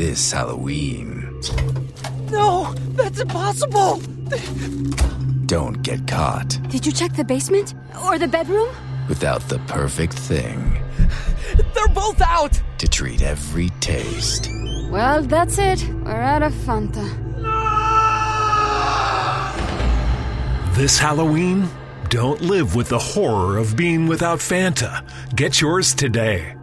this 0.00 0.32
Halloween. 0.32 1.38
No, 2.30 2.72
that's 2.96 3.20
impossible. 3.20 3.98
Don't 5.44 5.82
get 5.82 6.08
caught 6.08 6.58
Did 6.70 6.86
you 6.86 6.92
check 6.92 7.12
the 7.12 7.22
basement? 7.24 7.74
Or 8.02 8.18
the 8.18 8.26
bedroom? 8.26 8.68
without 9.10 9.42
the 9.50 9.58
perfect 9.66 10.14
thing 10.14 10.82
They're 11.74 11.88
both 11.88 12.22
out. 12.22 12.58
to 12.78 12.88
treat 12.88 13.20
every 13.20 13.68
taste. 13.80 14.48
Well, 14.90 15.20
that's 15.22 15.58
it. 15.58 15.86
We're 16.04 16.12
out 16.34 16.42
of 16.44 16.54
Fanta. 16.54 17.06
This 20.76 20.98
Halloween, 20.98 21.68
don't 22.08 22.40
live 22.40 22.74
with 22.74 22.88
the 22.88 22.98
horror 22.98 23.58
of 23.58 23.76
being 23.76 24.06
without 24.06 24.38
Fanta. 24.38 25.04
Get 25.36 25.60
yours 25.60 25.92
today. 25.92 26.54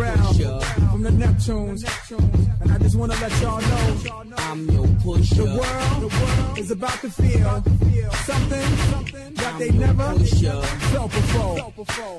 Pharrell 0.00 0.90
from 0.90 1.02
the 1.02 1.10
Neptunes. 1.10 1.84
And 2.60 2.72
I 2.72 2.78
just 2.78 2.96
want 2.96 3.12
to 3.12 3.20
let 3.20 3.40
y'all 3.42 3.60
know 3.60 4.34
I'm 4.38 4.68
your 4.70 4.86
pusher. 5.02 5.34
The 5.34 5.44
world, 5.44 6.58
is 6.58 6.70
about 6.70 6.98
to 7.00 7.10
feel 7.10 7.62
something, 8.24 8.76
something 8.92 9.34
that 9.34 9.58
they 9.58 9.70
never 9.70 10.18
felt 10.92 11.12
before. 11.12 12.18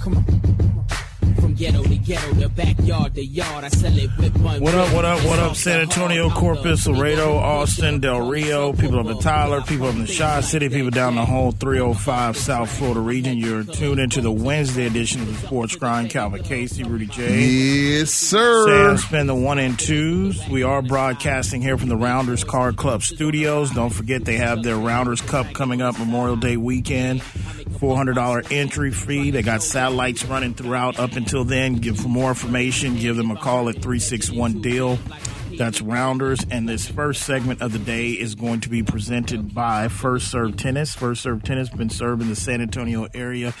Come 0.00 0.16
on. 0.16 0.41
From 1.52 1.58
ghetto 1.58 1.82
to 1.82 1.96
ghetto, 1.96 2.32
the 2.32 2.48
backyard 2.48 3.14
to 3.14 3.22
yard, 3.22 3.64
I 3.64 3.68
sell 3.68 3.94
it 3.94 4.08
with 4.16 4.34
one. 4.38 4.62
What 4.62 4.74
up, 4.74 4.94
what 4.94 5.04
up, 5.04 5.22
what 5.26 5.38
up, 5.38 5.54
San 5.54 5.80
Antonio, 5.80 6.30
Corpus, 6.30 6.86
Laredo, 6.86 7.36
Austin, 7.36 8.00
Del 8.00 8.22
Rio, 8.22 8.72
people 8.72 8.98
up 8.98 9.04
in 9.04 9.18
Tyler, 9.18 9.60
people 9.60 9.86
up 9.88 9.94
in 9.94 10.00
the 10.00 10.06
Shaw 10.06 10.40
City, 10.40 10.70
people 10.70 10.90
down 10.90 11.14
the 11.14 11.26
whole 11.26 11.52
305 11.52 12.38
South 12.38 12.70
Florida 12.70 13.00
region. 13.00 13.36
You're 13.36 13.64
tuned 13.64 14.00
into 14.00 14.22
the 14.22 14.32
Wednesday 14.32 14.86
edition 14.86 15.20
of 15.20 15.26
the 15.26 15.46
Sports 15.46 15.76
Grind. 15.76 16.08
Calvin 16.08 16.42
Casey, 16.42 16.84
Rudy 16.84 17.04
J. 17.06 17.98
Yes, 17.98 18.12
sir. 18.12 18.94
Sam 18.94 18.96
spin 18.96 19.26
the 19.26 19.34
one 19.34 19.58
and 19.58 19.78
twos. 19.78 20.48
We 20.48 20.62
are 20.62 20.80
broadcasting 20.80 21.60
here 21.60 21.76
from 21.76 21.90
the 21.90 21.98
Rounders 21.98 22.44
Card 22.44 22.78
Club 22.78 23.02
studios. 23.02 23.70
Don't 23.72 23.92
forget 23.92 24.24
they 24.24 24.38
have 24.38 24.62
their 24.62 24.78
Rounders 24.78 25.20
Cup 25.20 25.52
coming 25.52 25.82
up 25.82 25.98
Memorial 25.98 26.36
Day 26.36 26.56
weekend. 26.56 27.22
$400 27.72 28.52
entry 28.52 28.90
fee. 28.90 29.30
They 29.30 29.42
got 29.42 29.62
satellites 29.62 30.24
running 30.24 30.54
throughout 30.54 30.98
up 30.98 31.12
until 31.12 31.44
then. 31.44 31.74
Give 31.76 31.98
for 31.98 32.08
more 32.08 32.30
information, 32.30 32.96
give 32.96 33.16
them 33.16 33.30
a 33.30 33.36
call 33.36 33.68
at 33.68 33.76
361 33.76 34.60
deal. 34.60 34.98
That's 35.58 35.82
Rounders, 35.82 36.46
and 36.50 36.68
this 36.68 36.88
first 36.88 37.22
segment 37.22 37.60
of 37.60 37.72
the 37.72 37.78
day 37.78 38.10
is 38.10 38.34
going 38.34 38.60
to 38.60 38.70
be 38.70 38.82
presented 38.82 39.54
by 39.54 39.88
First 39.88 40.30
Serve 40.30 40.56
Tennis. 40.56 40.94
First 40.94 41.22
Serve 41.22 41.42
Tennis 41.42 41.68
been 41.68 41.90
serving 41.90 42.28
the 42.28 42.36
San 42.36 42.60
Antonio 42.62 43.06
area 43.14 43.52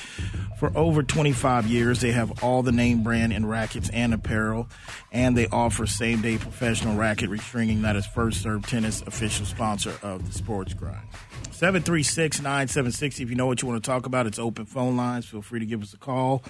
for 0.62 0.70
over 0.78 1.02
25 1.02 1.66
years. 1.66 2.00
They 2.00 2.12
have 2.12 2.44
all 2.44 2.62
the 2.62 2.70
name 2.70 3.02
brand 3.02 3.32
in 3.32 3.44
rackets 3.44 3.90
and 3.90 4.14
apparel, 4.14 4.68
and 5.10 5.36
they 5.36 5.48
offer 5.48 5.88
same 5.88 6.22
day 6.22 6.38
professional 6.38 6.96
racket 6.96 7.30
restringing. 7.30 7.82
That 7.82 7.96
is 7.96 8.06
First 8.06 8.42
Serve 8.42 8.64
Tennis, 8.64 9.02
official 9.02 9.44
sponsor 9.44 9.92
of 10.04 10.24
the 10.24 10.32
Sports 10.32 10.72
Grind. 10.72 11.08
736 11.50 12.42
9760. 12.42 13.24
If 13.24 13.28
you 13.28 13.34
know 13.34 13.46
what 13.46 13.60
you 13.60 13.66
want 13.66 13.82
to 13.82 13.90
talk 13.90 14.06
about, 14.06 14.28
it's 14.28 14.38
open 14.38 14.64
phone 14.64 14.96
lines. 14.96 15.26
Feel 15.26 15.42
free 15.42 15.58
to 15.58 15.66
give 15.66 15.82
us 15.82 15.94
a 15.94 15.98
call. 15.98 16.44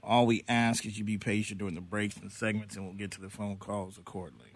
All 0.00 0.26
we 0.26 0.44
ask 0.46 0.86
is 0.86 0.96
you 0.96 1.02
be 1.02 1.18
patient 1.18 1.58
during 1.58 1.74
the 1.74 1.80
breaks 1.80 2.16
and 2.18 2.30
segments, 2.30 2.76
and 2.76 2.84
we'll 2.84 2.94
get 2.94 3.10
to 3.12 3.20
the 3.20 3.30
phone 3.30 3.56
calls 3.56 3.98
accordingly. 3.98 4.52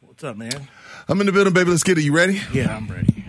What's 0.00 0.22
up, 0.24 0.36
man? 0.36 0.68
I'm 1.08 1.18
in 1.20 1.26
the 1.26 1.32
building, 1.32 1.54
baby. 1.54 1.70
Let's 1.70 1.84
get 1.84 1.96
it. 1.96 2.04
You 2.04 2.12
ready? 2.12 2.38
Yeah, 2.52 2.76
I'm 2.76 2.86
ready. 2.86 3.24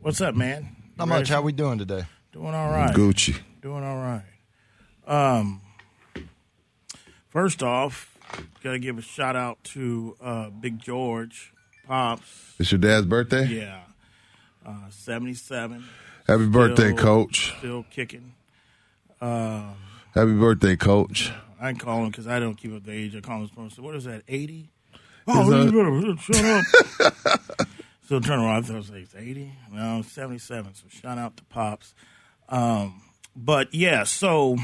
What's 0.00 0.20
up, 0.20 0.34
man? 0.34 0.64
You 0.64 0.68
Not 0.96 1.08
ready 1.10 1.20
much. 1.20 1.28
How 1.28 1.42
we 1.42 1.52
doing 1.52 1.78
today? 1.78 2.06
Doing 2.32 2.54
all 2.54 2.72
right. 2.72 2.92
Gucci. 2.92 3.36
Doing 3.68 3.84
all 3.84 3.98
right. 3.98 4.22
Um, 5.06 5.60
first 7.28 7.62
off, 7.62 8.16
got 8.64 8.72
to 8.72 8.78
give 8.78 8.96
a 8.96 9.02
shout 9.02 9.36
out 9.36 9.62
to 9.64 10.16
uh, 10.22 10.48
Big 10.48 10.78
George 10.78 11.52
Pops. 11.86 12.54
It's 12.58 12.72
your 12.72 12.78
dad's 12.78 13.04
birthday? 13.04 13.44
Yeah, 13.44 13.80
uh, 14.64 14.88
seventy-seven. 14.88 15.84
Happy 16.26 16.46
birthday, 16.46 16.94
coach. 16.94 17.52
Still 17.58 17.84
kicking. 17.90 18.32
Um, 19.20 19.74
Happy 20.14 20.32
birthday, 20.32 20.74
coach. 20.74 21.30
I 21.60 21.72
can 21.72 21.78
call 21.78 22.04
him 22.04 22.10
because 22.10 22.26
I 22.26 22.40
don't 22.40 22.54
keep 22.54 22.74
up 22.74 22.84
the 22.86 22.92
age. 22.92 23.14
I 23.14 23.20
call 23.20 23.44
him. 23.44 23.68
So 23.68 23.82
what 23.82 23.94
is 23.96 24.04
that? 24.04 24.22
Eighty. 24.28 24.70
Oh, 25.26 25.50
that- 25.50 26.18
shut 26.20 27.12
up. 27.36 27.58
so 28.08 28.18
turn 28.18 28.38
around. 28.38 28.64
I 28.64 28.66
thought 28.66 28.76
it 28.76 29.04
was 29.04 29.14
eighty. 29.14 29.52
No, 29.70 30.00
seventy-seven. 30.00 30.74
So 30.74 30.84
shout 30.88 31.18
out 31.18 31.36
to 31.36 31.44
Pops. 31.44 31.94
Um, 32.48 33.02
but 33.38 33.72
yeah, 33.74 34.02
so 34.04 34.56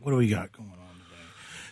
what 0.00 0.12
do 0.12 0.16
we 0.16 0.28
got 0.28 0.52
going 0.52 0.68
on 0.70 0.76
today? 0.76 1.22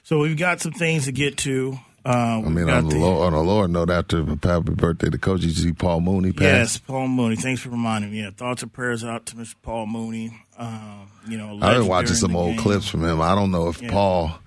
So 0.05 0.19
we've 0.21 0.37
got 0.37 0.61
some 0.61 0.73
things 0.73 1.07
to 1.07 1.13
get 1.13 1.39
to. 1.39 1.79
Uh, 2.05 2.41
I 2.45 2.49
mean, 2.49 2.71
on 2.71 2.89
the, 2.89 2.95
the- 2.97 3.03
on 3.05 3.33
the 3.33 3.41
Lord 3.43 3.71
note, 3.73 3.91
after 3.91 4.21
a 4.21 4.39
happy 4.47 4.73
birthday 4.75 5.11
to 5.11 5.19
coach, 5.19 5.43
you 5.43 5.51
see 5.51 5.73
Paul 5.73 6.01
Mooney 6.01 6.31
pass? 6.33 6.43
Yes, 6.45 6.79
Paul 6.79 7.09
Mooney. 7.09 7.35
Thanks 7.35 7.61
for 7.63 7.71
reminding 7.71 8.13
me. 8.13 8.21
Yeah, 8.23 8.31
thoughts 8.31 8.63
and 8.63 8.73
prayers 8.73 9.03
out 9.03 9.27
to 9.27 9.37
Mr. 9.37 9.57
Paul 9.63 9.87
Mooney. 9.87 10.31
Um, 10.57 11.09
you 11.29 11.37
know, 11.37 11.59
I've 11.61 11.79
been 11.79 11.89
watching 11.89 12.15
some 12.15 12.37
old 12.37 12.51
game. 12.53 12.59
clips 12.61 12.87
from 12.89 13.03
him. 13.05 13.21
I 13.21 13.35
don't 13.35 13.51
know 13.51 13.69
if 13.69 13.83
Yeah. 13.83 13.91
Paul, 13.91 14.39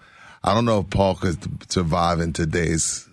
I 0.42 0.54
don't 0.54 0.64
know 0.64 0.80
if 0.80 0.90
Paul 0.90 1.16
could 1.16 1.70
survive 1.70 2.22
in 2.22 2.32
today's 2.32 3.06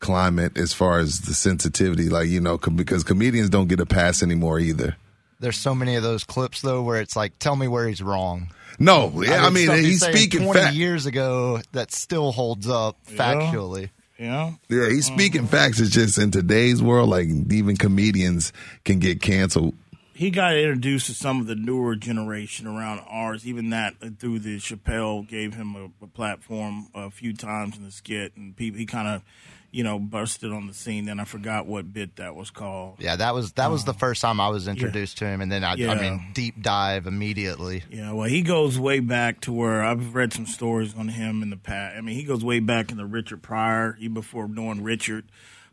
climate 0.00 0.58
as 0.58 0.72
far 0.72 0.98
as 0.98 1.20
the 1.20 1.32
sensitivity. 1.34 2.08
Like 2.08 2.26
you 2.28 2.40
know, 2.40 2.58
com- 2.58 2.74
because 2.74 3.04
comedians 3.04 3.50
don't 3.50 3.68
get 3.68 3.78
a 3.78 3.86
pass 3.86 4.20
anymore 4.20 4.58
either. 4.58 4.96
There's 5.42 5.58
so 5.58 5.74
many 5.74 5.96
of 5.96 6.02
those 6.02 6.24
clips 6.24 6.62
though 6.62 6.82
where 6.82 7.00
it's 7.00 7.16
like, 7.16 7.38
tell 7.38 7.56
me 7.56 7.68
where 7.68 7.86
he's 7.86 8.02
wrong. 8.02 8.48
No, 8.78 9.22
yeah, 9.22 9.44
I 9.44 9.50
mean, 9.50 9.66
stuff 9.66 9.78
he's 9.78 10.02
speaking 10.02 10.44
20 10.44 10.58
fact. 10.60 10.74
years 10.74 11.04
ago 11.04 11.60
that 11.72 11.92
still 11.92 12.32
holds 12.32 12.66
up 12.68 12.96
factually. 13.06 13.90
Yeah. 14.18 14.52
Yeah, 14.68 14.88
he's 14.88 15.06
speaking 15.06 15.46
facts. 15.46 15.80
It's 15.80 15.90
just 15.90 16.16
in 16.16 16.30
today's 16.30 16.80
world, 16.80 17.10
like 17.10 17.28
even 17.50 17.76
comedians 17.76 18.52
can 18.84 18.98
get 18.98 19.20
canceled. 19.20 19.74
he 20.14 20.30
got 20.30 20.56
introduced 20.56 21.06
to 21.06 21.14
some 21.14 21.40
of 21.40 21.46
the 21.48 21.54
newer 21.56 21.96
generation 21.96 22.66
around 22.66 23.00
ours. 23.08 23.46
Even 23.46 23.70
that 23.70 23.94
uh, 24.00 24.10
through 24.18 24.38
the 24.38 24.58
Chappelle 24.58 25.26
gave 25.26 25.54
him 25.54 25.74
a, 25.74 26.04
a 26.04 26.06
platform 26.06 26.88
a 26.94 27.10
few 27.10 27.34
times 27.34 27.76
in 27.76 27.84
the 27.84 27.90
skit, 27.90 28.36
and 28.36 28.56
people 28.56 28.78
he 28.78 28.86
kind 28.86 29.08
of, 29.08 29.22
you 29.72 29.82
know, 29.82 29.98
busted 29.98 30.52
on 30.52 30.66
the 30.68 30.74
scene. 30.74 31.06
Then 31.06 31.18
I 31.18 31.24
forgot 31.24 31.66
what 31.66 31.92
bit 31.92 32.16
that 32.16 32.36
was 32.36 32.50
called. 32.50 32.96
Yeah, 33.00 33.16
that 33.16 33.34
was 33.34 33.52
that 33.52 33.70
was 33.70 33.84
the 33.84 33.94
first 33.94 34.20
time 34.20 34.38
I 34.38 34.48
was 34.48 34.68
introduced 34.68 35.18
to 35.18 35.26
him, 35.26 35.40
and 35.40 35.50
then 35.50 35.64
I, 35.64 35.74
Yeah. 35.74 35.92
I 35.92 36.00
mean, 36.00 36.28
deep 36.34 36.62
dive 36.62 37.06
immediately. 37.06 37.82
Yeah, 37.90 38.12
well, 38.12 38.28
he 38.28 38.42
goes 38.42 38.78
way 38.78 39.00
back 39.00 39.40
to 39.42 39.52
where 39.52 39.82
I've 39.82 40.14
read 40.14 40.32
some 40.32 40.46
stories 40.46 40.94
on 40.94 41.08
him 41.08 41.42
in 41.42 41.50
the 41.50 41.56
past. 41.56 41.96
I 41.96 42.02
mean, 42.02 42.14
he 42.14 42.22
goes 42.24 42.44
way 42.44 42.60
back 42.60 42.90
in 42.92 42.98
the 42.98 43.06
Richard 43.06 43.42
Pryor, 43.42 43.96
even 43.98 44.14
before 44.14 44.46
knowing 44.46 44.82
Richard. 44.82 45.24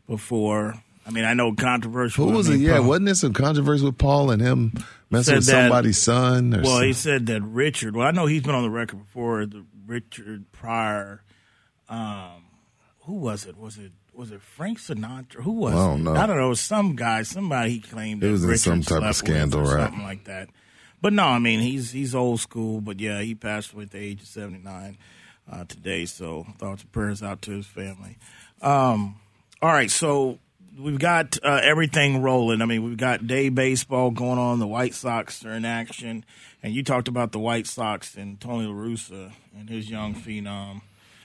Before, 0.08 0.82
I 1.06 1.10
mean, 1.10 1.24
I 1.24 1.34
know 1.34 1.52
controversial. 1.54 2.24
Who 2.26 2.32
I 2.32 2.36
was 2.36 2.48
mean, 2.50 2.60
it? 2.60 2.64
Yeah, 2.64 2.78
Paul- 2.78 2.88
wasn't 2.88 3.06
there 3.06 3.14
some 3.14 3.32
controversy 3.32 3.84
with 3.84 3.96
Paul 3.96 4.32
and 4.32 4.42
him 4.42 4.72
messing 5.08 5.36
with 5.36 5.46
that- 5.46 5.52
somebody's 5.66 6.02
son? 6.02 6.52
Or 6.52 6.62
Well, 6.62 6.76
some- 6.78 6.84
he 6.86 6.92
said 6.94 7.26
that 7.26 7.42
Richard. 7.42 7.94
Well, 7.94 8.08
I 8.08 8.10
know 8.10 8.26
he's 8.26 8.42
been 8.42 8.54
on 8.56 8.64
the 8.64 8.70
record 8.70 8.98
before. 9.04 9.46
The 9.46 9.64
Richard 9.86 10.50
Pryor. 10.50 11.22
Um, 11.88 12.42
who 12.42 12.49
was 13.20 13.46
it? 13.46 13.56
Was 13.56 13.78
it 13.78 13.92
was 14.12 14.30
it 14.32 14.42
Frank 14.42 14.78
Sinatra? 14.78 15.42
Who 15.42 15.52
was? 15.52 15.74
I 15.74 15.76
don't 15.76 16.00
it? 16.00 16.02
know. 16.04 16.14
I 16.14 16.26
don't 16.26 16.36
know. 16.36 16.54
Some 16.54 16.96
guy. 16.96 17.22
Somebody 17.22 17.70
he 17.70 17.80
claimed 17.80 18.24
It 18.24 18.30
was 18.30 18.44
in 18.44 18.56
some 18.56 18.82
type 18.82 19.02
of 19.02 19.16
scandal, 19.16 19.60
or 19.60 19.76
right? 19.76 19.84
Something 19.84 20.02
like 20.02 20.24
that. 20.24 20.48
But 21.00 21.12
no, 21.12 21.24
I 21.24 21.38
mean 21.38 21.60
he's 21.60 21.92
he's 21.92 22.14
old 22.14 22.40
school. 22.40 22.80
But 22.80 23.00
yeah, 23.00 23.20
he 23.20 23.34
passed 23.34 23.72
away 23.72 23.84
at 23.84 23.90
the 23.92 23.98
age 23.98 24.22
of 24.22 24.26
seventy 24.26 24.62
nine 24.62 24.98
uh, 25.50 25.64
today. 25.64 26.04
So 26.06 26.46
thoughts 26.58 26.82
and 26.82 26.92
prayers 26.92 27.22
out 27.22 27.42
to 27.42 27.52
his 27.52 27.66
family. 27.66 28.18
Um, 28.60 29.16
all 29.62 29.72
right, 29.72 29.90
so 29.90 30.38
we've 30.78 30.98
got 30.98 31.38
uh, 31.42 31.60
everything 31.62 32.22
rolling. 32.22 32.62
I 32.62 32.66
mean, 32.66 32.82
we've 32.82 32.96
got 32.96 33.26
day 33.26 33.48
baseball 33.48 34.10
going 34.10 34.38
on. 34.38 34.58
The 34.58 34.66
White 34.66 34.94
Sox 34.94 35.44
are 35.44 35.52
in 35.52 35.64
action, 35.64 36.24
and 36.62 36.74
you 36.74 36.82
talked 36.82 37.08
about 37.08 37.32
the 37.32 37.38
White 37.38 37.66
Sox 37.66 38.16
and 38.16 38.40
Tony 38.40 38.66
La 38.66 38.74
Russa 38.74 39.32
and 39.58 39.68
his 39.68 39.90
young 39.90 40.14
phenom. 40.14 40.82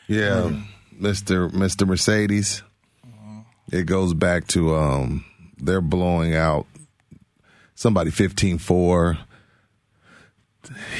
yeah, 0.08 0.52
Mister 1.00 1.50
Mister 1.50 1.86
Mercedes. 1.86 2.64
It 3.72 3.86
goes 3.88 4.14
back 4.14 4.48
to 4.50 4.76
um, 4.76 5.26
they're 5.58 5.82
blowing 5.82 6.36
out 6.36 6.68
somebody 7.74 8.12
15-4. 8.12 9.18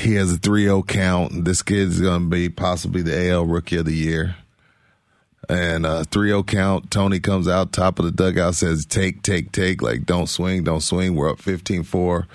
He 0.02 0.16
has 0.16 0.34
a 0.34 0.38
3-0 0.38 0.88
count. 0.88 1.46
This 1.46 1.62
kid's 1.62 2.02
going 2.02 2.24
to 2.24 2.30
be 2.30 2.50
possibly 2.50 3.02
the 3.02 3.30
AL 3.30 3.46
Rookie 3.46 3.78
of 3.78 3.86
the 3.86 3.94
Year. 3.94 4.36
And 5.48 5.86
uh 5.86 6.04
3-0 6.06 6.48
count. 6.48 6.90
Tony 6.90 7.20
comes 7.20 7.48
out 7.48 7.72
top 7.72 8.00
of 8.00 8.06
the 8.06 8.12
dugout, 8.12 8.56
says, 8.56 8.84
"Take, 8.84 9.22
take, 9.22 9.52
take." 9.52 9.80
Like, 9.80 10.06
don't 10.06 10.28
swing, 10.28 10.64
don't 10.64 10.82
swing. 10.82 11.14
We're 11.16 11.30
up 11.30 11.38
15-4. 11.38 12.26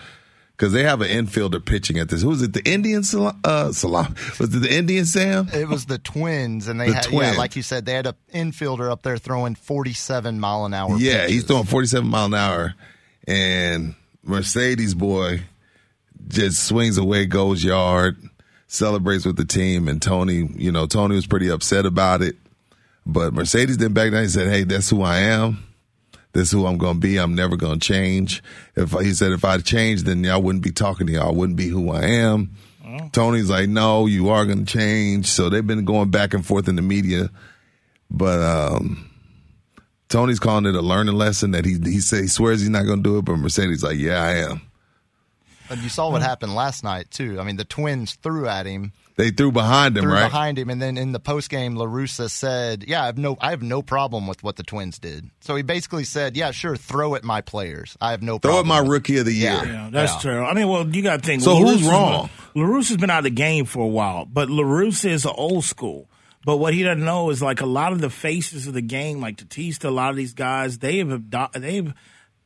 Because 0.61 0.75
they 0.75 0.83
have 0.83 1.01
an 1.01 1.09
infielder 1.09 1.65
pitching 1.65 1.99
at 1.99 2.11
this. 2.11 2.21
Who 2.21 2.29
was 2.29 2.43
it? 2.43 2.53
The 2.53 2.63
Indian 2.71 3.03
Salam? 3.03 3.41
Uh, 3.43 3.73
Salam. 3.73 4.15
Was 4.39 4.55
it 4.55 4.59
the 4.59 4.71
Indian 4.71 5.07
Sam? 5.07 5.49
It 5.55 5.67
was 5.67 5.87
the 5.87 5.97
Twins, 5.97 6.69
and 6.69 6.79
they 6.79 6.89
The 6.89 6.97
had 6.97 7.07
yeah, 7.11 7.33
like 7.33 7.57
you 7.57 7.63
said, 7.63 7.87
they 7.87 7.95
had 7.95 8.07
an 8.07 8.15
infielder 8.35 8.93
up 8.93 9.01
there 9.01 9.17
throwing 9.17 9.55
47 9.55 10.39
mile 10.39 10.67
an 10.67 10.75
hour. 10.75 10.99
Yeah, 10.99 11.21
pitches. 11.23 11.31
he's 11.33 11.45
throwing 11.45 11.65
47 11.65 12.07
mile 12.07 12.27
an 12.27 12.35
hour, 12.35 12.75
and 13.27 13.95
Mercedes 14.23 14.93
boy 14.93 15.45
just 16.29 16.63
swings 16.63 16.99
away, 16.99 17.25
goes 17.25 17.65
yard, 17.65 18.19
celebrates 18.67 19.25
with 19.25 19.37
the 19.37 19.47
team, 19.47 19.89
and 19.89 20.03
Tony, 20.03 20.47
you 20.57 20.71
know, 20.71 20.85
Tony 20.85 21.15
was 21.15 21.27
pretty 21.27 21.49
upset 21.49 21.87
about 21.87 22.21
it. 22.21 22.37
But 23.07 23.33
Mercedes 23.33 23.79
didn't 23.79 23.95
back 23.95 24.13
down. 24.13 24.25
He 24.25 24.29
said, 24.29 24.49
"Hey, 24.53 24.65
that's 24.65 24.91
who 24.91 25.01
I 25.01 25.21
am. 25.21 25.65
This 26.33 26.49
is 26.49 26.53
who 26.53 26.67
I'm 26.67 26.79
going 26.79 26.95
to 26.95 27.01
be. 27.01 27.19
I'm 27.19 27.35
never 27.35 27.57
going 27.57 27.81
to 27.81 27.87
change." 27.87 28.43
If 28.77 28.93
he 28.93 29.13
said, 29.13 29.33
"If 29.33 29.45
I 29.45 29.59
changed, 29.59 30.07
then 30.07 30.23
y'all 30.25 30.43
wouldn't 30.43 30.65
be 30.65 30.73
talking 30.73 31.07
to 31.07 31.13
y'all. 31.13 31.29
I 31.29 31.33
wouldn't 31.33 31.57
be 31.57 31.69
who 31.69 31.91
I 31.91 32.05
am." 32.05 32.51
Tony's 33.13 33.51
like, 33.51 33.69
"No, 33.69 34.07
you 34.07 34.31
are 34.31 34.45
going 34.45 34.65
to 34.65 34.73
change." 34.73 35.27
So 35.27 35.49
they've 35.49 35.67
been 35.67 35.85
going 35.85 36.11
back 36.11 36.35
and 36.35 36.45
forth 36.45 36.69
in 36.69 36.77
the 36.77 36.83
media, 36.83 37.31
but 38.11 38.41
um, 38.41 39.11
Tony's 40.09 40.41
calling 40.41 40.67
it 40.67 40.75
a 40.75 40.83
learning 40.83 41.15
lesson 41.15 41.53
that 41.53 41.65
he 41.65 41.79
he 41.83 42.01
say 42.01 42.23
he 42.23 42.27
swears 42.27 42.61
he's 42.61 42.69
not 42.69 42.85
going 42.85 43.03
to 43.03 43.09
do 43.09 43.19
it, 43.19 43.25
but 43.25 43.37
Mercedes 43.37 43.83
like, 43.83 43.99
"Yeah, 43.99 44.23
I 44.23 44.33
am." 44.51 44.63
And 45.71 45.81
you 45.83 45.89
saw 45.89 46.11
what 46.11 46.21
happened 46.21 46.55
last 46.55 46.83
night 46.83 47.11
too. 47.13 47.39
I 47.39 47.45
mean, 47.45 47.57
the 47.57 47.65
Twins 47.65 48.15
threw 48.15 48.49
at 48.49 48.67
him, 48.67 48.93
They 49.21 49.31
threw 49.31 49.53
behind 49.53 49.97
him, 49.97 50.05
threw 50.05 50.13
right? 50.15 50.25
behind 50.25 50.59
him, 50.59 50.71
and 50.71 50.81
then 50.81 50.97
in 50.97 51.13
the 51.13 51.21
post 51.21 51.51
game, 51.51 51.75
La 51.77 51.85
Russa 51.87 52.31
said, 52.31 52.85
"Yeah, 52.89 53.03
I 53.03 53.07
have 53.07 53.19
no, 53.19 53.37
I 53.41 53.51
have 53.51 53.63
no 53.63 53.83
problem 53.83 54.27
with 54.27 54.43
what 54.43 54.57
the 54.57 54.63
Twins 54.63 54.99
did." 54.99 55.31
So 55.41 55.55
he 55.57 55.63
basically 55.63 56.05
said, 56.05 56.37
"Yeah, 56.37 56.51
sure, 56.51 56.75
throw 56.77 57.15
at 57.15 57.23
my 57.25 57.41
players. 57.41 57.97
I 58.01 58.13
have 58.13 58.23
no 58.23 58.39
Throw 58.39 58.53
problem." 58.55 58.73
at 58.73 58.83
my 58.85 58.89
rookie 58.89 59.19
of 59.19 59.27
the 59.27 59.33
year. 59.35 59.51
Yeah. 59.51 59.65
Yeah, 59.65 59.89
that's 59.93 60.15
Yeah. 60.15 60.21
true. 60.33 60.45
I 60.45 60.55
mean, 60.55 60.69
well, 60.69 60.89
you 60.89 61.03
got 61.03 61.21
to 61.21 61.27
think. 61.27 61.43
So 61.43 61.57
who's 61.57 61.83
wrong? 61.83 62.31
Been, 62.55 62.65
LaRusse 62.65 62.89
has 62.89 62.97
been 62.97 63.11
out 63.11 63.19
of 63.19 63.25
the 63.25 63.31
game 63.31 63.65
for 63.67 63.85
a 63.85 63.89
while, 63.89 64.25
but 64.25 64.49
LaRusse 64.49 65.05
is 65.09 65.27
old 65.27 65.65
school. 65.65 66.09
But 66.45 66.57
what 66.57 66.73
he 66.73 66.83
doesn't 66.83 67.05
know 67.05 67.29
is 67.29 67.43
like 67.43 67.61
a 67.61 67.67
lot 67.67 67.93
of 67.93 68.01
the 68.01 68.09
faces 68.09 68.67
of 68.67 68.73
the 68.73 68.81
game, 68.81 69.21
like 69.21 69.37
Tatista, 69.37 69.85
a 69.85 69.91
lot 69.91 70.09
of 70.11 70.17
these 70.17 70.33
guys, 70.33 70.79
they 70.79 70.97
have 70.99 71.11
ado- 71.11 71.49
they've 71.61 71.93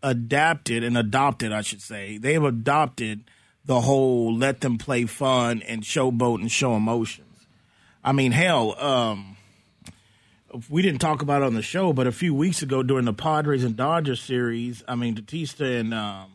adapted 0.02 0.82
and 0.84 0.98
adopted, 0.98 1.52
I 1.52 1.62
should 1.62 1.80
say, 1.80 2.18
they 2.18 2.32
have 2.34 2.44
adopted 2.44 3.22
the 3.64 3.80
whole 3.80 4.34
let 4.36 4.60
them 4.60 4.78
play 4.78 5.06
fun 5.06 5.62
and 5.62 5.82
showboat 5.82 6.40
and 6.40 6.50
show 6.50 6.74
emotions. 6.74 7.46
I 8.02 8.12
mean, 8.12 8.32
hell, 8.32 8.78
um, 8.78 9.36
we 10.68 10.82
didn't 10.82 11.00
talk 11.00 11.22
about 11.22 11.42
it 11.42 11.46
on 11.46 11.54
the 11.54 11.62
show, 11.62 11.92
but 11.92 12.06
a 12.06 12.12
few 12.12 12.34
weeks 12.34 12.62
ago 12.62 12.82
during 12.82 13.06
the 13.06 13.14
Padres 13.14 13.64
and 13.64 13.76
Dodgers 13.76 14.20
series, 14.20 14.84
I 14.86 14.94
mean, 14.94 15.14
Batista 15.14 15.64
and 15.64 15.94
um, 15.94 16.32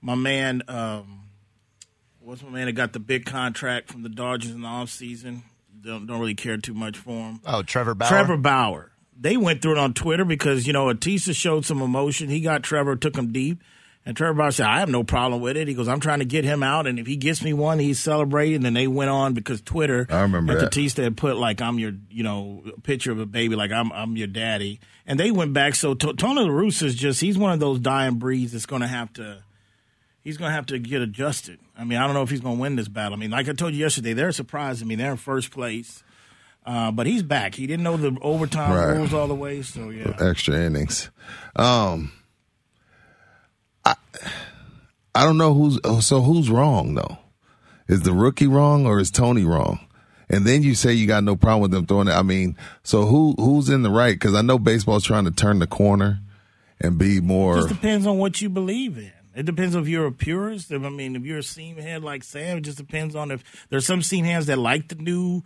my 0.00 0.14
man, 0.14 0.62
um, 0.68 1.24
what's 2.20 2.42
my 2.42 2.50
man 2.50 2.66
that 2.66 2.72
got 2.72 2.92
the 2.92 2.98
big 2.98 3.26
contract 3.26 3.92
from 3.92 4.02
the 4.02 4.08
Dodgers 4.08 4.50
in 4.50 4.62
the 4.62 4.68
offseason? 4.68 5.42
Don't, 5.82 6.06
don't 6.06 6.20
really 6.20 6.34
care 6.34 6.56
too 6.56 6.74
much 6.74 6.96
for 6.96 7.10
him. 7.10 7.40
Oh, 7.44 7.62
Trevor 7.62 7.94
Bauer. 7.94 8.08
Trevor 8.08 8.36
Bauer. 8.36 8.92
They 9.18 9.36
went 9.36 9.62
through 9.62 9.72
it 9.72 9.78
on 9.78 9.94
Twitter 9.94 10.24
because, 10.24 10.66
you 10.66 10.72
know, 10.72 10.86
Atisa 10.86 11.34
showed 11.34 11.64
some 11.64 11.82
emotion. 11.82 12.28
He 12.28 12.40
got 12.40 12.62
Trevor, 12.62 12.96
took 12.96 13.16
him 13.16 13.32
deep. 13.32 13.62
And 14.04 14.16
Trevor 14.16 14.34
Bauer 14.34 14.50
said, 14.50 14.66
I 14.66 14.80
have 14.80 14.88
no 14.88 15.04
problem 15.04 15.40
with 15.40 15.56
it. 15.56 15.68
He 15.68 15.74
goes, 15.74 15.86
I'm 15.86 16.00
trying 16.00 16.18
to 16.18 16.24
get 16.24 16.44
him 16.44 16.62
out. 16.64 16.88
And 16.88 16.98
if 16.98 17.06
he 17.06 17.14
gets 17.16 17.40
me 17.42 17.52
one, 17.52 17.78
he's 17.78 18.00
celebrating. 18.00 18.66
And 18.66 18.74
they 18.74 18.88
went 18.88 19.10
on 19.10 19.32
because 19.32 19.60
Twitter. 19.60 20.06
I 20.10 20.22
remember 20.22 20.58
that. 20.58 20.72
Tatista 20.72 21.04
had 21.04 21.16
put, 21.16 21.36
like, 21.36 21.60
I'm 21.62 21.78
your, 21.78 21.92
you 22.10 22.24
know, 22.24 22.64
picture 22.82 23.12
of 23.12 23.20
a 23.20 23.26
baby, 23.26 23.54
like, 23.54 23.70
I'm 23.70 23.92
I'm 23.92 24.16
your 24.16 24.26
daddy. 24.26 24.80
And 25.06 25.20
they 25.20 25.30
went 25.30 25.52
back. 25.52 25.76
So 25.76 25.94
T- 25.94 26.14
Tony 26.14 26.40
La 26.42 26.48
Russa 26.48 26.82
is 26.84 26.96
just, 26.96 27.20
he's 27.20 27.38
one 27.38 27.52
of 27.52 27.60
those 27.60 27.78
dying 27.78 28.14
breeds 28.16 28.52
that's 28.52 28.66
going 28.66 28.82
to 28.82 28.88
have 28.88 29.12
to 29.14 29.38
he's 30.22 30.36
going 30.36 30.48
to 30.50 30.54
have 30.54 30.66
to 30.66 30.78
get 30.78 31.02
adjusted. 31.02 31.58
I 31.78 31.84
mean, 31.84 31.98
I 31.98 32.06
don't 32.06 32.14
know 32.14 32.22
if 32.22 32.30
he's 32.30 32.40
going 32.40 32.56
to 32.56 32.60
win 32.60 32.76
this 32.76 32.88
battle. 32.88 33.14
I 33.14 33.16
mean, 33.20 33.30
like 33.30 33.48
I 33.48 33.52
told 33.52 33.72
you 33.74 33.80
yesterday, 33.80 34.12
they're 34.14 34.32
surprising 34.32 34.86
me. 34.88 34.94
They're 34.94 35.10
in 35.12 35.16
first 35.16 35.50
place, 35.50 36.02
uh, 36.66 36.90
but 36.92 37.06
he's 37.06 37.22
back. 37.22 37.54
He 37.54 37.66
didn't 37.66 37.82
know 37.82 37.96
the 37.96 38.16
overtime 38.20 38.72
Right. 38.72 38.96
rules 38.96 39.12
all 39.14 39.26
the 39.28 39.34
way, 39.34 39.62
so 39.62 39.90
yeah. 39.90 40.12
extra 40.20 40.54
innings. 40.64 41.10
Um, 41.56 42.12
I 45.14 45.24
don't 45.24 45.38
know 45.38 45.54
who's 45.54 45.78
oh, 45.84 46.00
so 46.00 46.20
who's 46.22 46.50
wrong 46.50 46.94
though. 46.94 47.18
Is 47.88 48.02
the 48.02 48.12
rookie 48.12 48.46
wrong 48.46 48.86
or 48.86 48.98
is 49.00 49.10
Tony 49.10 49.44
wrong? 49.44 49.80
And 50.30 50.46
then 50.46 50.62
you 50.62 50.74
say 50.74 50.94
you 50.94 51.06
got 51.06 51.24
no 51.24 51.36
problem 51.36 51.60
with 51.62 51.70
them 51.72 51.84
throwing 51.86 52.08
it. 52.08 52.12
I 52.12 52.22
mean, 52.22 52.56
so 52.82 53.04
who 53.04 53.34
who's 53.38 53.68
in 53.68 53.82
the 53.82 53.90
right? 53.90 54.14
Because 54.14 54.34
I 54.34 54.40
know 54.42 54.58
baseball's 54.58 55.04
trying 55.04 55.24
to 55.24 55.30
turn 55.30 55.58
the 55.58 55.66
corner 55.66 56.20
and 56.80 56.98
be 56.98 57.18
It 57.18 57.24
more. 57.24 57.56
just 57.56 57.68
depends 57.68 58.06
on 58.06 58.18
what 58.18 58.40
you 58.40 58.48
believe 58.48 58.96
in. 58.96 59.12
It 59.34 59.46
depends 59.46 59.74
if 59.74 59.88
you're 59.88 60.06
a 60.06 60.12
purist. 60.12 60.70
If, 60.70 60.82
I 60.82 60.88
mean, 60.90 61.16
if 61.16 61.24
you're 61.24 61.38
a 61.38 61.42
seam 61.42 61.76
head 61.76 62.02
like 62.02 62.22
Sam, 62.22 62.58
it 62.58 62.62
just 62.62 62.78
depends 62.78 63.14
on 63.14 63.30
if 63.30 63.42
there's 63.70 63.86
some 63.86 64.02
seam 64.02 64.24
heads 64.24 64.46
that 64.46 64.58
like 64.58 64.88
the 64.88 64.94
new 64.94 65.42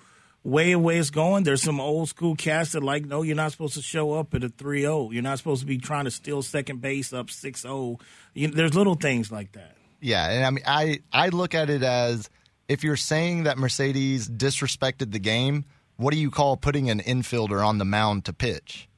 way 0.46 0.72
of 0.72 0.80
way 0.80 0.96
it's 0.98 1.10
going. 1.10 1.42
There's 1.44 1.62
some 1.62 1.80
old 1.80 2.08
school 2.08 2.36
cats 2.36 2.72
that 2.72 2.82
like, 2.82 3.04
no, 3.04 3.22
you're 3.22 3.36
not 3.36 3.50
supposed 3.52 3.74
to 3.74 3.82
show 3.82 4.12
up 4.12 4.32
at 4.34 4.44
a 4.44 4.48
3-0. 4.48 5.12
You're 5.12 5.22
not 5.22 5.38
supposed 5.38 5.60
to 5.60 5.66
be 5.66 5.78
trying 5.78 6.04
to 6.04 6.10
steal 6.10 6.40
second 6.42 6.80
base 6.80 7.12
up 7.12 7.26
6-0. 7.26 8.00
You, 8.34 8.48
there's 8.48 8.74
little 8.74 8.94
things 8.94 9.32
like 9.32 9.52
that. 9.52 9.76
Yeah, 10.00 10.30
and 10.30 10.44
I 10.44 10.50
mean, 10.50 10.64
I 10.66 11.00
I 11.12 11.30
look 11.30 11.54
at 11.54 11.68
it 11.70 11.82
as 11.82 12.30
if 12.68 12.84
you're 12.84 12.96
saying 12.96 13.44
that 13.44 13.58
Mercedes 13.58 14.28
disrespected 14.28 15.10
the 15.10 15.18
game, 15.18 15.64
what 15.96 16.12
do 16.12 16.20
you 16.20 16.30
call 16.30 16.56
putting 16.56 16.90
an 16.90 17.00
infielder 17.00 17.66
on 17.66 17.78
the 17.78 17.84
mound 17.84 18.26
to 18.26 18.32
pitch? 18.32 18.88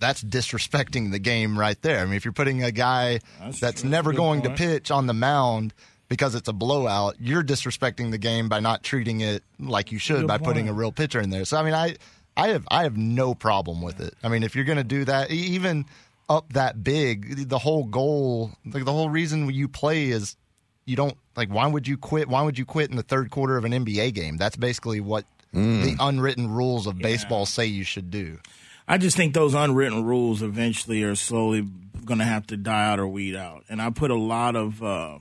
That's 0.00 0.22
disrespecting 0.22 1.12
the 1.12 1.18
game 1.18 1.58
right 1.58 1.80
there. 1.82 2.00
I 2.00 2.04
mean, 2.04 2.14
if 2.14 2.24
you're 2.24 2.32
putting 2.32 2.62
a 2.62 2.72
guy 2.72 3.20
That's 3.40 3.60
that's, 3.60 3.84
never 3.84 4.10
Good 4.10 4.16
going 4.16 4.42
point. 4.42 4.56
to 4.56 4.62
pitch 4.62 4.90
on 4.90 5.06
the 5.06 5.14
mound 5.14 5.72
because 6.08 6.34
it's 6.34 6.48
a 6.48 6.52
blowout, 6.52 7.16
you're 7.20 7.42
disrespecting 7.42 8.10
the 8.10 8.18
game 8.18 8.48
by 8.48 8.60
not 8.60 8.82
treating 8.82 9.20
it 9.20 9.42
like 9.58 9.92
you 9.92 9.98
should 9.98 10.20
Good 10.20 10.26
by 10.28 10.38
putting 10.38 10.68
a 10.68 10.72
real 10.72 10.92
pitcher 10.92 11.20
in 11.20 11.30
there. 11.30 11.44
So 11.44 11.56
I 11.58 11.62
mean, 11.62 11.74
I 11.74 11.96
I 12.36 12.48
have 12.48 12.66
I 12.70 12.82
have 12.84 12.96
no 12.96 13.34
problem 13.34 13.82
with 13.82 14.00
it. 14.00 14.14
I 14.22 14.28
mean, 14.28 14.42
if 14.42 14.54
you're 14.56 14.64
going 14.64 14.78
to 14.78 14.84
do 14.84 15.04
that, 15.04 15.30
e- 15.30 15.34
even 15.34 15.84
up 16.28 16.52
that 16.52 16.82
big, 16.84 17.48
the 17.48 17.58
whole 17.58 17.84
goal, 17.84 18.52
like 18.66 18.84
the 18.84 18.92
whole 18.92 19.10
reason 19.10 19.48
you 19.50 19.68
play 19.68 20.08
is 20.08 20.36
you 20.84 20.96
don't 20.96 21.16
like. 21.36 21.50
Why 21.50 21.66
would 21.66 21.86
you 21.88 21.96
quit? 21.96 22.28
Why 22.28 22.42
would 22.42 22.58
you 22.58 22.64
quit 22.64 22.90
in 22.90 22.96
the 22.96 23.02
third 23.02 23.30
quarter 23.30 23.56
of 23.56 23.64
an 23.64 23.72
NBA 23.72 24.14
game? 24.14 24.36
That's 24.36 24.56
basically 24.56 25.00
what 25.00 25.24
the 25.52 25.96
unwritten 25.98 26.50
rules 26.50 26.86
of 26.86 26.98
baseball 26.98 27.46
say 27.46 27.66
you 27.66 27.82
should 27.84 28.10
do. 28.10 28.38
I 28.86 28.96
just 28.98 29.16
think 29.16 29.34
those 29.34 29.54
unwritten 29.54 30.04
rules 30.04 30.42
eventually 30.42 31.02
are 31.02 31.14
slowly 31.14 31.66
going 32.04 32.18
to 32.18 32.24
have 32.24 32.46
to 32.48 32.56
die 32.56 32.86
out 32.90 32.98
or 33.00 33.06
weed 33.08 33.34
out. 33.36 33.64
And 33.68 33.82
I 33.82 33.90
put 33.90 34.10
a 34.10 34.14
lot 34.14 34.56
of, 34.56 34.82
uh, 34.82 35.18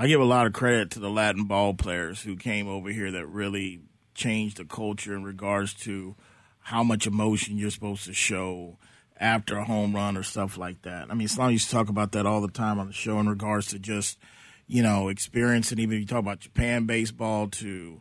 I 0.00 0.06
give 0.06 0.22
a 0.22 0.24
lot 0.24 0.46
of 0.46 0.54
credit 0.54 0.92
to 0.92 0.98
the 0.98 1.10
Latin 1.10 1.44
ball 1.44 1.74
players 1.74 2.22
who 2.22 2.34
came 2.34 2.66
over 2.66 2.88
here 2.88 3.10
that 3.10 3.26
really 3.26 3.80
changed 4.14 4.56
the 4.56 4.64
culture 4.64 5.14
in 5.14 5.24
regards 5.24 5.74
to 5.74 6.16
how 6.60 6.82
much 6.82 7.06
emotion 7.06 7.58
you're 7.58 7.68
supposed 7.68 8.06
to 8.06 8.14
show 8.14 8.78
after 9.18 9.58
a 9.58 9.64
home 9.66 9.94
run 9.94 10.16
or 10.16 10.22
stuff 10.22 10.56
like 10.56 10.80
that. 10.82 11.10
I 11.10 11.14
mean, 11.14 11.26
Islam 11.26 11.50
used 11.50 11.68
to 11.68 11.76
talk 11.76 11.90
about 11.90 12.12
that 12.12 12.24
all 12.24 12.40
the 12.40 12.48
time 12.48 12.78
on 12.78 12.86
the 12.86 12.94
show 12.94 13.20
in 13.20 13.28
regards 13.28 13.66
to 13.66 13.78
just, 13.78 14.16
you 14.66 14.82
know, 14.82 15.08
experience 15.08 15.70
and 15.70 15.78
even 15.78 15.98
you 15.98 16.06
talk 16.06 16.20
about 16.20 16.40
Japan 16.40 16.86
baseball 16.86 17.48
to, 17.48 18.00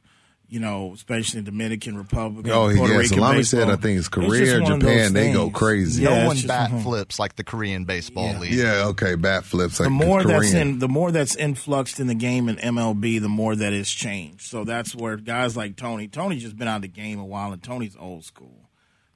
you 0.49 0.59
know, 0.59 0.91
especially 0.95 1.41
Dominican 1.41 1.95
Republic. 1.97 2.45
and 2.47 2.53
Oh, 2.53 2.73
Puerto 2.75 2.93
yeah, 2.93 2.99
Rican 2.99 3.17
Salami 3.17 3.43
said, 3.43 3.57
baseball. 3.57 3.73
I 3.73 3.75
think 3.77 3.97
it's 3.99 4.07
just 4.09 4.11
Korea, 4.11 4.61
one 4.61 4.71
of 4.71 4.79
Japan, 4.79 5.13
they 5.13 5.31
go 5.31 5.49
crazy. 5.49 6.03
Yeah, 6.03 6.21
no 6.21 6.27
one 6.27 6.35
just- 6.35 6.47
bat 6.47 6.71
mhm. 6.71 6.83
flips 6.83 7.19
like 7.19 7.35
the 7.35 7.43
Korean 7.43 7.85
baseball 7.85 8.33
league. 8.39 8.53
Yeah, 8.53 8.85
okay, 8.87 9.15
bat 9.15 9.45
flips 9.45 9.79
like 9.79 9.85
the 9.87 9.91
more 9.91 10.23
that's 10.23 10.53
in 10.53 10.79
the 10.79 10.87
more 10.89 11.11
that's 11.11 11.35
influxed 11.35 11.99
in 11.99 12.07
the 12.07 12.15
game 12.15 12.49
in 12.49 12.55
MLB, 12.57 13.19
the 13.21 13.29
more 13.29 13.55
that 13.55 13.73
it's 13.73 13.91
changed. 13.91 14.41
So 14.41 14.63
that's 14.63 14.95
where 14.95 15.17
guys 15.17 15.55
like 15.55 15.75
Tony, 15.75 16.07
Tony's 16.07 16.41
just 16.43 16.57
been 16.57 16.67
out 16.67 16.77
of 16.77 16.81
the 16.83 16.87
game 16.87 17.19
a 17.19 17.25
while, 17.25 17.53
and 17.53 17.61
Tony's 17.61 17.95
old 17.99 18.25
school. 18.25 18.55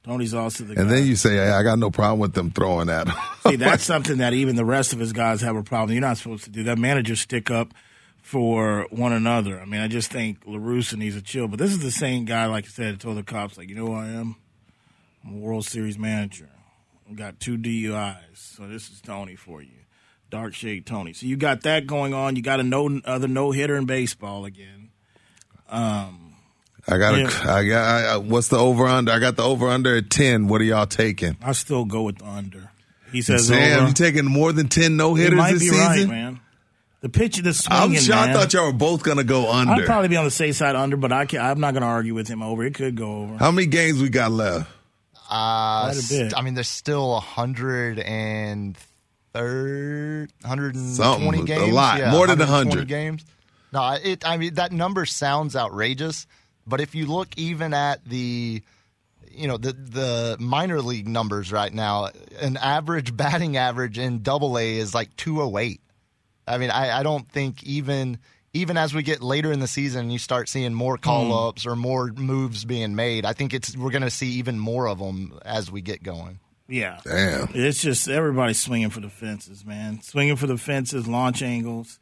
Tony's 0.04 0.34
also 0.34 0.66
the 0.66 0.74
and 0.78 0.90
guy. 0.90 0.96
then 0.96 1.06
you 1.08 1.16
say, 1.16 1.36
hey, 1.38 1.50
I 1.50 1.63
got 1.63 1.80
no 1.80 1.90
problem 1.90 2.20
with 2.20 2.34
them 2.34 2.52
throwing 2.52 2.90
at 2.90 3.08
him. 3.08 3.16
See, 3.48 3.56
that's 3.56 3.84
something 3.86 4.18
that 4.18 4.34
even 4.34 4.58
the 4.58 4.66
rest 4.66 4.92
of 4.92 5.00
his 5.00 5.13
guys 5.13 5.40
have 5.42 5.56
a 5.56 5.63
problem. 5.63 5.94
You're 5.94 6.02
not 6.02 6.18
supposed 6.18 6.44
to 6.44 6.50
do 6.50 6.63
that. 6.63 6.78
Managers 6.78 7.22
stick 7.22 7.50
up 7.50 7.74
for 8.24 8.88
one 8.89 9.13
another. 9.13 9.60
I 9.60 9.65
mean, 9.65 9.82
I 9.82 9.88
just 9.88 10.12
think 10.12 10.44
LaRussa 10.46 10.98
needs 10.98 11.15
a 11.15 11.22
chill. 11.22 11.48
But 11.48 11.60
this 11.60 11.70
is 11.72 11.80
the 11.84 11.92
same 11.92 12.25
guy, 12.25 12.48
like 12.48 12.65
I 12.65 12.70
said, 12.70 13.00
told 13.00 13.18
the 13.18 13.24
cops, 13.24 13.58
like, 13.58 13.70
you 13.70 13.75
know 13.75 13.88
who 13.88 13.94
I 13.94 14.08
am? 14.08 14.38
I'm 15.24 15.36
a 15.36 15.38
World 15.38 15.65
Series 15.65 16.00
manager. 16.00 16.50
I 17.10 17.13
got 17.13 17.39
two 17.39 17.58
DUIs. 17.58 18.15
So 18.38 18.68
this 18.68 18.89
is 18.89 19.01
Tony 19.01 19.36
for 19.36 19.62
you. 19.62 19.70
Dark 20.32 20.53
shade 20.56 20.86
Tony. 20.88 21.13
So 21.13 21.27
you 21.27 21.36
got 21.38 21.62
that 21.62 21.86
going 21.86 22.13
on. 22.13 22.36
You 22.36 22.42
got 22.42 22.60
a 22.60 22.63
no 22.63 23.00
other 23.06 23.27
no 23.27 23.51
hitter 23.51 23.75
in 23.75 23.86
baseball 23.86 24.46
again. 24.46 24.89
Um, 25.70 26.34
I 26.88 26.98
got, 26.98 27.18
Yeah. 27.18 27.48
a, 27.50 27.53
I 27.53 27.68
got, 27.68 28.06
I, 28.06 28.18
what's 28.18 28.48
the 28.48 28.58
over 28.58 28.86
under? 28.88 29.12
I 29.12 29.20
got 29.20 29.36
the 29.36 29.44
over 29.44 29.68
under 29.68 29.96
at 29.98 30.10
10. 30.10 30.48
What 30.48 30.62
are 30.62 30.65
y'all 30.65 30.86
taking? 30.88 31.38
I 31.42 31.51
still 31.51 31.86
go 31.86 32.03
with 32.03 32.18
the 32.20 32.25
under. 32.25 32.72
He 33.12 33.22
says 33.22 33.48
Sam, 33.48 33.80
over. 33.80 33.88
you 33.89 33.94
taking 33.94 34.25
more 34.25 34.51
than 34.53 34.70
10 34.70 34.98
no 34.98 35.13
hitters 35.13 35.39
this 35.51 35.62
season? 35.70 35.77
right, 35.80 36.08
man. 36.08 36.39
The 37.03 37.10
pitch, 37.10 37.36
the 37.36 37.50
I'm 37.69 37.89
swinging, 37.89 38.00
sure, 38.00 38.15
I 38.15 38.31
thought 38.31 38.53
y'all 38.53 38.67
were 38.67 38.72
both 38.72 39.03
going 39.03 39.17
to 39.17 39.25
go 39.25 39.51
under. 39.51 39.74
I'd 39.74 39.86
probably 39.86 40.07
be 40.07 40.15
on 40.15 40.24
the 40.24 40.31
safe 40.31 40.55
side 40.55 40.77
under, 40.77 40.95
but 40.95 41.12
I 41.12 41.25
can 41.25 41.41
I'm 41.41 41.60
not 41.60 41.74
going 41.74 41.81
to 41.81 41.88
argue 41.88 42.13
with 42.13 42.29
him 42.29 42.41
over. 42.41 42.63
It 42.63 42.75
could 42.75 42.95
go 42.95 43.24
over. 43.24 43.36
How 43.36 43.51
many 43.51 43.67
games 43.67 44.01
we 44.01 44.07
got 44.07 44.31
left? 44.31 44.72
Uh, 45.29 45.91
Quite 45.91 45.98
a 46.01 46.07
bit. 46.07 46.33
I 46.38 46.41
mean, 46.41 46.53
there's 46.53 46.69
still 46.69 47.10
130, 47.12 48.01
120 49.33 50.77
Something, 50.95 51.50
a 51.51 51.65
lot. 51.74 52.00
Yeah, 52.00 52.12
More 52.12 52.25
than 52.25 52.39
120 52.39 52.69
100. 52.69 52.88
games. 52.88 53.25
No, 53.74 53.98
it. 54.01 54.25
I 54.25 54.38
mean, 54.38 54.53
that 54.53 54.72
number 54.72 55.05
sounds 55.05 55.57
outrageous, 55.57 56.25
but 56.65 56.79
if 56.79 56.95
you 56.95 57.05
look 57.05 57.27
even 57.36 57.74
at 57.74 58.05
the, 58.05 58.62
you 59.29 59.48
know, 59.50 59.57
the 59.57 59.74
the 59.74 60.38
minor 60.39 60.81
league 60.81 61.10
numbers 61.10 61.51
right 61.51 61.74
now, 61.74 62.12
an 62.39 62.55
average 62.55 63.17
batting 63.17 63.57
average 63.57 63.98
in 63.98 64.22
Double 64.22 64.57
A 64.57 64.77
is 64.77 64.93
like 64.93 65.13
208. 65.17 65.81
I 66.48 66.58
mean, 66.58 66.70
I, 66.72 67.00
I 67.00 67.04
don't 67.04 67.30
think 67.30 67.64
even 67.64 68.18
even 68.54 68.78
as 68.78 68.94
we 68.94 69.02
get 69.02 69.22
later 69.24 69.52
in 69.52 69.60
the 69.60 69.68
season, 69.68 70.12
you 70.12 70.20
start 70.20 70.48
seeing 70.48 70.74
more 70.74 70.98
call 70.98 71.48
ups 71.48 71.66
or 71.66 71.76
more 71.76 72.08
moves 72.16 72.66
being 72.66 72.96
made. 72.96 73.26
I 73.26 73.34
think 73.34 73.54
it's 73.54 73.76
we're 73.76 73.90
going 73.92 74.04
to 74.04 74.10
see 74.12 74.32
even 74.34 74.60
more 74.60 74.88
of 74.88 75.00
them 75.00 75.40
as 75.44 75.72
we 75.72 75.82
get 75.82 76.04
going. 76.04 76.40
Yeah. 76.68 77.00
Damn. 77.04 77.50
It's 77.54 77.82
just 77.82 78.08
everybody's 78.08 78.62
swinging 78.62 78.90
for 78.90 79.00
the 79.00 79.10
fences, 79.10 79.66
man. 79.66 80.02
Swinging 80.02 80.36
for 80.36 80.48
the 80.48 80.58
fences, 80.58 81.08
launch 81.08 81.42
angles. 81.42 82.00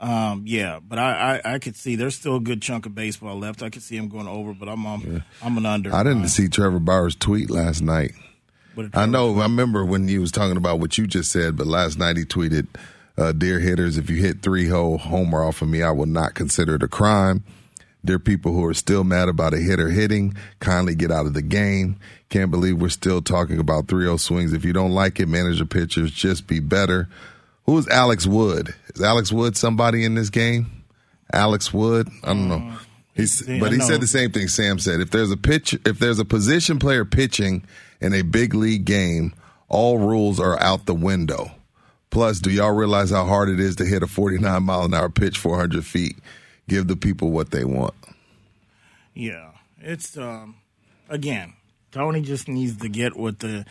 Um, 0.00 0.44
yeah, 0.46 0.78
but 0.80 0.98
I, 1.00 1.40
I, 1.44 1.54
I 1.54 1.58
could 1.58 1.74
see 1.74 1.96
there's 1.96 2.14
still 2.14 2.36
a 2.36 2.40
good 2.40 2.62
chunk 2.62 2.86
of 2.86 2.94
baseball 2.94 3.36
left. 3.36 3.64
I 3.64 3.68
could 3.68 3.82
see 3.82 3.96
him 3.96 4.08
going 4.08 4.28
over, 4.28 4.54
but 4.54 4.68
I'm 4.68 4.86
um, 4.86 5.24
I'm 5.42 5.58
an 5.58 5.66
under. 5.66 5.92
I 5.92 6.04
didn't 6.04 6.28
see 6.28 6.48
Trevor 6.48 6.78
Bauer's 6.78 7.16
tweet 7.16 7.50
last 7.50 7.82
night. 7.82 8.12
what 8.76 8.86
I 8.86 8.88
Trevor- 8.90 9.06
know. 9.10 9.38
I 9.40 9.42
remember 9.42 9.84
when 9.84 10.06
he 10.06 10.18
was 10.18 10.30
talking 10.30 10.56
about 10.56 10.78
what 10.78 10.96
you 10.98 11.08
just 11.08 11.32
said, 11.32 11.56
but 11.56 11.66
last 11.66 11.98
night 11.98 12.16
he 12.16 12.24
tweeted, 12.24 12.68
uh, 13.18 13.32
"Dear 13.32 13.58
hitters, 13.58 13.98
if 13.98 14.08
you 14.08 14.16
hit 14.22 14.40
three 14.42 14.68
hole 14.68 14.96
homer 14.98 15.42
off 15.42 15.60
of 15.60 15.68
me, 15.68 15.82
I 15.82 15.90
will 15.90 16.06
not 16.06 16.34
consider 16.34 16.76
it 16.76 16.82
a 16.82 16.88
crime. 16.88 17.44
Dear 18.04 18.18
people 18.18 18.52
who 18.52 18.64
are 18.64 18.74
still 18.74 19.04
mad 19.04 19.28
about 19.28 19.52
a 19.52 19.58
hitter 19.58 19.90
hitting, 19.90 20.34
kindly 20.60 20.94
get 20.94 21.10
out 21.10 21.26
of 21.26 21.34
the 21.34 21.42
game. 21.42 21.96
Can't 22.28 22.50
believe 22.50 22.80
we're 22.80 22.88
still 22.90 23.20
talking 23.20 23.58
about 23.58 23.88
3-0 23.88 24.20
swings. 24.20 24.52
If 24.52 24.64
you 24.64 24.72
don't 24.72 24.92
like 24.92 25.18
it, 25.18 25.26
manage 25.26 25.58
your 25.58 25.66
pitchers. 25.66 26.10
Just 26.10 26.46
be 26.46 26.60
better." 26.60 27.08
Who 27.68 27.76
is 27.76 27.86
Alex 27.88 28.26
Wood? 28.26 28.74
Is 28.94 29.02
Alex 29.02 29.30
Wood 29.30 29.54
somebody 29.54 30.02
in 30.02 30.14
this 30.14 30.30
game? 30.30 30.84
Alex 31.30 31.70
Wood? 31.70 32.08
I 32.24 32.28
don't 32.28 32.48
know. 32.48 32.78
He's, 33.14 33.42
but 33.42 33.72
he 33.72 33.80
said 33.80 34.00
the 34.00 34.06
same 34.06 34.30
thing 34.30 34.48
Sam 34.48 34.78
said. 34.78 35.00
If 35.00 35.10
there's 35.10 35.30
a 35.30 35.36
pitch, 35.36 35.78
if 35.84 35.98
there's 35.98 36.18
a 36.18 36.24
position 36.24 36.78
player 36.78 37.04
pitching 37.04 37.64
in 38.00 38.14
a 38.14 38.22
big 38.22 38.54
league 38.54 38.86
game, 38.86 39.34
all 39.68 39.98
rules 39.98 40.40
are 40.40 40.58
out 40.62 40.86
the 40.86 40.94
window. 40.94 41.50
Plus, 42.10 42.40
do 42.40 42.50
y'all 42.50 42.72
realize 42.72 43.10
how 43.10 43.24
hard 43.24 43.48
it 43.48 43.60
is 43.60 43.76
to 43.76 43.84
hit 43.84 44.02
a 44.02 44.06
49 44.06 44.62
mile 44.62 44.84
an 44.84 44.94
hour 44.94 45.08
pitch 45.08 45.38
400 45.38 45.84
feet? 45.84 46.16
Give 46.68 46.86
the 46.86 46.96
people 46.96 47.30
what 47.30 47.50
they 47.50 47.64
want. 47.64 47.94
Yeah, 49.14 49.50
it's 49.80 50.16
um, 50.16 50.56
again, 51.08 51.54
Tony 51.92 52.20
just 52.22 52.48
needs 52.48 52.76
to 52.78 52.88
get 52.88 53.16
with 53.16 53.38
the 53.40 53.64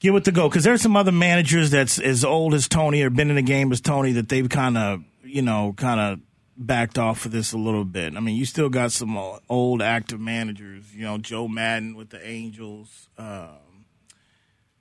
get 0.00 0.12
with 0.12 0.24
the 0.24 0.32
go 0.32 0.48
because 0.48 0.64
there's 0.64 0.82
some 0.82 0.96
other 0.96 1.12
managers 1.12 1.70
that's 1.70 1.98
as 1.98 2.24
old 2.24 2.54
as 2.54 2.68
Tony 2.68 3.02
or 3.02 3.10
been 3.10 3.30
in 3.30 3.36
the 3.36 3.42
game 3.42 3.72
as 3.72 3.80
Tony 3.80 4.12
that 4.12 4.28
they've 4.28 4.48
kind 4.48 4.76
of 4.78 5.02
you 5.24 5.42
know 5.42 5.74
kind 5.76 6.00
of 6.00 6.20
backed 6.56 6.98
off 6.98 7.24
of 7.24 7.32
this 7.32 7.52
a 7.52 7.58
little 7.58 7.84
bit. 7.84 8.16
I 8.16 8.20
mean, 8.20 8.36
you 8.36 8.44
still 8.44 8.68
got 8.68 8.92
some 8.92 9.18
old 9.48 9.82
active 9.82 10.20
managers. 10.20 10.94
You 10.94 11.04
know, 11.04 11.18
Joe 11.18 11.48
Maddon 11.48 11.96
with 11.96 12.10
the 12.10 12.24
Angels. 12.26 13.08
Um, 13.18 13.86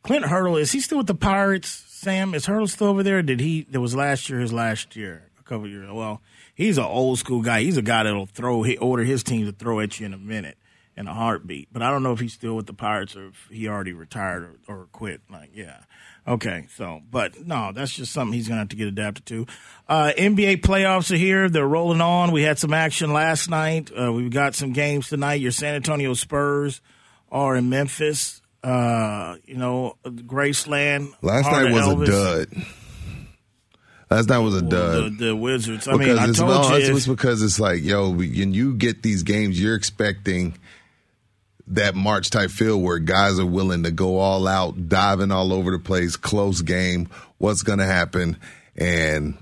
Clint 0.03 0.25
Hurdle 0.25 0.57
is 0.57 0.71
he 0.71 0.79
still 0.79 0.99
with 0.99 1.07
the 1.07 1.15
Pirates? 1.15 1.85
Sam 2.01 2.33
is 2.33 2.47
Hurdle 2.47 2.67
still 2.67 2.87
over 2.87 3.03
there? 3.03 3.21
Did 3.21 3.41
he? 3.41 3.67
That 3.69 3.79
was 3.79 3.93
last 3.95 4.27
year. 4.27 4.39
His 4.39 4.51
last 4.51 4.95
year, 4.95 5.29
a 5.39 5.43
couple 5.43 5.67
years. 5.67 5.87
Well, 5.91 6.19
he's 6.55 6.79
an 6.79 6.83
old 6.83 7.19
school 7.19 7.43
guy. 7.43 7.61
He's 7.61 7.77
a 7.77 7.83
guy 7.83 8.01
that'll 8.01 8.25
throw. 8.25 8.65
Order 8.79 9.03
his 9.03 9.21
team 9.21 9.45
to 9.45 9.51
throw 9.51 9.79
at 9.81 9.99
you 9.99 10.07
in 10.07 10.13
a 10.15 10.17
minute, 10.17 10.57
in 10.97 11.07
a 11.07 11.13
heartbeat. 11.13 11.67
But 11.71 11.83
I 11.83 11.91
don't 11.91 12.01
know 12.01 12.11
if 12.11 12.19
he's 12.19 12.33
still 12.33 12.55
with 12.55 12.65
the 12.65 12.73
Pirates 12.73 13.15
or 13.15 13.27
if 13.27 13.47
he 13.51 13.67
already 13.67 13.93
retired 13.93 14.57
or, 14.67 14.73
or 14.75 14.87
quit. 14.91 15.21
Like, 15.29 15.51
yeah, 15.53 15.81
okay. 16.27 16.65
So, 16.75 17.03
but 17.11 17.45
no, 17.45 17.71
that's 17.71 17.93
just 17.93 18.11
something 18.11 18.33
he's 18.33 18.47
gonna 18.47 18.61
have 18.61 18.69
to 18.69 18.75
get 18.75 18.87
adapted 18.87 19.27
to. 19.27 19.45
Uh, 19.87 20.11
NBA 20.17 20.61
playoffs 20.61 21.13
are 21.13 21.17
here. 21.17 21.49
They're 21.49 21.67
rolling 21.67 22.01
on. 22.01 22.31
We 22.31 22.41
had 22.41 22.57
some 22.57 22.73
action 22.73 23.13
last 23.13 23.47
night. 23.47 23.91
Uh, 23.95 24.11
we've 24.11 24.31
got 24.31 24.55
some 24.55 24.73
games 24.73 25.09
tonight. 25.09 25.35
Your 25.35 25.51
San 25.51 25.75
Antonio 25.75 26.15
Spurs 26.15 26.81
are 27.31 27.55
in 27.55 27.69
Memphis. 27.69 28.40
Uh, 28.63 29.37
you 29.45 29.57
know, 29.57 29.97
Graceland. 30.05 31.13
Last 31.21 31.51
night 31.51 31.71
was 31.71 31.83
Elvis. 31.83 32.03
a 32.03 32.45
dud. 32.45 32.65
Last 34.09 34.29
night 34.29 34.39
was 34.39 34.55
a 34.55 34.61
dud. 34.61 35.17
The, 35.17 35.25
the 35.27 35.35
Wizards. 35.35 35.87
I 35.87 35.93
because 35.93 36.07
mean, 36.07 36.17
I 36.19 36.27
it's, 36.29 36.37
told 36.39 36.51
no, 36.51 36.69
you. 36.69 36.75
it's, 36.75 36.87
it's- 36.89 37.07
because 37.07 37.41
it's 37.41 37.59
like, 37.59 37.81
yo, 37.81 38.09
when 38.09 38.53
you 38.53 38.75
get 38.75 39.01
these 39.03 39.23
games, 39.23 39.59
you're 39.59 39.75
expecting 39.75 40.57
that 41.67 41.95
March 41.95 42.29
type 42.29 42.51
feel 42.51 42.79
where 42.79 42.99
guys 42.99 43.39
are 43.39 43.45
willing 43.45 43.83
to 43.83 43.91
go 43.91 44.19
all 44.19 44.47
out, 44.47 44.89
diving 44.89 45.31
all 45.31 45.53
over 45.53 45.71
the 45.71 45.79
place, 45.79 46.17
close 46.17 46.61
game. 46.61 47.07
What's 47.37 47.63
going 47.63 47.79
to 47.79 47.85
happen? 47.85 48.37
And 48.75 49.37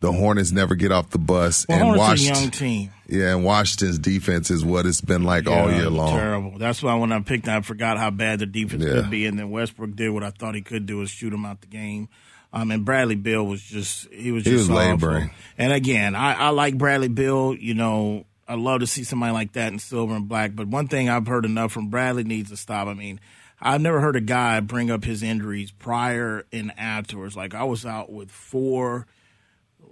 the 0.00 0.12
Hornets 0.12 0.52
never 0.52 0.74
get 0.74 0.92
off 0.92 1.10
the 1.10 1.18
bus. 1.18 1.64
well, 1.68 1.78
and 1.78 1.96
Hornets 1.96 2.28
are 2.28 2.32
a 2.32 2.36
young 2.40 2.50
team. 2.50 2.90
Yeah, 3.10 3.34
and 3.34 3.44
Washington's 3.44 3.98
defense 3.98 4.50
is 4.50 4.64
what 4.64 4.86
it's 4.86 5.00
been 5.00 5.24
like 5.24 5.46
all 5.48 5.70
year 5.72 5.90
long. 5.90 6.16
Terrible. 6.16 6.58
That's 6.58 6.82
why 6.82 6.94
when 6.94 7.12
I 7.12 7.20
picked, 7.20 7.48
I 7.48 7.60
forgot 7.60 7.98
how 7.98 8.10
bad 8.10 8.38
the 8.38 8.46
defense 8.46 8.84
Yeah. 8.84 8.92
could 9.02 9.10
be, 9.10 9.26
and 9.26 9.38
then 9.38 9.50
Westbrook 9.50 9.96
did 9.96 10.10
what 10.10 10.22
I 10.22 10.30
thought 10.30 10.54
he 10.54 10.62
could 10.62 10.86
do 10.86 10.98
was 10.98 11.10
shoot 11.10 11.32
him 11.32 11.44
out 11.44 11.60
the 11.60 11.66
game. 11.66 12.08
Um, 12.52 12.70
and 12.70 12.84
Bradley 12.84 13.14
Beal 13.14 13.46
was 13.46 13.62
just 13.62 14.08
he 14.12 14.32
was 14.32 14.44
He 14.44 14.50
just 14.50 14.68
was 14.68 14.70
awful. 14.78 14.88
laboring. 14.90 15.30
And 15.58 15.72
again, 15.72 16.14
I, 16.16 16.34
I 16.34 16.48
like 16.50 16.76
Bradley 16.78 17.08
Beal. 17.08 17.54
You 17.54 17.74
know, 17.74 18.26
I 18.48 18.54
love 18.54 18.80
to 18.80 18.86
see 18.88 19.04
somebody 19.04 19.32
like 19.32 19.52
that 19.52 19.72
in 19.72 19.78
silver 19.78 20.14
and 20.16 20.28
black. 20.28 20.56
But 20.56 20.66
one 20.66 20.88
thing 20.88 21.08
I've 21.08 21.26
heard 21.28 21.44
enough 21.44 21.70
from 21.72 21.90
Bradley 21.90 22.24
needs 22.24 22.50
to 22.50 22.56
stop. 22.56 22.88
I 22.88 22.94
mean, 22.94 23.20
I've 23.60 23.80
never 23.80 24.00
heard 24.00 24.16
a 24.16 24.20
guy 24.20 24.58
bring 24.60 24.90
up 24.90 25.04
his 25.04 25.22
injuries 25.22 25.70
prior 25.70 26.44
and 26.52 26.72
afterwards. 26.76 27.36
Like 27.36 27.54
I 27.54 27.62
was 27.64 27.86
out 27.86 28.10
with 28.12 28.30
four 28.32 29.06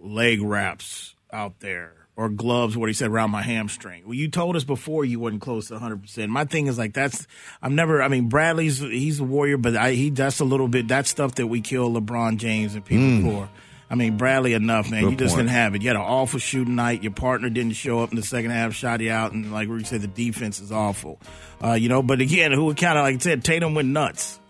leg 0.01 0.41
wraps 0.43 1.15
out 1.33 1.61
there 1.61 1.93
or 2.19 2.29
gloves 2.29 2.77
what 2.77 2.89
he 2.89 2.93
said 2.93 3.09
around 3.09 3.31
my 3.31 3.43
hamstring. 3.43 4.03
Well, 4.05 4.15
you 4.15 4.29
told 4.29 4.57
us 4.57 4.65
before 4.65 5.05
you 5.05 5.21
wasn't 5.21 5.41
close 5.41 5.69
to 5.69 5.75
100%. 5.75 6.29
My 6.29 6.45
thing 6.45 6.67
is 6.67 6.77
like 6.77 6.93
that's 6.93 7.29
I'm 7.63 7.77
never 7.77 8.03
I 8.03 8.09
mean 8.09 8.29
Bradley's 8.29 8.81
he's 8.81 9.21
a 9.21 9.25
warrior 9.25 9.57
but 9.57 9.77
I, 9.77 9.93
he 9.93 10.11
that's 10.11 10.41
a 10.41 10.45
little 10.45 10.67
bit 10.67 10.89
that's 10.89 11.09
stuff 11.09 11.37
that 11.37 11.47
we 11.47 11.61
kill 11.61 11.93
LeBron 11.93 12.39
James 12.39 12.75
and 12.75 12.85
people 12.85 13.31
for. 13.31 13.49
I 13.89 13.95
mean 13.95 14.17
Bradley 14.17 14.55
enough 14.55 14.91
man. 14.91 15.05
Good 15.05 15.11
you 15.13 15.17
just 15.17 15.37
point. 15.37 15.47
didn't 15.47 15.57
have 15.57 15.77
it. 15.77 15.83
You 15.83 15.89
had 15.91 15.97
an 15.97 16.03
awful 16.03 16.41
shooting 16.41 16.75
night. 16.75 17.05
Your 17.05 17.13
partner 17.13 17.51
didn't 17.51 17.75
show 17.75 18.01
up 18.01 18.11
in 18.11 18.17
the 18.17 18.25
second 18.25 18.51
half, 18.51 18.75
shot 18.75 19.01
you 19.01 19.13
out 19.13 19.31
and 19.31 19.53
like 19.53 19.69
we 19.69 19.85
said 19.85 20.01
the 20.01 20.09
defense 20.09 20.59
is 20.59 20.73
awful. 20.73 21.21
Uh, 21.63 21.75
you 21.75 21.89
know, 21.89 22.03
but 22.03 22.21
again, 22.21 22.51
who 22.51 22.75
kind 22.75 22.99
of 22.99 23.05
like 23.05 23.15
I 23.15 23.19
said 23.19 23.45
Tatum 23.45 23.75
went 23.75 23.91
nuts. 23.91 24.41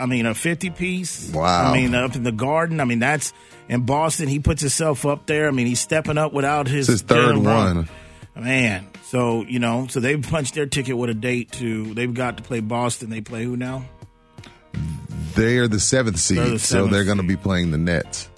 I 0.00 0.06
mean, 0.06 0.26
a 0.26 0.34
50 0.34 0.70
piece. 0.70 1.30
Wow. 1.32 1.70
I 1.70 1.72
mean, 1.74 1.94
up 1.94 2.16
in 2.16 2.22
the 2.22 2.32
garden. 2.32 2.80
I 2.80 2.84
mean, 2.84 2.98
that's 3.00 3.32
in 3.68 3.82
Boston. 3.82 4.28
He 4.28 4.38
puts 4.40 4.60
himself 4.62 5.04
up 5.06 5.26
there. 5.26 5.46
I 5.48 5.50
mean, 5.50 5.66
he's 5.66 5.80
stepping 5.80 6.18
up 6.18 6.32
without 6.32 6.66
his, 6.66 6.88
It's 6.88 7.00
his 7.00 7.02
third 7.02 7.36
one. 7.36 7.88
Man, 8.36 8.86
so 9.04 9.42
you 9.42 9.58
know, 9.58 9.86
so 9.88 10.00
they've 10.00 10.22
punched 10.22 10.54
their 10.54 10.64
ticket 10.66 10.96
with 10.96 11.10
a 11.10 11.14
date 11.14 11.52
to. 11.52 11.92
They've 11.94 12.14
got 12.14 12.36
to 12.38 12.42
play 12.42 12.60
Boston. 12.60 13.10
They 13.10 13.20
play 13.20 13.44
who 13.44 13.56
now? 13.56 13.84
They 15.34 15.58
are 15.58 15.68
the 15.68 15.80
seventh 15.80 16.18
seed, 16.18 16.38
They're 16.38 16.48
the 16.50 16.58
so 16.58 16.86
they're 16.86 17.04
going 17.04 17.18
to 17.18 17.22
be 17.22 17.36
playing 17.36 17.70
the 17.70 17.78
Nets. 17.78 18.28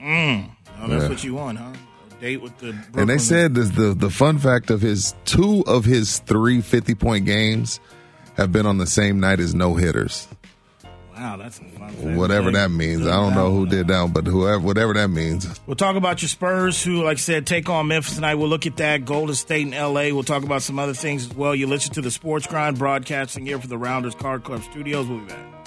Mm. 0.00 0.48
Oh, 0.80 0.88
that's 0.88 1.02
Yeah. 1.04 1.08
what 1.08 1.24
you 1.24 1.34
want, 1.34 1.58
huh? 1.58 1.72
Date 2.20 2.40
with 2.42 2.56
the. 2.58 2.74
And 2.94 3.08
they 3.08 3.18
said 3.18 3.54
this, 3.54 3.70
the 3.70 3.92
the 3.94 4.08
fun 4.10 4.38
fact 4.38 4.70
of 4.70 4.80
his 4.80 5.14
two 5.24 5.62
of 5.66 5.84
his 5.84 6.18
three 6.20 6.60
50 6.60 6.94
point 6.94 7.26
games 7.26 7.80
have 8.36 8.52
been 8.52 8.66
on 8.66 8.78
the 8.78 8.86
same 8.86 9.20
night 9.20 9.40
as 9.40 9.54
no 9.54 9.74
hitters. 9.74 10.28
Wow, 11.20 11.36
that's 11.36 11.58
a 11.58 11.64
fun. 11.64 11.90
fact. 11.90 12.16
Whatever 12.16 12.50
that 12.52 12.70
means. 12.70 13.06
I 13.06 13.10
don't 13.10 13.34
know 13.34 13.52
who 13.52 13.66
did 13.66 13.88
that, 13.88 14.10
but 14.10 14.26
whoever 14.26 14.58
whatever 14.58 14.94
that 14.94 15.08
means. 15.08 15.60
We'll 15.66 15.76
talk 15.76 15.96
about 15.96 16.22
your 16.22 16.30
Spurs, 16.30 16.82
who, 16.82 17.04
like 17.04 17.18
I 17.18 17.20
said, 17.20 17.46
take 17.46 17.68
on 17.68 17.88
Memphis 17.88 18.14
tonight. 18.14 18.36
We'll 18.36 18.48
look 18.48 18.64
at 18.66 18.78
that. 18.78 19.04
Golden 19.04 19.34
State 19.34 19.66
and 19.66 19.74
LA. 19.74 20.14
We'll 20.14 20.22
talk 20.22 20.44
about 20.44 20.62
some 20.62 20.78
other 20.78 20.94
things 20.94 21.26
as 21.26 21.34
well. 21.36 21.54
You 21.54 21.66
listen 21.66 21.92
to 21.92 22.00
the 22.00 22.10
Sports 22.10 22.46
Grind 22.46 22.78
broadcasting 22.78 23.44
here 23.44 23.58
for 23.58 23.66
the 23.66 23.76
Rounders 23.76 24.14
Card 24.14 24.44
Club 24.44 24.62
Studios. 24.62 25.08
We'll 25.08 25.18
be 25.18 25.26
back. 25.26 25.59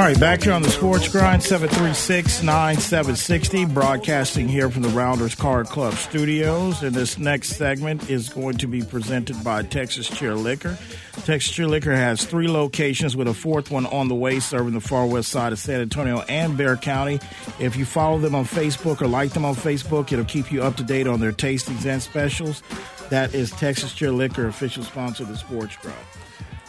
Right, 0.00 0.18
back 0.18 0.42
here 0.42 0.54
on 0.54 0.62
the 0.62 0.70
Sports 0.70 1.08
Grind, 1.08 1.42
736 1.42 2.42
9760, 2.42 3.66
broadcasting 3.66 4.48
here 4.48 4.70
from 4.70 4.80
the 4.80 4.88
Rounders 4.88 5.34
Card 5.34 5.66
Club 5.66 5.92
studios. 5.92 6.82
And 6.82 6.94
this 6.94 7.18
next 7.18 7.50
segment 7.50 8.08
is 8.08 8.30
going 8.30 8.56
to 8.56 8.66
be 8.66 8.82
presented 8.82 9.44
by 9.44 9.62
Texas 9.62 10.08
Chair 10.08 10.34
Liquor. 10.34 10.78
Texas 11.24 11.52
Chair 11.52 11.66
Liquor 11.66 11.94
has 11.94 12.24
three 12.24 12.48
locations 12.48 13.14
with 13.14 13.28
a 13.28 13.34
fourth 13.34 13.70
one 13.70 13.84
on 13.84 14.08
the 14.08 14.14
way, 14.14 14.40
serving 14.40 14.72
the 14.72 14.80
far 14.80 15.06
west 15.06 15.28
side 15.28 15.52
of 15.52 15.58
San 15.58 15.82
Antonio 15.82 16.22
and 16.30 16.56
Bexar 16.56 16.78
County. 16.78 17.20
If 17.58 17.76
you 17.76 17.84
follow 17.84 18.18
them 18.18 18.34
on 18.34 18.46
Facebook 18.46 19.02
or 19.02 19.06
like 19.06 19.32
them 19.34 19.44
on 19.44 19.54
Facebook, 19.54 20.10
it'll 20.12 20.24
keep 20.24 20.50
you 20.50 20.62
up 20.62 20.76
to 20.76 20.82
date 20.82 21.08
on 21.08 21.20
their 21.20 21.32
tastings 21.32 21.84
and 21.84 22.02
specials. 22.02 22.62
That 23.10 23.34
is 23.34 23.50
Texas 23.50 23.92
Chair 23.92 24.12
Liquor, 24.12 24.48
official 24.48 24.82
sponsor 24.82 25.24
of 25.24 25.28
the 25.28 25.36
Sports 25.36 25.76
Grind. 25.76 25.98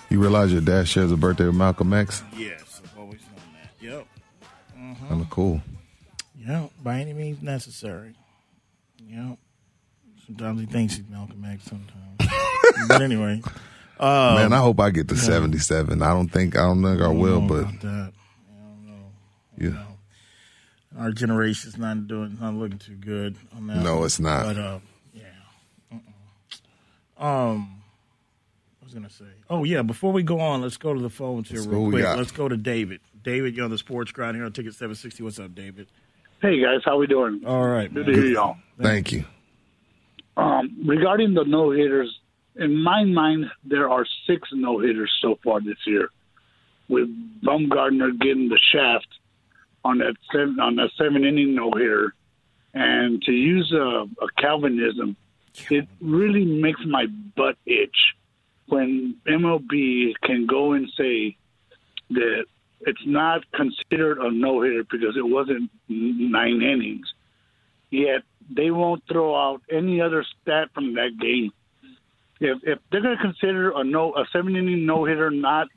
You 0.09 0.19
realize 0.19 0.51
your 0.51 0.59
dad 0.59 0.89
shares 0.89 1.13
a 1.13 1.15
birthday 1.15 1.45
with 1.45 1.55
Malcolm 1.55 1.93
X? 1.93 2.21
Yes, 2.35 2.60
Kind 5.11 5.23
of 5.23 5.29
cool. 5.29 5.61
Yeah, 6.39 6.67
by 6.81 7.01
any 7.01 7.11
means 7.11 7.41
necessary. 7.41 8.15
Yeah. 8.97 9.35
Sometimes 10.25 10.61
he 10.61 10.65
thinks 10.67 10.95
he's 10.95 11.05
Malcolm 11.09 11.43
X. 11.43 11.65
Sometimes, 11.65 12.33
but 12.87 13.01
anyway, 13.01 13.41
Man, 13.99 14.53
I 14.53 14.59
hope 14.59 14.79
I 14.79 14.89
get 14.89 15.09
to 15.09 15.17
77. 15.17 16.01
I 16.01 16.13
don't 16.13 16.29
think 16.29 16.55
I 16.55 16.61
don't 16.61 16.81
think 16.81 17.01
I 17.01 17.09
will, 17.09 17.39
I 17.39 17.41
know 17.41 17.47
but 17.47 17.59
about 17.59 17.81
that. 17.81 18.13
I 18.49 18.61
don't 18.61 18.87
know. 18.87 19.11
Yeah. 19.57 19.83
Our 20.97 21.11
generation's 21.11 21.77
not 21.77 22.07
doing, 22.07 22.37
not 22.39 22.53
looking 22.53 22.79
too 22.79 22.95
good 22.95 23.35
on 23.53 23.67
that. 23.67 23.83
No, 23.83 23.97
one. 23.97 24.05
it's 24.05 24.21
not. 24.21 24.45
But 24.45 24.57
uh, 24.57 24.79
yeah. 25.13 25.23
Uh-uh. 27.19 27.25
Um, 27.51 27.83
I 28.81 28.85
was 28.85 28.93
gonna 28.93 29.09
say. 29.09 29.25
Oh 29.49 29.65
yeah. 29.65 29.81
Before 29.81 30.13
we 30.13 30.23
go 30.23 30.39
on, 30.39 30.61
let's 30.61 30.77
go 30.77 30.93
to 30.93 31.01
the 31.01 31.09
phones 31.09 31.49
here 31.49 31.63
real 31.63 31.89
quick. 31.89 32.05
Let's 32.05 32.31
go 32.31 32.47
to 32.47 32.55
David. 32.55 33.01
David, 33.23 33.55
you're 33.55 33.65
on 33.65 33.71
the 33.71 33.77
sports 33.77 34.11
grind 34.11 34.35
here 34.35 34.45
on 34.45 34.51
Ticket 34.51 34.73
760. 34.73 35.23
What's 35.23 35.39
up, 35.39 35.53
David? 35.53 35.87
Hey 36.41 36.59
guys, 36.61 36.79
how 36.83 36.97
we 36.97 37.05
doing? 37.07 37.41
All 37.45 37.67
right, 37.67 37.93
Good 37.93 38.07
man. 38.07 38.15
to 38.15 38.21
hear 38.21 38.31
y'all. 38.31 38.57
Thank 38.81 39.11
you. 39.11 39.25
Um, 40.37 40.75
regarding 40.87 41.33
the 41.35 41.43
no 41.43 41.69
hitters, 41.71 42.19
in 42.55 42.81
my 42.81 43.03
mind, 43.03 43.45
there 43.63 43.89
are 43.89 44.05
six 44.25 44.49
no 44.53 44.79
hitters 44.79 45.11
so 45.21 45.37
far 45.43 45.61
this 45.61 45.77
year, 45.85 46.09
with 46.89 47.07
Bumgarner 47.43 48.19
getting 48.19 48.49
the 48.49 48.59
shaft 48.71 49.07
on 49.85 49.99
that 49.99 50.15
seven, 50.31 50.59
on 50.59 50.75
that 50.77 50.89
seven 50.97 51.23
inning 51.25 51.53
no 51.55 51.71
hitter, 51.71 52.15
and 52.73 53.21
to 53.23 53.31
use 53.31 53.71
a, 53.71 53.77
a 54.23 54.27
Calvinism, 54.39 55.15
it 55.69 55.87
really 55.99 56.45
makes 56.45 56.81
my 56.87 57.05
butt 57.35 57.57
itch 57.67 57.95
when 58.67 59.15
MLB 59.27 60.13
can 60.23 60.47
go 60.47 60.73
and 60.73 60.89
say 60.97 61.37
that 62.11 62.45
it's 62.85 63.05
not 63.05 63.41
considered 63.51 64.17
a 64.19 64.31
no 64.31 64.61
hitter 64.61 64.83
because 64.89 65.15
it 65.17 65.27
wasn't 65.27 65.69
nine 65.87 66.61
innings 66.61 67.07
yet 67.91 68.23
they 68.49 68.71
won't 68.71 69.03
throw 69.07 69.35
out 69.35 69.61
any 69.69 70.01
other 70.01 70.25
stat 70.41 70.69
from 70.73 70.95
that 70.95 71.11
game. 71.21 71.51
If 72.39 72.57
if 72.63 72.79
they're 72.91 73.01
going 73.01 73.17
to 73.17 73.21
consider 73.21 73.71
a 73.71 73.83
no 73.83 74.13
a 74.15 74.25
seven 74.33 74.55
inning 74.55 74.85
no 74.85 75.05
hitter 75.05 75.29
not 75.29 75.67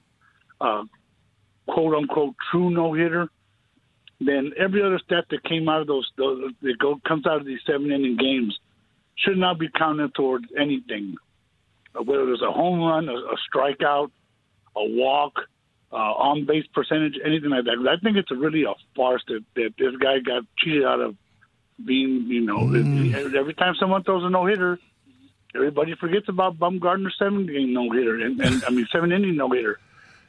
a 0.61 0.85
quote 1.69 1.95
unquote 1.95 2.35
true 2.51 2.71
no 2.71 2.95
hitter, 2.95 3.29
then 4.21 4.53
every 4.57 4.83
other 4.83 5.01
stat 5.05 5.25
that 5.31 5.45
came 5.45 5.69
out 5.69 5.83
of 5.83 5.87
those, 5.87 6.11
those 6.17 6.53
that 6.63 6.79
go 6.79 6.99
comes 7.07 7.27
out 7.27 7.41
of 7.41 7.47
these 7.47 7.61
seven 7.67 7.93
inning 7.93 8.17
games 8.17 8.59
should 9.17 9.37
not 9.37 9.59
be 9.59 9.69
counted 9.77 10.15
towards 10.15 10.47
anything. 10.59 11.17
Whether 11.93 12.33
it's 12.33 12.43
a 12.43 12.51
home 12.51 12.81
run, 12.81 13.09
a, 13.09 13.13
a 13.13 13.37
strikeout, 13.49 14.11
a 14.77 14.85
walk, 14.85 15.35
uh, 15.95 16.15
on 16.29 16.45
base 16.45 16.67
percentage, 16.75 17.15
anything 17.25 17.51
like 17.51 17.65
that. 17.65 17.79
I 17.89 17.97
think 18.03 18.17
it's 18.17 18.31
really 18.31 18.65
a 18.65 18.75
farce 18.97 19.23
that, 19.29 19.45
that 19.55 19.71
this 19.79 19.95
guy 19.97 20.19
got 20.19 20.43
cheated 20.59 20.85
out 20.85 21.01
of 21.01 21.17
being, 21.85 22.27
you 22.27 22.41
know, 22.43 22.67
every 23.39 23.55
time 23.55 23.75
someone 23.79 24.03
throws 24.03 24.25
a 24.25 24.31
no 24.31 24.45
hitter, 24.47 24.79
everybody 25.55 25.95
forgets 25.95 26.29
about 26.29 26.59
Bumgarner's 26.59 27.15
seven 27.19 27.47
game 27.47 27.73
no 27.73 27.91
hitter, 27.91 28.21
and, 28.21 28.41
and 28.41 28.65
I 28.65 28.71
mean 28.71 28.87
seven 28.93 29.13
inning 29.13 29.37
no 29.37 29.49
hitter, 29.51 29.79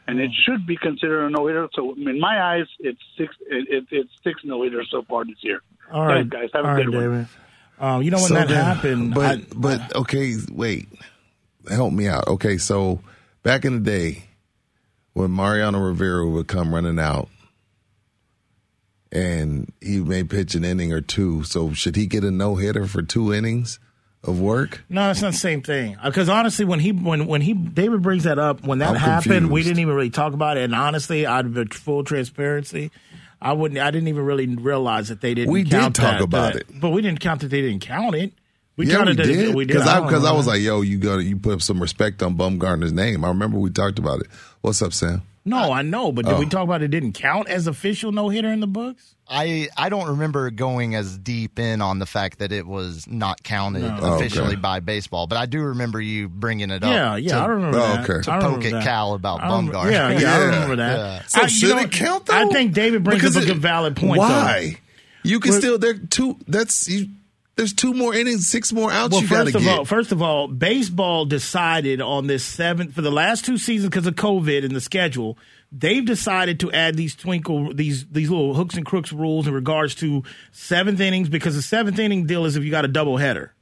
and 0.07 0.19
it 0.19 0.31
should 0.45 0.65
be 0.67 0.77
considered 0.77 1.25
a 1.25 1.29
no 1.31 1.47
hitter. 1.47 1.67
So 1.73 1.93
in 1.95 2.19
my 2.19 2.41
eyes, 2.41 2.67
it's 2.79 3.01
six. 3.17 3.35
It, 3.47 3.67
it, 3.69 3.85
it's 3.91 4.11
six 4.23 4.41
no 4.43 4.61
hitters 4.63 4.87
so 4.91 5.01
far 5.03 5.25
this 5.25 5.35
year. 5.41 5.61
All 5.91 6.05
right, 6.05 6.27
Thanks, 6.29 6.31
guys. 6.31 6.49
Have 6.53 6.65
a 6.65 6.67
All 6.67 6.73
right, 6.75 6.85
good 6.85 6.93
one. 6.95 7.03
David. 7.03 7.27
Um, 7.79 8.01
you 8.03 8.11
know 8.11 8.17
when 8.17 8.27
So 8.27 8.33
that 8.35 8.47
then- 8.47 8.63
happened, 8.65 9.13
But 9.13 9.39
I- 9.39 9.45
but 9.55 9.95
okay, 9.97 10.35
wait. 10.51 10.87
Help 11.69 11.91
me 11.93 12.07
out. 12.07 12.27
Okay, 12.27 12.57
so 12.57 13.01
back 13.43 13.65
in 13.65 13.73
the 13.73 13.79
day 13.91 14.23
when 15.15 15.31
Mariano 15.31 15.79
Rivera 15.79 16.27
would 16.27 16.47
come 16.47 16.75
running 16.75 16.99
out 16.99 17.29
and 19.11 19.71
he 19.81 19.99
may 20.01 20.23
pitch 20.25 20.55
an 20.55 20.65
inning 20.65 20.91
or 20.91 20.99
two, 21.01 21.43
so 21.43 21.71
should 21.73 21.95
he 21.95 22.05
get 22.05 22.23
a 22.23 22.31
no 22.31 22.55
hitter 22.55 22.85
for 22.85 23.01
two 23.01 23.33
innings 23.33 23.79
of 24.23 24.39
work? 24.41 24.83
No, 24.89 25.09
it's 25.09 25.21
not 25.21 25.31
the 25.31 25.37
same 25.37 25.61
thing. 25.61 25.95
Uh, 26.01 26.09
because 26.09 26.27
honestly, 26.27 26.65
when 26.65 26.81
he 26.81 26.91
when 26.91 27.27
when 27.27 27.39
he 27.41 27.53
David 27.53 28.01
brings 28.01 28.25
that 28.25 28.37
up, 28.37 28.65
when 28.65 28.79
that 28.79 28.89
I'm 28.89 28.95
happened, 28.97 29.49
we 29.49 29.63
didn't 29.63 29.79
even 29.79 29.93
really 29.95 30.09
talk 30.09 30.33
about 30.33 30.57
it. 30.57 30.65
And 30.65 30.75
honestly, 30.75 31.25
out 31.25 31.45
of 31.45 31.71
full 31.71 32.03
transparency, 32.03 32.91
I 33.41 33.53
wouldn't. 33.53 33.79
I 33.79 33.91
didn't 33.91 34.09
even 34.09 34.25
really 34.25 34.47
realize 34.47 35.07
that 35.07 35.21
they 35.21 35.33
didn't. 35.33 35.51
We 35.53 35.63
did 35.63 35.95
talk 35.95 35.95
that, 35.95 36.21
about 36.21 36.53
that- 36.53 36.61
it. 36.63 36.79
but 36.81 36.89
we 36.89 37.01
didn't 37.01 37.21
count 37.21 37.39
that 37.39 37.47
they 37.47 37.61
didn't 37.61 37.81
count 37.81 38.15
it. 38.15 38.33
We 38.77 38.85
yeah, 38.87 38.93
we 38.93 38.97
counted 38.97 39.17
did. 39.17 39.55
We 39.55 39.63
did. 39.65 39.73
Because 39.73 39.87
I, 39.87 39.99
don't 39.99 40.09
cause 40.09 40.25
I 40.25 40.31
was 40.33 40.47
like, 40.47 40.61
yo, 40.61 40.81
you 40.81 40.97
got 40.97 41.17
you 41.19 41.37
put 41.37 41.61
some 41.61 41.81
respect 41.81 42.21
on 42.21 42.35
Bumgarner's 42.35 42.91
name. 42.93 43.23
I 43.23 43.29
remember 43.29 43.57
we 43.57 43.69
talked 43.69 43.99
about 43.99 44.19
it. 44.21 44.27
What's 44.61 44.81
up, 44.81 44.93
Sam? 44.93 45.21
no, 45.47 45.71
I 45.71 45.83
know, 45.83 46.11
but 46.11 46.25
did 46.25 46.39
we 46.39 46.45
Oh. 46.45 46.49
talk 46.49 46.63
about 46.63 46.81
it 46.81 46.87
didn't 46.89 47.13
count 47.13 47.47
as 47.49 47.67
official 47.67 48.11
no 48.11 48.29
hitter 48.29 48.51
in 48.51 48.59
the 48.61 48.67
books? 48.67 49.13
I 49.29 49.69
I 49.77 49.89
don't 49.89 50.07
remember 50.09 50.49
going 50.51 50.93
as 50.95 51.17
deep 51.19 51.57
in 51.59 51.81
on 51.81 51.99
the 51.99 52.05
fact 52.07 52.39
that 52.39 52.51
it 52.51 52.65
was 52.67 53.07
not 53.07 53.43
counted 53.43 53.83
Oh, 53.85 54.15
officially 54.15 54.47
okay. 54.53 54.55
by 54.55 54.79
baseball, 54.81 55.25
but 55.27 55.37
I 55.37 55.45
do 55.45 55.61
remember 55.61 56.01
you 56.01 56.27
bringing 56.29 56.69
it 56.71 56.83
up. 56.83 56.91
Yeah, 56.91 57.15
yeah, 57.15 57.29
to, 57.35 57.37
I 57.37 57.45
remember 57.45 57.77
Oh, 57.77 57.81
that. 57.81 58.09
okay. 58.09 58.21
to 58.23 58.31
I 58.31 58.37
remember 58.37 58.61
poke 58.61 58.73
at. 58.73 58.83
Cal 58.83 59.13
about 59.13 59.41
I 59.41 59.47
Bumgarner. 59.47 59.91
Yeah, 59.91 60.19
yeah, 60.19 60.33
I 60.35 60.43
remember 60.45 60.75
that. 60.77 60.97
Yeah. 60.97 61.21
So 61.27 61.41
I- 61.41 61.47
should 61.47 61.69
know, 61.69 61.77
it 61.79 61.91
count 61.91 62.25
though? 62.25 62.33
I 62.35 62.45
think 62.51 62.73
David 62.73 63.03
brings 63.03 63.21
Because 63.21 63.37
up 63.37 63.43
a 63.43 63.45
it- 63.45 63.49
good 63.49 63.61
valid 63.61 63.95
point. 63.95 64.17
Why? 64.19 64.77
You 65.23 65.39
can 65.39 65.51
Well- 65.51 65.59
still 65.61 65.77
there 65.79 65.93
two. 65.93 66.37
That's 66.47 66.87
you. 66.89 67.09
There's 67.55 67.73
two 67.73 67.93
more 67.93 68.13
innings, 68.13 68.47
six 68.47 68.73
more 68.73 68.91
outs. 68.91 69.13
Well, 69.13 69.21
you 69.21 69.29
got 69.29 69.35
to 69.37 69.43
first 69.45 69.55
of 69.55 69.61
get. 69.63 69.77
all, 69.79 69.85
first 69.85 70.11
of 70.11 70.21
all, 70.21 70.47
baseball 70.49 71.25
decided 71.25 72.01
on 72.01 72.27
this 72.27 72.43
seventh 72.43 72.93
for 72.93 73.01
the 73.01 73.11
last 73.11 73.45
two 73.45 73.57
seasons 73.57 73.89
because 73.89 74.05
of 74.07 74.15
COVID 74.15 74.65
and 74.65 74.75
the 74.75 74.81
schedule. 74.81 75.37
They've 75.71 76.05
decided 76.05 76.59
to 76.61 76.71
add 76.71 76.95
these 76.95 77.15
twinkle 77.15 77.73
these 77.73 78.05
these 78.07 78.29
little 78.29 78.53
hooks 78.55 78.75
and 78.75 78.85
crooks 78.85 79.11
rules 79.13 79.47
in 79.47 79.53
regards 79.53 79.95
to 79.95 80.23
seventh 80.51 80.99
innings 80.99 81.29
because 81.29 81.55
the 81.55 81.61
seventh 81.61 81.97
inning 81.99 82.25
deal 82.25 82.45
is 82.45 82.55
if 82.57 82.63
you 82.63 82.71
got 82.71 82.85
a 82.85 82.89
double 82.89 83.17
header. 83.17 83.53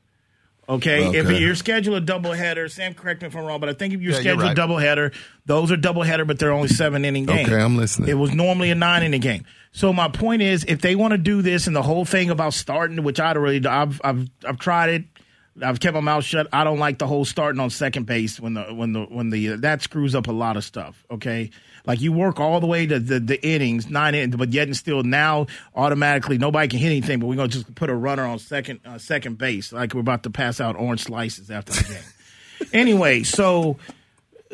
Okay, 0.68 1.10
if 1.10 1.26
Okay. 1.26 1.40
you're 1.40 1.56
scheduled 1.56 1.98
a 1.98 2.02
double 2.02 2.32
header, 2.32 2.70
Sam, 2.70 2.94
correct 2.94 3.22
me 3.22 3.28
if 3.28 3.36
I'm 3.36 3.44
wrong, 3.44 3.60
but 3.60 3.68
I 3.68 3.74
think 3.74 3.94
if 3.94 4.02
you're 4.02 4.14
Yeah, 4.14 4.20
scheduled 4.20 4.44
a 4.44 4.48
right. 4.48 4.56
double 4.56 4.78
header, 4.78 5.12
those 5.46 5.72
are 5.74 5.76
double 5.78 6.04
header, 6.04 6.24
but 6.24 6.40
they're 6.40 6.54
only 6.54 6.70
seven 6.70 7.04
inning 7.04 7.26
games. 7.26 7.50
Okay, 7.50 7.62
I'm 7.62 7.76
listening. 7.76 8.08
It 8.10 8.14
was 8.14 8.34
normally 8.34 8.72
a 8.72 8.76
nine 8.76 9.04
inning 9.04 9.20
game. 9.20 9.44
So 9.74 9.92
my 9.92 10.08
point 10.08 10.44
is, 10.44 10.64
if 10.66 10.82
they 10.82 10.96
want 10.96 11.12
to 11.14 11.18
do 11.18 11.42
this 11.42 11.66
and 11.66 11.76
the 11.76 11.82
whole 11.82 12.06
thing 12.06 12.30
about 12.30 12.54
starting, 12.54 13.04
which 13.04 13.20
I 13.20 13.34
don't 13.34 13.44
really, 13.44 13.66
I've 13.66 14.00
I've 14.04 14.30
I've 14.48 14.60
tried 14.60 14.90
it. 14.90 15.06
I've 15.62 15.80
kept 15.80 15.94
my 15.94 16.00
mouth 16.00 16.24
shut. 16.24 16.48
I 16.54 16.64
don't 16.64 16.80
like 16.80 17.00
the 17.00 17.08
whole 17.08 17.26
starting 17.26 17.60
on 17.60 17.70
second 17.70 18.06
base 18.06 18.40
when 18.40 18.54
the 18.54 18.64
when 18.74 18.94
the 18.94 19.02
when 19.02 19.32
the 19.32 19.56
that 19.58 19.82
screws 19.82 20.14
up 20.14 20.28
a 20.28 20.32
lot 20.32 20.58
of 20.58 20.64
stuff. 20.64 21.04
Okay, 21.10 21.50
like 21.88 22.02
you 22.02 22.12
work 22.12 22.40
all 22.40 22.60
the 22.60 22.68
way 22.68 22.86
to 22.86 23.00
the, 23.00 23.20
the 23.20 23.44
innings, 23.46 23.90
nine 23.90 24.14
innings, 24.14 24.36
but 24.36 24.54
yet 24.54 24.68
and 24.68 24.78
still 24.78 25.02
now 25.02 25.48
automatically 25.76 26.38
nobody 26.38 26.68
can 26.68 26.80
hit 26.80 26.88
anything. 26.88 27.20
But 27.20 27.28
we're 27.28 27.36
gonna 27.36 27.48
just 27.48 27.74
put 27.74 27.90
a 27.90 27.96
runner 27.96 28.26
on 28.26 28.38
second 28.40 28.80
uh, 28.86 29.00
second 29.00 29.40
base, 29.40 29.74
like 29.74 29.96
we're 29.96 30.02
about 30.02 30.24
to 30.24 30.30
pass 30.30 30.62
out 30.62 30.76
orange 30.76 31.04
slices 31.04 31.50
after 31.50 31.74
the 31.74 31.84
game. 31.84 32.70
anyway, 32.74 33.24
so 33.24 33.78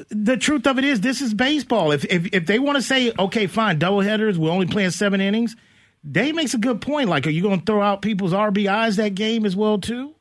the 0.09 0.37
truth 0.37 0.65
of 0.67 0.77
it 0.77 0.83
is, 0.85 1.01
this 1.01 1.21
is 1.21 1.33
baseball. 1.33 1.91
If 1.91 2.05
if, 2.05 2.27
if 2.33 2.45
they 2.45 2.59
want 2.59 2.77
to 2.77 2.81
say, 2.81 3.11
okay, 3.17 3.47
fine, 3.47 3.79
double 3.79 4.01
headers, 4.01 4.37
we're 4.37 4.51
only 4.51 4.67
playing 4.67 4.91
seven 4.91 5.21
innings, 5.21 5.55
Dave 6.09 6.35
makes 6.35 6.53
a 6.53 6.57
good 6.57 6.81
point. 6.81 7.09
Like, 7.09 7.27
are 7.27 7.31
you 7.31 7.41
going 7.41 7.59
to 7.59 7.65
throw 7.65 7.81
out 7.81 8.01
people's 8.01 8.33
RBIs 8.33 8.97
that 8.97 9.15
game 9.15 9.45
as 9.45 9.55
well 9.55 9.79
too? 9.79 10.15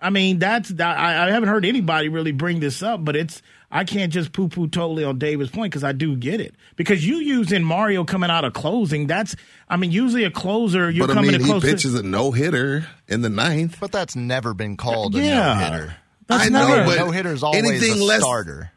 I 0.00 0.10
mean, 0.10 0.38
that's 0.38 0.72
I, 0.80 1.28
I 1.28 1.30
haven't 1.30 1.48
heard 1.48 1.64
anybody 1.64 2.08
really 2.08 2.32
bring 2.32 2.60
this 2.60 2.82
up, 2.82 3.04
but 3.04 3.16
it's 3.16 3.40
I 3.70 3.84
can't 3.84 4.12
just 4.12 4.32
poo 4.32 4.48
poo 4.48 4.68
totally 4.68 5.02
on 5.02 5.18
David's 5.18 5.50
point 5.50 5.72
because 5.72 5.82
I 5.84 5.92
do 5.92 6.14
get 6.16 6.40
it. 6.40 6.54
Because 6.76 7.06
you 7.06 7.16
using 7.16 7.62
Mario 7.64 8.04
coming 8.04 8.28
out 8.28 8.44
of 8.44 8.52
closing, 8.52 9.06
that's 9.06 9.34
I 9.68 9.76
mean, 9.76 9.92
usually 9.92 10.24
a 10.24 10.30
closer 10.30 10.90
you're 10.90 11.06
but 11.06 11.12
I 11.12 11.14
coming 11.14 11.30
mean, 11.32 11.40
to 11.40 11.54
he 11.54 11.60
pitches 11.60 11.94
a 11.94 12.02
no 12.02 12.32
hitter 12.32 12.86
in 13.08 13.22
the 13.22 13.30
ninth. 13.30 13.78
But 13.80 13.92
that's 13.92 14.14
never 14.14 14.52
been 14.52 14.76
called 14.76 15.14
a 15.14 15.18
no 15.18 15.54
hitter. 15.54 15.96
That's 16.26 16.46
I 16.46 16.48
never- 16.48 16.76
know, 16.76 16.84
but 16.86 16.98
No 16.98 17.10
hitter's 17.10 17.42
always 17.42 17.64
anything 17.64 18.00
a 18.00 18.04
less, 18.04 18.20
starter. 18.20 18.70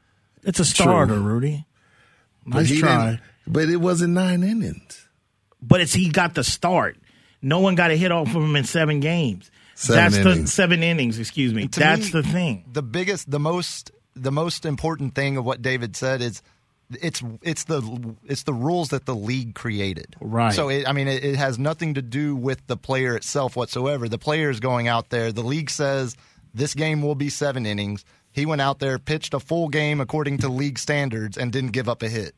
It's 0.48 0.60
a 0.60 0.66
starter, 0.66 1.14
True. 1.16 1.22
Rudy. 1.24 1.66
But 2.46 2.60
Nice 2.60 2.70
he 2.70 2.80
try. 2.80 3.20
But 3.46 3.70
it 3.70 3.78
wasn't 3.78 4.14
nine 4.14 4.42
innings. 4.44 5.08
but 5.62 5.82
it's 5.82 5.94
he 5.94 6.10
got 6.10 6.34
the 6.34 6.44
start. 6.44 6.98
No 7.42 7.60
one 7.60 7.76
got 7.76 7.92
a 7.92 7.96
hit 7.96 8.12
off 8.12 8.30
of 8.30 8.42
him 8.42 8.56
in 8.56 8.64
seven 8.64 9.00
games. 9.00 9.52
Seven 9.76 10.02
That's 10.12 10.24
the 10.24 10.32
innings. 10.32 10.54
seven 10.54 10.82
innings. 10.84 11.20
Excuse 11.20 11.54
me. 11.54 11.68
To 11.68 11.80
That's 11.80 12.14
me, 12.14 12.22
the 12.22 12.24
thing. 12.28 12.66
The 12.72 12.82
biggest, 12.82 13.30
the 13.30 13.40
most, 13.40 13.92
the 14.16 14.32
most 14.32 14.66
important 14.66 15.14
thing 15.14 15.38
of 15.38 15.46
what 15.46 15.62
David 15.62 15.96
said 15.96 16.22
is 16.22 16.42
it's 16.90 17.22
it's 17.42 17.66
the 17.66 18.16
it's 18.26 18.44
the 18.44 18.54
rules 18.54 18.90
that 18.90 19.06
the 19.06 19.14
league 19.16 19.54
created. 19.56 20.16
Right. 20.20 20.54
So 20.54 20.70
it, 20.70 20.88
I 20.88 20.94
mean, 20.94 21.08
it, 21.08 21.24
it 21.24 21.36
has 21.36 21.60
nothing 21.60 21.94
to 21.96 22.02
do 22.02 22.36
with 22.36 22.66
the 22.68 22.76
player 22.78 23.16
itself 23.16 23.56
whatsoever. 23.56 24.08
The 24.10 24.18
player 24.18 24.50
is 24.50 24.60
going 24.60 24.88
out 24.88 25.10
there. 25.10 25.32
The 25.32 25.44
league 25.44 25.70
says 25.70 26.16
this 26.54 26.74
game 26.74 27.02
will 27.02 27.16
be 27.16 27.30
seven 27.30 27.66
innings. 27.66 28.04
He 28.38 28.46
went 28.46 28.62
out 28.62 28.78
there, 28.78 29.00
pitched 29.00 29.34
a 29.34 29.40
full 29.40 29.68
game 29.68 30.00
according 30.00 30.38
to 30.40 30.48
league 30.48 30.78
standards, 30.78 31.38
and 31.40 31.52
didn't 31.52 31.72
give 31.72 31.90
up 31.90 32.04
a 32.04 32.08
hit. 32.08 32.36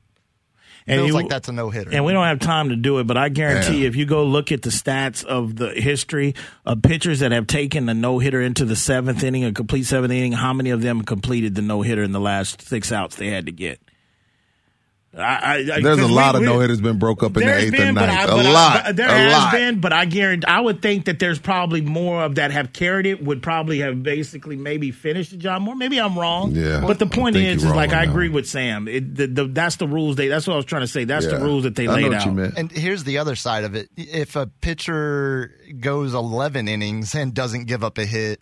Feels 0.88 1.08
you- 1.10 1.14
like 1.14 1.28
that's 1.28 1.50
a 1.50 1.52
no 1.52 1.70
hitter. 1.70 1.92
And 1.94 2.06
we 2.06 2.14
don't 2.14 2.26
have 2.26 2.40
time 2.40 2.70
to 2.70 2.78
do 2.78 3.00
it, 3.00 3.04
but 3.06 3.18
I 3.18 3.28
guarantee 3.28 3.74
Yeah. 3.74 3.80
you, 3.82 3.88
if 3.88 3.96
you 3.98 4.06
go 4.06 4.24
look 4.24 4.50
at 4.54 4.62
the 4.62 4.70
stats 4.70 5.26
of 5.26 5.58
the 5.58 5.72
history 5.72 6.36
of 6.66 6.82
pitchers 6.82 7.20
that 7.20 7.34
have 7.34 7.48
taken 7.48 7.90
a 7.90 7.94
no 7.94 8.18
hitter 8.20 8.42
into 8.42 8.64
the 8.64 8.78
seventh 8.78 9.22
inning, 9.24 9.44
a 9.44 9.52
complete 9.52 9.84
seventh 9.84 10.14
inning, 10.14 10.32
how 10.32 10.54
many 10.54 10.70
of 10.70 10.82
them 10.82 11.02
completed 11.04 11.54
the 11.56 11.62
no 11.62 11.82
hitter 11.82 12.02
in 12.02 12.14
the 12.14 12.20
last 12.20 12.62
six 12.68 12.94
outs 12.94 13.18
they 13.18 13.28
had 13.28 13.46
to 13.48 13.52
get? 13.52 13.80
I, 15.18 15.22
I, 15.22 15.54
I- 15.56 15.64
There's 15.64 15.98
a 15.98 16.02
'cause 16.02 16.10
we- 16.10 16.14
lot 16.16 16.36
of 16.36 16.42
we- 16.42 16.46
no 16.48 16.60
hitters 16.60 16.80
been 16.82 17.00
broke 17.00 17.24
up 17.24 17.36
in 17.36 17.46
the 17.48 17.58
eighth 17.58 17.72
been, 17.72 17.82
and 17.82 17.96
ninth. 17.96 18.12
I- 18.12 18.24
A 18.26 18.28
but 18.28 18.46
I- 18.46 18.52
lot. 18.52 18.96
there 18.96 19.08
a 19.08 19.12
has 19.12 19.32
lot. 19.34 19.52
been, 19.52 19.80
but 19.80 19.92
I 19.92 20.06
guarantee, 20.06 20.46
I 20.48 20.60
would 20.60 20.84
think 20.84 21.06
that 21.06 21.18
there's 21.18 21.40
probably 21.40 21.82
more 21.82 22.24
of 22.24 22.36
that 22.36 22.52
have 22.52 22.74
carried 22.74 23.08
it. 23.08 23.24
Would 23.24 23.42
probably 23.42 23.80
have 23.80 24.04
basically 24.04 24.56
maybe 24.56 24.92
finished 24.92 25.32
the 25.32 25.38
job 25.38 25.64
more. 25.64 25.76
Maybe 25.76 26.00
I'm 26.00 26.18
wrong. 26.18 26.52
Yeah. 26.52 26.82
But 26.86 27.00
the 27.00 27.08
point 27.08 27.36
is, 27.38 27.64
is 27.64 27.70
like 27.72 27.90
I 27.90 28.02
on 28.02 28.06
that 28.06 28.10
agree 28.10 28.30
with 28.30 28.48
Sam. 28.48 28.88
It, 28.88 29.16
the, 29.16 29.26
the, 29.28 29.46
that's 29.48 29.78
the 29.78 29.88
rules. 29.88 30.16
They. 30.16 30.28
That's 30.28 30.46
what 30.46 30.54
I 30.54 30.58
was 30.58 30.66
trying 30.66 30.82
to 30.84 30.88
say. 30.88 31.06
That's 31.06 31.26
the 31.26 31.34
Yeah. 31.38 31.44
rules 31.44 31.64
that 31.64 31.76
they 31.76 31.88
I 31.88 31.94
laid 31.96 32.02
know 32.04 32.08
what 32.10 32.18
out. 32.18 32.26
you 32.28 32.32
meant. 32.32 32.54
And 32.58 32.72
here's 32.72 33.04
the 33.04 33.18
other 33.18 33.36
side 33.36 33.64
of 33.64 33.74
it. 33.76 33.90
If 33.98 34.36
a 34.36 34.46
pitcher 34.62 35.56
goes 35.80 36.14
11 36.14 36.68
innings 36.68 37.16
and 37.16 37.34
doesn't 37.34 37.66
give 37.66 37.84
up 37.84 37.98
a 37.98 38.06
hit, 38.06 38.40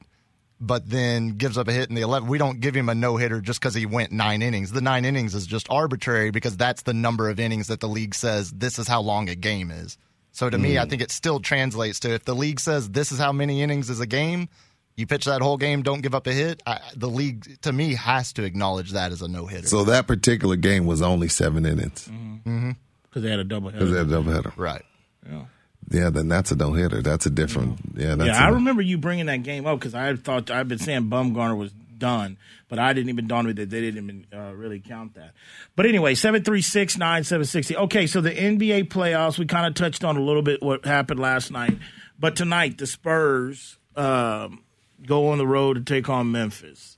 but 0.59 0.89
then 0.89 1.29
gives 1.29 1.57
up 1.57 1.67
a 1.67 1.73
hit 1.73 1.89
in 1.89 1.95
the 1.95 2.01
11, 2.01 2.27
we 2.27 2.37
don't 2.37 2.59
give 2.59 2.75
him 2.75 2.89
a 2.89 2.95
no 2.95 3.17
hitter 3.17 3.41
just 3.41 3.59
because 3.59 3.75
he 3.75 3.85
went 3.85 4.11
nine 4.11 4.41
innings. 4.41 4.71
The 4.71 4.81
nine 4.81 5.05
innings 5.05 5.35
is 5.35 5.45
just 5.45 5.67
arbitrary 5.69 6.31
because 6.31 6.57
that's 6.57 6.81
the 6.83 6.93
number 6.93 7.29
of 7.29 7.39
innings 7.39 7.67
that 7.67 7.79
the 7.79 7.87
league 7.87 8.15
says 8.15 8.51
this 8.51 8.79
is 8.79 8.87
how 8.87 9.01
long 9.01 9.29
a 9.29 9.35
game 9.35 9.71
is. 9.71 9.97
So 10.31 10.49
to 10.49 10.57
me, 10.57 10.77
I 10.77 10.85
mm. 10.85 10.89
think 10.89 11.01
it 11.01 11.11
still 11.11 11.39
translates 11.39 11.99
to 12.01 12.13
if 12.13 12.25
the 12.25 12.35
league 12.35 12.59
says 12.59 12.89
this 12.89 13.11
is 13.11 13.19
how 13.19 13.31
many 13.31 13.61
innings 13.61 13.89
is 13.89 13.99
a 13.99 14.05
game, 14.05 14.49
you 14.95 15.05
pitch 15.05 15.25
that 15.25 15.41
whole 15.41 15.57
game, 15.57 15.83
don't 15.83 16.01
give 16.01 16.15
up 16.15 16.25
a 16.27 16.33
hit. 16.33 16.61
I, 16.65 16.79
the 16.95 17.09
league, 17.09 17.61
to 17.61 17.71
me, 17.71 17.93
has 17.93 18.33
to 18.33 18.43
acknowledge 18.43 18.91
that 18.91 19.11
as 19.11 19.21
a 19.21 19.27
no 19.27 19.45
hitter. 19.45 19.67
So 19.67 19.83
that 19.85 20.07
particular 20.07 20.55
game 20.55 20.85
was 20.85 21.01
only 21.01 21.27
seven 21.27 21.65
innings 21.65 22.07
mm-hmm. 22.11 22.49
Mm-hmm. 22.49 22.71
because 23.03 23.23
they 23.23 23.29
had 23.29 23.39
a 23.39 23.43
double 23.43 23.71
because 23.71 23.89
header. 23.89 24.03
they 24.03 24.15
had 24.15 24.25
a 24.25 24.29
doubleheader. 24.29 24.53
right. 24.57 24.83
Yeah, 25.27 25.45
then 25.87 26.27
that's 26.27 26.51
a 26.51 26.55
no 26.55 26.73
hitter. 26.73 27.01
That's 27.01 27.25
a 27.25 27.29
different. 27.29 27.79
Yeah, 27.95 28.15
that's 28.15 28.27
yeah, 28.37 28.45
I 28.45 28.49
a- 28.49 28.53
remember 28.53 28.81
you 28.81 28.97
bringing 28.97 29.27
that 29.27 29.43
game 29.43 29.65
up 29.65 29.79
because 29.79 29.95
I 29.95 30.15
thought 30.15 30.51
I've 30.51 30.67
been 30.67 30.79
saying 30.79 31.03
Bumgarner 31.03 31.57
was 31.57 31.71
done, 31.97 32.37
but 32.67 32.79
I 32.79 32.93
didn't 32.93 33.09
even 33.09 33.27
dawn 33.27 33.45
me 33.45 33.53
that 33.53 33.69
they 33.69 33.81
didn't 33.81 34.03
even 34.03 34.25
uh, 34.33 34.53
really 34.53 34.79
count 34.79 35.15
that. 35.15 35.31
But 35.75 35.85
anyway, 35.85 36.15
seven 36.15 36.43
three 36.43 36.61
six 36.61 36.97
nine 36.97 37.23
seven 37.23 37.45
sixty. 37.45 37.75
Okay, 37.75 38.07
so 38.07 38.21
the 38.21 38.31
NBA 38.31 38.89
playoffs 38.89 39.37
we 39.39 39.45
kind 39.45 39.65
of 39.65 39.73
touched 39.73 40.03
on 40.03 40.17
a 40.17 40.21
little 40.21 40.41
bit 40.41 40.61
what 40.61 40.85
happened 40.85 41.19
last 41.19 41.51
night, 41.51 41.77
but 42.19 42.35
tonight 42.35 42.77
the 42.77 42.87
Spurs 42.87 43.77
um, 43.95 44.63
go 45.05 45.29
on 45.29 45.37
the 45.37 45.47
road 45.47 45.75
to 45.75 45.81
take 45.81 46.09
on 46.09 46.31
Memphis. 46.31 46.97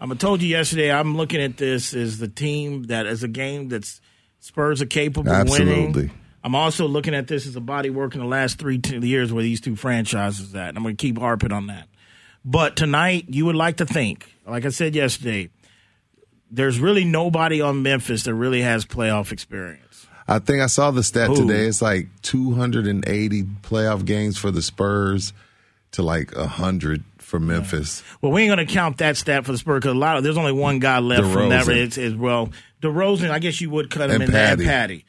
I'm 0.00 0.12
I 0.12 0.14
told 0.14 0.42
you 0.42 0.48
yesterday. 0.48 0.92
I'm 0.92 1.16
looking 1.16 1.42
at 1.42 1.56
this 1.56 1.92
as 1.92 2.18
the 2.18 2.28
team 2.28 2.84
that 2.84 3.06
as 3.06 3.24
a 3.24 3.28
game 3.28 3.68
that's 3.68 4.00
Spurs 4.38 4.80
are 4.80 4.86
capable 4.86 5.30
of 5.32 5.48
winning. 5.48 5.88
Absolutely. 5.88 6.10
I'm 6.42 6.54
also 6.54 6.86
looking 6.86 7.14
at 7.14 7.26
this 7.26 7.46
as 7.46 7.56
a 7.56 7.60
body 7.60 7.90
work 7.90 8.14
in 8.14 8.20
the 8.20 8.26
last 8.26 8.58
three 8.58 8.80
years 8.84 9.32
where 9.32 9.42
these 9.42 9.60
two 9.60 9.76
franchises 9.76 10.54
at. 10.54 10.68
And 10.68 10.78
I'm 10.78 10.82
going 10.84 10.96
to 10.96 11.00
keep 11.00 11.18
harping 11.18 11.52
on 11.52 11.66
that. 11.66 11.88
But 12.44 12.76
tonight, 12.76 13.26
you 13.28 13.44
would 13.46 13.56
like 13.56 13.78
to 13.78 13.86
think, 13.86 14.32
like 14.46 14.64
I 14.64 14.70
said 14.70 14.94
yesterday, 14.94 15.50
there's 16.50 16.80
really 16.80 17.04
nobody 17.04 17.60
on 17.60 17.82
Memphis 17.82 18.22
that 18.24 18.34
really 18.34 18.62
has 18.62 18.84
playoff 18.84 19.32
experience. 19.32 20.06
I 20.26 20.38
think 20.38 20.62
I 20.62 20.66
saw 20.66 20.90
the 20.90 21.02
stat 21.02 21.28
Who? 21.28 21.36
today. 21.36 21.66
It's 21.66 21.82
like 21.82 22.08
280 22.22 23.42
playoff 23.62 24.04
games 24.04 24.38
for 24.38 24.50
the 24.50 24.62
Spurs 24.62 25.32
to 25.92 26.02
like 26.02 26.36
100 26.36 27.02
for 27.18 27.40
Memphis. 27.40 28.02
Well, 28.20 28.32
we 28.32 28.42
ain't 28.42 28.54
going 28.54 28.66
to 28.66 28.72
count 28.72 28.98
that 28.98 29.16
stat 29.16 29.44
for 29.44 29.52
the 29.52 29.58
Spurs 29.58 29.80
because 29.80 29.94
a 29.94 29.98
lot 29.98 30.16
of 30.16 30.24
there's 30.24 30.36
only 30.36 30.52
one 30.52 30.78
guy 30.78 30.98
left 30.98 31.32
from 31.32 31.48
that. 31.50 31.66
DeRozan. 31.66 31.76
It's, 31.76 31.98
it's, 31.98 32.16
well, 32.16 32.50
DeRozan, 32.82 33.30
I 33.30 33.38
guess 33.38 33.60
you 33.60 33.70
would 33.70 33.90
cut 33.90 34.10
him 34.10 34.16
And 34.16 34.24
in 34.24 34.32
there, 34.32 34.52
and 34.52 34.62
Patty. 34.62 35.04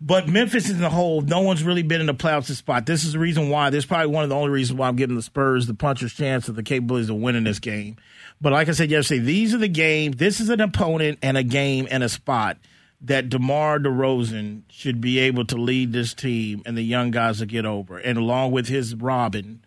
But 0.00 0.28
Memphis 0.28 0.66
is 0.66 0.76
in 0.76 0.80
the 0.80 0.90
whole, 0.90 1.22
no 1.22 1.40
one's 1.40 1.64
really 1.64 1.82
been 1.82 2.00
in 2.00 2.06
the 2.06 2.14
playoffs 2.14 2.46
this 2.46 2.58
spot. 2.58 2.86
This 2.86 3.04
is 3.04 3.14
the 3.14 3.18
reason 3.18 3.48
why. 3.48 3.70
This 3.70 3.80
is 3.82 3.86
probably 3.86 4.06
one 4.14 4.22
of 4.22 4.30
the 4.30 4.36
only 4.36 4.50
reasons 4.50 4.78
why 4.78 4.86
I'm 4.86 4.94
giving 4.94 5.16
the 5.16 5.22
Spurs 5.22 5.66
the 5.66 5.74
puncher's 5.74 6.12
chance 6.12 6.48
of 6.48 6.54
the 6.54 6.62
capabilities 6.62 7.10
of 7.10 7.16
winning 7.16 7.42
this 7.44 7.58
game. 7.58 7.96
But 8.40 8.52
like 8.52 8.68
I 8.68 8.72
said 8.72 8.90
yesterday, 8.90 9.20
these 9.20 9.54
are 9.54 9.58
the 9.58 9.68
games. 9.68 10.16
This 10.16 10.38
is 10.38 10.50
an 10.50 10.60
opponent 10.60 11.18
and 11.20 11.36
a 11.36 11.42
game 11.42 11.88
and 11.90 12.04
a 12.04 12.08
spot 12.08 12.58
that 13.00 13.28
DeMar 13.28 13.80
DeRozan 13.80 14.62
should 14.70 15.00
be 15.00 15.18
able 15.18 15.44
to 15.46 15.56
lead 15.56 15.92
this 15.92 16.14
team 16.14 16.62
and 16.64 16.76
the 16.76 16.82
young 16.82 17.10
guys 17.10 17.38
to 17.38 17.46
get 17.46 17.66
over. 17.66 17.98
And 17.98 18.18
along 18.18 18.52
with 18.52 18.68
his 18.68 18.94
Robin, 18.94 19.64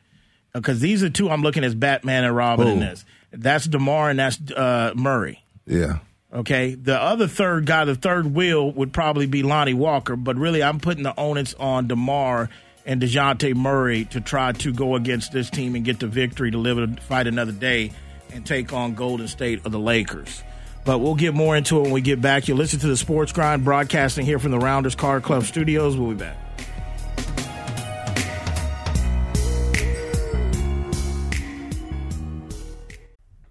because 0.54 0.80
these 0.80 1.04
are 1.04 1.10
two 1.10 1.30
I'm 1.30 1.42
looking 1.42 1.64
as 1.66 1.76
Batman 1.76 2.24
and 2.24 2.36
Robin 2.36 2.68
in 2.68 2.80
this. 2.80 3.06
That's 3.32 3.66
DeMar 3.66 4.10
and 4.12 4.20
that's 4.20 4.40
uh, 4.52 4.94
Murray. 4.96 5.44
Yeah. 5.66 6.00
Okay. 6.34 6.76
The 6.76 7.00
other 7.00 7.28
third 7.28 7.66
guy, 7.66 7.86
the 7.86 7.96
third 7.96 8.34
wheel, 8.34 8.72
would 8.72 8.94
probably 8.94 9.26
be 9.26 9.44
Lonnie 9.44 9.74
Walker, 9.74 10.16
but 10.16 10.38
really 10.38 10.64
I'm 10.64 10.80
putting 10.80 11.04
the 11.04 11.18
onus 11.20 11.54
on 11.56 11.88
DeMar 11.88 12.50
and 12.86 13.02
DeJounte 13.02 13.56
Murray 13.56 14.06
to 14.06 14.22
try 14.22 14.52
to 14.54 14.74
go 14.74 14.96
against 14.96 15.32
this 15.32 15.50
team 15.50 15.76
and 15.76 15.86
get 15.86 16.00
the 16.00 16.08
victory 16.08 16.52
to 16.52 16.58
live 16.58 16.78
and 16.78 17.00
fight 17.02 17.28
another 17.28 17.52
day 17.52 17.92
and 18.34 18.46
take 18.46 18.74
on 18.74 18.96
Golden 18.96 19.28
State 19.28 19.66
or 19.66 19.70
the 19.70 19.80
Lakers. 19.80 20.42
But 20.84 21.00
we'll 21.00 21.16
get 21.16 21.34
more 21.36 21.56
into 21.56 21.78
it 21.78 21.84
when 21.84 21.92
we 21.92 22.02
get 22.02 22.22
back. 22.22 22.48
You 22.48 22.56
listen 22.56 22.80
to 22.80 22.88
the 22.88 22.98
Sports 22.98 23.32
Grind 23.32 23.64
broadcasting 23.64 24.26
here 24.26 24.40
from 24.40 24.52
the 24.52 24.58
Rounders 24.58 24.96
Card 24.96 25.22
Club 25.22 25.44
studios. 25.44 25.96
We'll 25.96 26.10
be 26.10 26.16
back. 26.16 26.38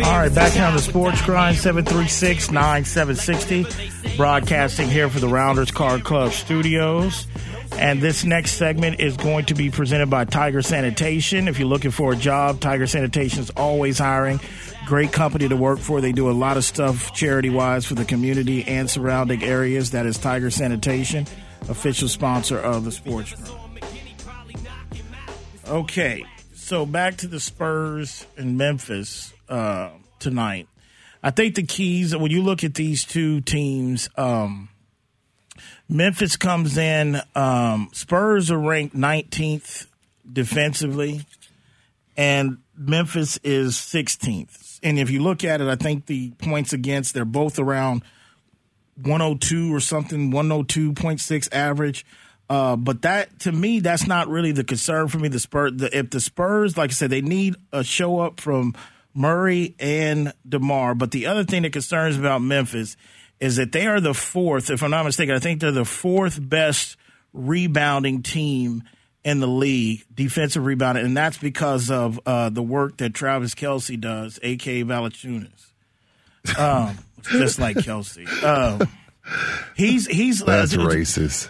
All 0.00 0.18
right, 0.18 0.34
back 0.34 0.58
on 0.58 0.74
the 0.74 0.80
Sports 0.80 1.20
Grind 1.22 1.56
diarrhea. 1.56 1.84
736 1.84 2.50
9760, 2.50 4.16
broadcasting 4.16 4.88
here 4.88 5.08
for 5.08 5.20
the 5.20 5.28
Rounders 5.28 5.70
Card 5.70 6.02
Club 6.02 6.32
studios. 6.32 7.26
And 7.76 8.00
this 8.00 8.24
next 8.24 8.52
segment 8.52 9.00
is 9.00 9.16
going 9.16 9.44
to 9.46 9.54
be 9.54 9.70
presented 9.70 10.10
by 10.10 10.24
Tiger 10.24 10.62
Sanitation. 10.62 11.46
If 11.46 11.58
you're 11.58 11.68
looking 11.68 11.90
for 11.90 12.12
a 12.12 12.16
job, 12.16 12.60
Tiger 12.60 12.86
Sanitation 12.86 13.40
is 13.40 13.50
always 13.50 13.98
hiring. 13.98 14.40
Great 14.86 15.12
company 15.12 15.48
to 15.48 15.56
work 15.56 15.78
for. 15.78 16.00
They 16.00 16.12
do 16.12 16.30
a 16.30 16.32
lot 16.32 16.56
of 16.56 16.64
stuff 16.64 17.12
charity 17.12 17.50
wise 17.50 17.84
for 17.86 17.94
the 17.94 18.04
community 18.04 18.64
and 18.64 18.90
surrounding 18.90 19.42
areas. 19.42 19.92
That 19.92 20.06
is 20.06 20.18
Tiger 20.18 20.50
Sanitation, 20.50 21.26
official 21.68 22.08
sponsor 22.08 22.58
of 22.58 22.84
the 22.84 22.92
Sports 22.92 23.34
Grind. 23.34 23.58
Okay, 25.68 26.24
so 26.72 26.86
back 26.86 27.18
to 27.18 27.26
the 27.26 27.38
Spurs 27.38 28.26
and 28.38 28.56
Memphis 28.56 29.34
uh, 29.46 29.90
tonight. 30.18 30.68
I 31.22 31.30
think 31.30 31.54
the 31.54 31.64
keys 31.64 32.16
when 32.16 32.30
you 32.30 32.42
look 32.42 32.64
at 32.64 32.72
these 32.72 33.04
two 33.04 33.42
teams, 33.42 34.08
um, 34.16 34.70
Memphis 35.86 36.34
comes 36.38 36.78
in. 36.78 37.20
Um, 37.34 37.90
Spurs 37.92 38.50
are 38.50 38.58
ranked 38.58 38.96
19th 38.96 39.86
defensively, 40.32 41.26
and 42.16 42.56
Memphis 42.74 43.38
is 43.44 43.74
16th. 43.74 44.80
And 44.82 44.98
if 44.98 45.10
you 45.10 45.22
look 45.22 45.44
at 45.44 45.60
it, 45.60 45.68
I 45.68 45.76
think 45.76 46.06
the 46.06 46.30
points 46.38 46.72
against 46.72 47.12
they're 47.12 47.26
both 47.26 47.58
around 47.58 48.02
102 48.96 49.74
or 49.74 49.80
something, 49.80 50.30
102.6 50.30 51.48
average. 51.52 52.06
Uh, 52.52 52.76
but 52.76 53.00
that 53.00 53.38
to 53.38 53.50
me, 53.50 53.80
that's 53.80 54.06
not 54.06 54.28
really 54.28 54.52
the 54.52 54.62
concern 54.62 55.08
for 55.08 55.18
me. 55.18 55.28
The 55.28 55.40
Spurs, 55.40 55.72
the, 55.74 55.96
if 55.96 56.10
the 56.10 56.20
Spurs, 56.20 56.76
like 56.76 56.90
I 56.90 56.92
said, 56.92 57.08
they 57.08 57.22
need 57.22 57.56
a 57.72 57.82
show 57.82 58.20
up 58.20 58.40
from 58.40 58.74
Murray 59.14 59.74
and 59.80 60.34
Demar. 60.46 60.94
But 60.94 61.12
the 61.12 61.28
other 61.28 61.44
thing 61.44 61.62
that 61.62 61.72
concerns 61.72 62.18
about 62.18 62.42
Memphis 62.42 62.98
is 63.40 63.56
that 63.56 63.72
they 63.72 63.86
are 63.86 64.02
the 64.02 64.12
fourth, 64.12 64.68
if 64.68 64.82
I'm 64.82 64.90
not 64.90 65.06
mistaken, 65.06 65.34
I 65.34 65.38
think 65.38 65.62
they're 65.62 65.72
the 65.72 65.86
fourth 65.86 66.38
best 66.46 66.98
rebounding 67.32 68.22
team 68.22 68.82
in 69.24 69.40
the 69.40 69.48
league, 69.48 70.04
defensive 70.14 70.66
rebounding, 70.66 71.06
and 71.06 71.16
that's 71.16 71.38
because 71.38 71.90
of 71.90 72.20
uh, 72.26 72.50
the 72.50 72.62
work 72.62 72.98
that 72.98 73.14
Travis 73.14 73.54
Kelce 73.54 73.98
does, 73.98 74.38
aka 74.42 74.84
Valanciunas. 74.84 75.70
Um, 76.58 76.98
just 77.22 77.58
like 77.58 77.78
Kelce. 77.78 78.28
Um, 78.42 78.86
he's 79.74 80.06
he's 80.06 80.40
That's 80.40 80.74
uh, 80.74 80.80
racist. 80.80 81.48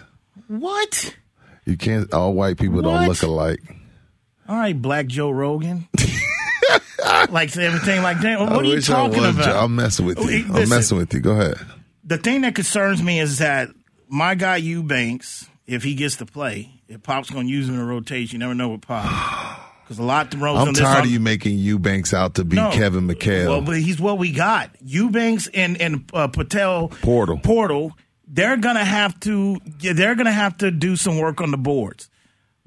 What? 0.59 1.17
You 1.65 1.77
can't. 1.79 2.12
All 2.12 2.35
white 2.35 2.59
people 2.59 2.83
don't 2.83 3.09
look 3.09 3.23
alike. 3.23 3.61
All 4.49 4.57
right, 4.57 4.81
Black 4.81 5.07
Joe 5.07 5.31
Rogan. 5.31 5.88
like 7.31 7.57
everything 7.57 8.03
like 8.03 8.21
that. 8.21 8.38
What 8.41 8.53
I 8.53 8.57
are 8.57 8.65
you 8.65 8.81
talking 8.83 9.23
was. 9.23 9.37
about? 9.37 9.65
I'm 9.65 9.75
messing 9.75 10.05
with 10.05 10.19
you. 10.19 10.25
Listen. 10.25 10.57
I'm 10.57 10.69
messing 10.69 10.99
with 10.99 11.15
you. 11.15 11.21
Go 11.21 11.33
ahead. 11.33 11.57
the 12.05 12.19
thing 12.19 12.43
that 12.43 12.55
concerns 12.55 13.03
me 13.03 13.19
is 13.19 13.38
that 13.38 13.71
my 14.09 14.35
guy 14.35 14.57
Eubanks 14.57 15.49
if 15.67 15.83
he 15.83 15.95
gets 15.95 16.17
to 16.17 16.27
play. 16.27 16.71
If 16.88 17.03
Pop's 17.03 17.31
going 17.31 17.47
to 17.47 17.53
use 17.53 17.69
him 17.69 17.77
in 17.77 17.81
a 17.81 17.87
rotation, 17.87 18.35
you 18.35 18.38
never 18.41 18.55
know 18.55 18.69
with 18.71 18.83
Pop. 18.83 19.05
Because 19.85 19.99
a 19.99 20.03
lot 20.03 20.31
throws 20.31 20.59
I'm 20.59 20.69
on 20.69 20.75
this 20.75 20.83
tired 20.83 20.99
off- 20.99 21.05
of 21.07 21.11
you 21.11 21.21
making 21.21 21.57
Eubanks 21.57 22.12
out 22.12 22.35
to 22.35 22.45
be 22.45 22.57
No. 22.57 22.71
Kevin 22.73 23.09
McHale. 23.09 23.49
Well, 23.49 23.61
but 23.62 23.79
he's 23.79 23.99
what 23.99 24.19
we 24.19 24.33
got. 24.33 24.71
Eubanks 24.83 25.47
and 25.55 25.81
and 25.81 26.11
uh, 26.12 26.29
Patel 26.29 26.88
Portal. 26.88 27.38
Portal. 27.38 27.93
They're 28.33 28.57
gonna 28.57 28.85
have 28.85 29.21
to. 29.21 29.61
They're 29.81 30.14
gonna 30.14 30.33
have 30.33 30.57
to 30.59 30.71
do 30.71 30.97
some 30.97 31.18
work 31.18 31.42
on 31.42 31.51
the 31.51 31.59
boards. 31.59 32.09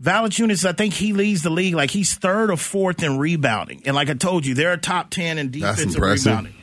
Valanciunas, 0.02 0.64
I 0.64 0.74
think 0.74 0.94
he 0.94 1.12
leads 1.12 1.42
the 1.42 1.50
league 1.50 1.74
like 1.74 1.90
he's 1.90 2.14
third 2.14 2.52
or 2.52 2.58
fourth 2.58 3.02
in 3.02 3.18
rebounding, 3.18 3.82
and 3.86 3.96
like 3.96 4.10
I 4.10 4.14
told 4.14 4.46
you, 4.46 4.54
they're 4.54 4.74
a 4.74 4.78
top 4.78 5.10
ten 5.10 5.40
in 5.40 5.50
defensive 5.50 6.00
rebounding. 6.00 6.54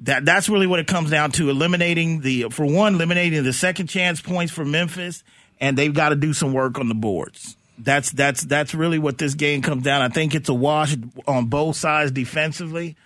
That 0.00 0.26
that's 0.26 0.50
really 0.50 0.66
what 0.66 0.80
it 0.80 0.86
comes 0.86 1.10
down 1.10 1.32
to: 1.32 1.48
eliminating 1.48 2.20
the 2.20 2.48
for 2.50 2.66
one, 2.66 2.96
eliminating 2.96 3.42
the 3.42 3.54
second 3.54 3.86
chance 3.86 4.20
points 4.20 4.52
for 4.52 4.66
Memphis, 4.66 5.24
and 5.58 5.78
they've 5.78 5.94
got 5.94 6.10
to 6.10 6.16
do 6.16 6.34
some 6.34 6.52
work 6.52 6.78
on 6.78 6.88
the 6.88 6.94
boards. 6.94 7.56
That's 7.78 8.10
that's 8.10 8.42
that's 8.42 8.74
really 8.74 8.98
what 8.98 9.16
this 9.16 9.32
game 9.32 9.62
comes 9.62 9.84
down. 9.84 10.02
I 10.02 10.10
think 10.10 10.34
it's 10.34 10.50
a 10.50 10.54
wash 10.54 10.94
on 11.26 11.46
both 11.46 11.76
sides 11.76 12.10
defensively 12.10 12.96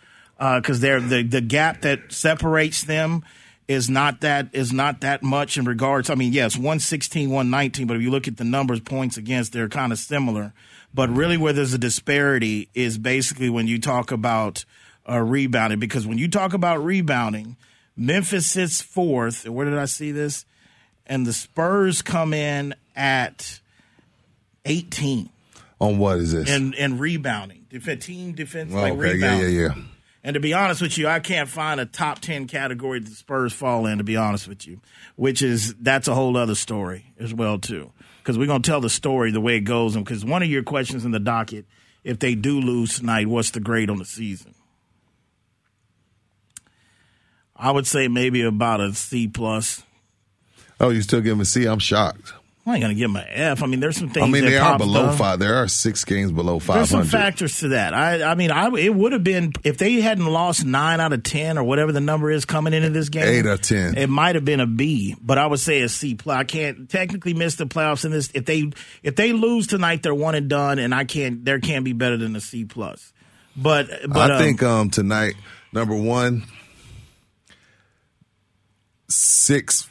uh, 0.41 0.59
because 0.59 0.81
they're 0.81 1.01
the 1.01 1.23
the 1.23 1.41
gap 1.41 1.83
that 1.83 2.11
separates 2.11 2.83
them 2.83 3.23
is 3.71 3.89
not 3.89 4.21
that 4.23 4.49
is 4.53 4.73
not 4.73 5.01
that 5.03 5.23
much 5.23 5.57
in 5.57 5.65
regards. 5.65 6.11
I 6.11 6.17
mean, 6.17 6.33
yes, 6.33 6.57
116, 6.57 7.31
119, 7.31 7.87
but 7.87 7.97
if 7.97 8.03
you 8.03 8.11
look 8.11 8.27
at 8.27 8.37
the 8.37 8.43
numbers 8.45 8.81
points 8.81 9.17
against, 9.17 9.53
they're 9.53 9.69
kind 9.69 9.93
of 9.93 9.99
similar. 10.01 10.53
But 10.93 11.09
really, 11.09 11.37
where 11.37 11.53
there's 11.53 11.73
a 11.73 11.79
disparity 11.79 12.69
is 12.75 12.99
basically 12.99 13.49
when 13.49 13.69
you 13.69 13.79
talk 13.79 14.11
about 14.11 14.65
uh, 15.09 15.21
rebounding, 15.21 15.79
because 15.79 16.05
when 16.05 16.19
you 16.19 16.27
talk 16.29 16.53
about 16.53 16.85
rebounding, 16.85 17.57
Memphis 17.97 18.51
sits 18.51 18.81
fourth. 18.83 19.45
And 19.45 19.55
where 19.55 19.67
did 19.67 19.79
I 19.79 19.85
see 19.85 20.11
this? 20.11 20.45
And 21.07 21.25
the 21.25 21.33
Spurs 21.33 22.03
come 22.03 22.35
in 22.35 22.75
at 22.97 23.61
18 24.65 25.31
On 25.81 25.99
what 25.99 26.19
is 26.19 26.33
this? 26.33 26.51
And 26.51 26.75
in 26.75 26.99
rebounding. 26.99 27.67
Def- 27.71 28.01
team 28.01 28.33
defense, 28.33 28.73
Oh, 28.75 28.81
like 28.81 28.95
okay, 28.95 29.07
yeah, 29.07 29.13
rebounding. 29.13 29.55
yeah, 29.55 29.61
yeah. 29.69 29.75
And 30.23 30.35
to 30.35 30.41
be 30.41 30.53
honest 30.53 30.83
with 30.83 30.99
you, 30.99 31.09
I 31.09 31.19
can't 31.19 31.49
find 31.49 31.81
a 31.81 31.87
top 31.87 32.19
10 32.21 32.47
category 32.47 33.01
that 33.01 33.09
the 33.09 33.15
Spurs 33.15 33.53
fall 33.53 33.87
in, 33.87 33.99
to 33.99 34.05
be 34.05 34.17
honest 34.17 34.49
with 34.49 34.67
you, 34.67 34.81
which 35.17 35.41
is 35.41 35.75
that's 35.75 36.09
a 36.09 36.15
whole 36.15 36.37
other 36.37 36.55
story 36.55 37.07
as 37.19 37.33
well, 37.33 37.59
too. 37.59 37.93
Because 38.19 38.37
we're 38.37 38.47
going 38.47 38.61
to 38.61 38.71
tell 38.71 38.83
the 38.83 38.91
story 38.91 39.31
the 39.31 39.41
way 39.41 39.57
it 39.57 39.61
goes. 39.61 39.97
And 39.97 40.05
because 40.05 40.25
one 40.25 40.43
of 40.43 40.51
your 40.51 40.63
questions 40.63 41.07
in 41.07 41.11
the 41.11 41.19
docket, 41.19 41.65
if 42.05 42.19
they 42.19 42.35
do 42.35 42.61
lose 42.61 42.99
tonight, 42.99 43.29
what's 43.29 43.51
the 43.51 43.61
grade 43.61 43.89
on 43.89 43.97
the 43.97 44.05
season? 44.05 44.55
I 47.57 47.71
would 47.71 47.87
say 47.87 48.09
maybe 48.09 48.43
about 48.43 48.81
a 48.81 48.95
C 48.95 49.27
plus. 49.27 49.85
Oh, 50.79 50.91
you 50.91 51.03
still 51.03 51.21
give 51.21 51.27
giving 51.27 51.43
a 51.43 51.45
C? 51.45 51.67
I'm 51.67 51.79
shocked. 51.79 52.33
I 52.67 52.75
ain't 52.75 52.83
gonna 52.83 52.95
give 52.95 53.11
them 53.11 53.17
an 53.17 53.27
F. 53.29 53.63
I 53.63 53.67
mean, 53.67 53.81
there's 53.81 53.97
some 53.97 54.11
things. 54.11 54.23
I 54.23 54.29
mean, 54.29 54.45
they 54.45 54.59
are 54.59 54.77
below 54.77 55.07
done. 55.07 55.17
five. 55.17 55.39
There 55.39 55.57
are 55.57 55.67
six 55.67 56.05
games 56.05 56.31
below 56.31 56.59
five. 56.59 56.77
There's 56.77 56.91
some 56.91 57.05
factors 57.05 57.59
to 57.61 57.69
that. 57.69 57.95
I, 57.95 58.23
I 58.23 58.35
mean, 58.35 58.51
I 58.51 58.69
it 58.77 58.95
would 58.95 59.13
have 59.13 59.25
been 59.25 59.53
if 59.65 59.79
they 59.79 59.95
hadn't 60.03 60.27
lost 60.27 60.65
nine 60.65 61.01
out 61.01 61.15
of 61.15 61.23
ten 61.23 61.57
or 61.57 61.65
whatever 61.65 61.91
the 61.91 62.01
number 62.01 62.31
is 62.31 62.45
coming 62.45 62.75
into 62.75 62.91
this 62.91 63.09
game. 63.09 63.25
Eight 63.25 63.47
out 63.47 63.55
of 63.55 63.63
10. 63.63 63.97
It 63.97 64.09
might 64.09 64.35
have 64.35 64.45
been 64.45 64.61
a 64.61 64.67
B, 64.67 65.17
but 65.23 65.39
I 65.39 65.47
would 65.47 65.59
say 65.59 65.81
a 65.81 65.89
C 65.89 66.15
plus. 66.15 66.37
I 66.37 66.45
can't 66.45 66.91
technically 66.91 67.33
miss 67.33 67.57
the 67.57 67.65
playoffs 67.67 68.05
in 68.05 68.11
this. 68.11 68.31
If 68.35 68.45
they 68.45 68.71
if 69.03 69.17
they 69.17 69.33
lose 69.33 69.67
tonight, 69.67 70.03
they're 70.03 70.15
one 70.15 70.35
and 70.35 70.49
done, 70.51 70.79
and 70.79 70.95
I 70.95 71.05
can't. 71.05 71.43
There 71.43 71.61
can't 71.61 71.85
be 71.85 71.95
better 71.95 72.19
than 72.19 72.37
a 72.37 72.41
C 72.41 72.67
plus. 72.67 73.15
But 73.57 73.89
but 74.07 74.31
I 74.31 74.35
um, 74.35 74.41
think 74.43 74.63
um, 74.63 74.91
tonight, 74.91 75.35
number 75.73 75.95
one, 75.95 76.45
six. 79.09 79.89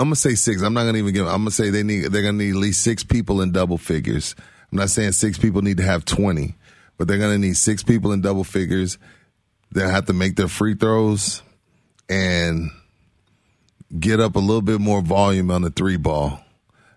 I'm 0.00 0.06
gonna 0.06 0.16
say 0.16 0.34
six. 0.34 0.62
I'm 0.62 0.72
not 0.72 0.84
gonna 0.84 0.98
even 0.98 1.12
give. 1.12 1.26
I'm 1.26 1.42
gonna 1.42 1.50
say 1.50 1.70
they 1.70 1.82
need. 1.82 2.04
They're 2.06 2.22
gonna 2.22 2.38
need 2.38 2.50
at 2.50 2.56
least 2.56 2.82
six 2.82 3.04
people 3.04 3.42
in 3.42 3.52
double 3.52 3.78
figures. 3.78 4.34
I'm 4.72 4.78
not 4.78 4.90
saying 4.90 5.12
six 5.12 5.36
people 5.36 5.62
need 5.62 5.76
to 5.76 5.82
have 5.82 6.04
20, 6.04 6.54
but 6.96 7.06
they're 7.06 7.18
gonna 7.18 7.38
need 7.38 7.56
six 7.56 7.82
people 7.82 8.12
in 8.12 8.20
double 8.20 8.44
figures. 8.44 8.98
They'll 9.72 9.90
have 9.90 10.06
to 10.06 10.12
make 10.12 10.36
their 10.36 10.48
free 10.48 10.74
throws 10.74 11.42
and 12.08 12.70
get 13.98 14.20
up 14.20 14.36
a 14.36 14.40
little 14.40 14.62
bit 14.62 14.80
more 14.80 15.02
volume 15.02 15.50
on 15.50 15.62
the 15.62 15.70
three 15.70 15.96
ball. 15.96 16.40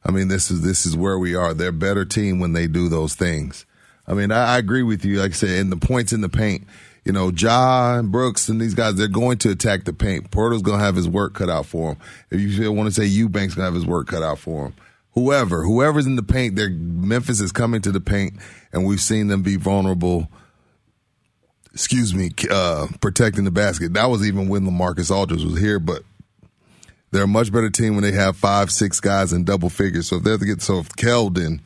I 0.05 0.11
mean, 0.11 0.27
this 0.27 0.49
is 0.49 0.61
this 0.61 0.85
is 0.85 0.95
where 0.95 1.19
we 1.19 1.35
are. 1.35 1.53
They're 1.53 1.69
a 1.69 1.73
better 1.73 2.05
team 2.05 2.39
when 2.39 2.53
they 2.53 2.67
do 2.67 2.89
those 2.89 3.15
things. 3.15 3.65
I 4.07 4.13
mean, 4.13 4.31
I, 4.31 4.55
I 4.55 4.57
agree 4.57 4.83
with 4.83 5.03
you. 5.05 5.19
Like 5.19 5.31
I 5.31 5.35
said, 5.35 5.49
in 5.49 5.69
the 5.69 5.77
points 5.77 6.13
in 6.13 6.21
the 6.21 6.29
paint, 6.29 6.67
you 7.05 7.11
know, 7.11 7.29
Ja 7.29 7.97
and 7.97 8.11
Brooks 8.11 8.47
and 8.47 8.61
these 8.61 8.73
guys, 8.73 8.95
they're 8.95 9.07
going 9.07 9.37
to 9.39 9.51
attack 9.51 9.83
the 9.83 9.93
paint. 9.93 10.31
Porter's 10.31 10.61
going 10.61 10.79
to 10.79 10.85
have 10.85 10.95
his 10.95 11.07
work 11.07 11.33
cut 11.33 11.49
out 11.49 11.65
for 11.65 11.91
him. 11.91 11.97
If 12.31 12.39
you 12.39 12.71
want 12.71 12.87
to 12.87 12.93
say 12.93 13.05
Eubanks 13.05 13.55
going 13.55 13.63
to 13.63 13.65
have 13.65 13.73
his 13.73 13.85
work 13.85 14.07
cut 14.07 14.23
out 14.23 14.39
for 14.39 14.67
him. 14.67 14.73
Whoever, 15.13 15.63
whoever's 15.63 16.07
in 16.07 16.15
the 16.15 16.23
paint, 16.23 16.55
they're, 16.55 16.69
Memphis 16.69 17.39
is 17.39 17.51
coming 17.51 17.81
to 17.81 17.91
the 17.91 18.01
paint, 18.01 18.33
and 18.71 18.85
we've 18.85 18.99
seen 18.99 19.27
them 19.27 19.43
be 19.43 19.57
vulnerable. 19.57 20.27
Excuse 21.71 22.15
me, 22.15 22.31
uh, 22.49 22.87
protecting 22.99 23.43
the 23.43 23.51
basket. 23.51 23.93
That 23.93 24.09
was 24.09 24.25
even 24.25 24.47
when 24.47 24.65
Lamarcus 24.65 25.11
Aldridge 25.11 25.43
was 25.43 25.59
here, 25.59 25.79
but 25.79 26.03
they're 27.11 27.23
a 27.23 27.27
much 27.27 27.51
better 27.51 27.69
team 27.69 27.93
when 27.93 28.03
they 28.03 28.11
have 28.11 28.35
five, 28.35 28.71
six 28.71 28.99
guys 28.99 29.33
in 29.33 29.43
double 29.43 29.69
figures. 29.69 30.07
So 30.07 30.15
if 30.15 30.23
they're 30.23 30.37
to 30.37 30.45
get 30.45 30.61
so 30.63 30.79
if 30.79 30.89
Keldon, 30.89 31.59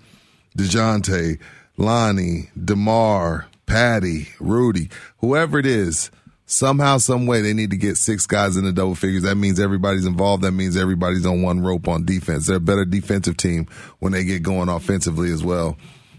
DeJounte, 0.58 1.39
Lonnie, 1.78 2.50
DeMar, 2.62 3.47
Patty, 3.67 4.30
Rudy, 4.39 4.89
whoever 5.19 5.60
it 5.60 5.65
is, 5.65 6.10
somehow, 6.47 6.97
some 6.97 7.27
way 7.27 7.41
they 7.41 7.53
need 7.53 7.69
to 7.71 7.77
get 7.77 7.97
six 7.97 8.25
guys 8.25 8.58
in 8.58 8.63
the 8.65 8.71
double 8.71 8.95
figures. 8.95 9.23
That 9.23 9.36
means 9.36 9.60
everybody's 9.60 10.06
involved. 10.06 10.43
That 10.43 10.53
means 10.53 10.75
everybody's 10.75 11.25
on 11.25 11.43
one 11.43 11.60
rope 11.60 11.88
on 11.88 12.06
defense. 12.06 12.47
They're 12.47 12.58
a 12.58 12.62
better 12.62 12.86
defensive 12.86 13.38
team 13.38 13.67
when 13.99 14.13
they 14.13 14.23
get 14.23 14.41
going 14.41 14.69
offensively 14.69 15.32
as 15.32 15.43
well. 15.43 15.77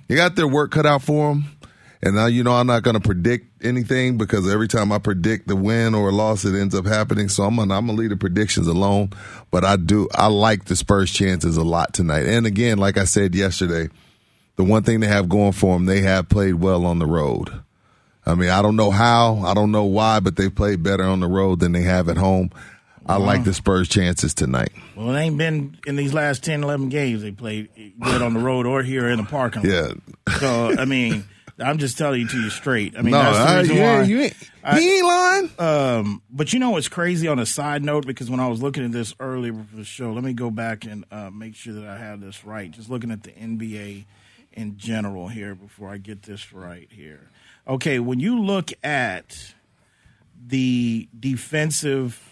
You 0.08 0.16
got 0.16 0.36
their 0.36 0.46
work 0.46 0.70
cut 0.70 0.86
out 0.86 1.02
for 1.02 1.30
them. 1.34 1.44
And 2.00 2.14
now, 2.14 2.26
you 2.26 2.44
know, 2.44 2.52
I'm 2.52 2.68
not 2.68 2.84
going 2.84 2.94
to 2.94 3.00
predict 3.00 3.64
anything 3.64 4.18
because 4.18 4.48
every 4.48 4.68
time 4.68 4.92
I 4.92 4.98
predict 4.98 5.48
the 5.48 5.56
win 5.56 5.96
or 5.96 6.10
a 6.10 6.12
loss, 6.12 6.44
it 6.44 6.54
ends 6.54 6.74
up 6.74 6.86
happening. 6.86 7.28
So 7.28 7.42
I'm 7.42 7.56
to, 7.56 7.74
I'm 7.74 7.86
to 7.88 7.92
leave 7.92 8.10
the 8.10 8.16
predictions 8.16 8.68
alone. 8.68 9.10
But 9.50 9.64
I 9.64 9.76
do, 9.76 10.08
I 10.14 10.28
like 10.28 10.66
the 10.66 10.76
Spurs 10.76 11.10
chances 11.12 11.56
a 11.56 11.64
lot 11.64 11.92
tonight. 11.94 12.26
And 12.26 12.46
again, 12.46 12.78
like 12.78 12.98
I 12.98 13.04
said 13.04 13.34
yesterday, 13.34 13.88
the 14.58 14.64
one 14.64 14.82
thing 14.82 15.00
they 15.00 15.06
have 15.06 15.28
going 15.28 15.52
for 15.52 15.74
them, 15.74 15.86
they 15.86 16.00
have 16.00 16.28
played 16.28 16.54
well 16.56 16.84
on 16.84 16.98
the 16.98 17.06
road. 17.06 17.48
I 18.26 18.34
mean, 18.34 18.50
I 18.50 18.60
don't 18.60 18.76
know 18.76 18.90
how, 18.90 19.36
I 19.38 19.54
don't 19.54 19.70
know 19.72 19.84
why, 19.84 20.20
but 20.20 20.36
they've 20.36 20.54
played 20.54 20.82
better 20.82 21.04
on 21.04 21.20
the 21.20 21.28
road 21.28 21.60
than 21.60 21.72
they 21.72 21.82
have 21.82 22.10
at 22.10 22.18
home. 22.18 22.50
I 23.06 23.16
like 23.16 23.44
the 23.44 23.54
Spurs 23.54 23.88
chances 23.88 24.34
tonight. 24.34 24.72
well, 24.94 25.14
it 25.14 25.18
ain't 25.18 25.38
been 25.38 25.78
in 25.86 25.96
these 25.96 26.12
last 26.12 26.44
10, 26.44 26.62
11 26.62 26.90
games 26.90 27.22
they 27.22 27.30
played 27.30 27.70
good 28.02 28.20
on 28.20 28.34
the 28.34 28.40
road 28.40 28.66
or 28.66 28.82
here 28.82 29.08
in 29.08 29.16
the 29.16 29.24
parking 29.24 29.62
lot. 29.62 29.70
Yeah. 30.28 30.38
So 30.40 30.74
I 30.78 30.84
mean, 30.84 31.24
I'm 31.58 31.78
just 31.78 31.96
telling 31.96 32.20
you 32.20 32.28
to 32.28 32.36
you 32.36 32.50
straight. 32.50 32.98
I 32.98 33.02
mean, 33.02 33.12
no, 33.12 33.22
that's 33.22 33.38
the 33.38 33.44
I, 33.44 33.58
reason 33.60 33.76
you, 33.76 33.82
why. 33.82 34.00
ain't, 34.00 34.08
you 34.08 34.20
ain't, 34.20 34.50
I- 34.62 34.78
he 34.80 34.96
ain't 34.96 35.06
lying. 35.06 35.50
Um, 35.58 36.22
but 36.30 36.52
you 36.52 36.58
know 36.58 36.70
what's 36.70 36.88
crazy 36.88 37.28
on 37.28 37.38
a 37.38 37.46
side 37.46 37.82
note? 37.82 38.06
Because 38.06 38.28
when 38.28 38.40
I 38.40 38.48
was 38.48 38.60
looking 38.60 38.84
at 38.84 38.92
this 38.92 39.14
earlier 39.20 39.54
for 39.54 39.76
the 39.76 39.84
show, 39.84 40.12
let 40.12 40.22
me 40.22 40.34
go 40.34 40.50
back 40.50 40.84
and 40.84 41.06
uh, 41.10 41.30
make 41.30 41.54
sure 41.54 41.72
that 41.74 41.86
I 41.86 41.96
have 41.96 42.20
this 42.20 42.44
right. 42.44 42.70
Just 42.70 42.90
looking 42.90 43.10
at 43.10 43.22
the 43.22 43.30
NBA 43.30 44.04
in 44.52 44.76
general 44.76 45.28
here 45.28 45.54
before 45.54 45.90
I 45.90 45.98
get 45.98 46.22
this 46.22 46.52
right 46.52 46.88
here. 46.90 47.30
Okay, 47.66 47.98
when 47.98 48.20
you 48.20 48.40
look 48.40 48.70
at 48.82 49.54
the 50.46 51.08
defensive 51.18 52.22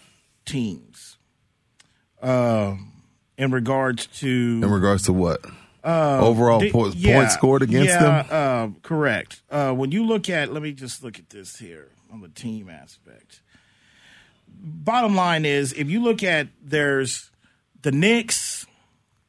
teams, 0.45 1.17
um, 2.21 2.91
in 3.37 3.51
regards 3.51 4.07
to 4.07 4.27
In 4.27 4.69
regards 4.69 5.03
to 5.03 5.13
what? 5.13 5.45
Overall 5.83 6.59
Di- 6.59 6.71
po- 6.71 6.89
yeah, 6.89 7.19
points 7.19 7.33
scored 7.35 7.61
against 7.61 7.89
yeah, 7.89 8.23
them? 8.23 8.25
Uh, 8.29 8.79
correct. 8.81 9.41
Uh, 9.49 9.71
when 9.71 9.91
you 9.91 10.05
look 10.05 10.29
at, 10.29 10.51
let 10.51 10.61
me 10.61 10.73
just 10.73 11.01
look 11.03 11.17
at 11.17 11.29
this 11.29 11.57
here 11.57 11.89
on 12.11 12.19
the 12.21 12.27
team 12.27 12.69
aspect. 12.69 13.41
Bottom 14.47 15.15
line 15.15 15.45
is, 15.45 15.71
if 15.73 15.89
you 15.89 16.01
look 16.01 16.23
at 16.23 16.47
there's 16.61 17.31
the 17.83 17.91
Knicks, 17.91 18.65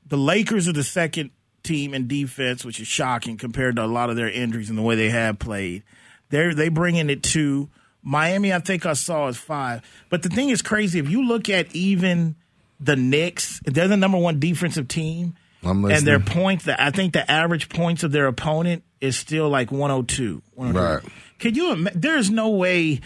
the 0.07 0.17
Lakers 0.17 0.67
are 0.67 0.73
the 0.73 0.83
second 0.83 1.31
team 1.69 1.95
in 1.95 2.09
defense, 2.09 2.65
which 2.65 2.81
is 2.81 2.89
shocking 2.89 3.37
compared 3.37 3.77
to 3.77 3.85
a 3.85 3.87
lot 3.87 4.11
of 4.11 4.17
their 4.17 4.31
injuries 4.31 4.69
and 4.69 4.79
the 4.79 4.83
way 4.83 4.97
they 4.97 5.11
have 5.11 5.39
played. 5.39 5.83
They're 6.31 6.55
they 6.55 6.69
bring 6.69 6.97
in 6.97 7.11
it 7.11 7.23
to 7.25 7.69
Miami, 8.03 8.53
I 8.53 8.59
think 8.61 8.87
I 8.87 8.95
saw 8.95 9.29
is 9.29 9.37
five. 9.37 9.83
But 10.09 10.23
the 10.23 10.29
thing 10.29 10.49
is 10.49 10.63
crazy. 10.63 10.99
If 10.99 11.11
you 11.11 11.27
look 11.27 11.49
at 11.49 11.75
even 11.75 12.37
the 12.81 12.97
Knicks, 12.97 13.61
they're 13.65 13.89
the 13.89 13.97
number 13.97 14.19
one 14.19 14.41
defensive 14.41 14.89
team 14.89 15.37
and 15.63 16.07
their 16.07 16.21
points 16.21 16.65
that 16.65 16.81
I 16.81 16.91
think 16.91 17.13
the 17.13 17.29
average 17.31 17.69
points 17.69 18.05
of 18.05 18.13
their 18.13 18.27
opponent 18.27 18.85
is 19.01 19.17
still 19.17 19.49
like 19.49 19.71
102. 19.71 20.43
102. 20.55 20.81
Right. 20.81 21.13
Could 21.39 21.57
you? 21.57 21.89
There's 21.95 22.31
no 22.31 22.51
way 22.51 23.01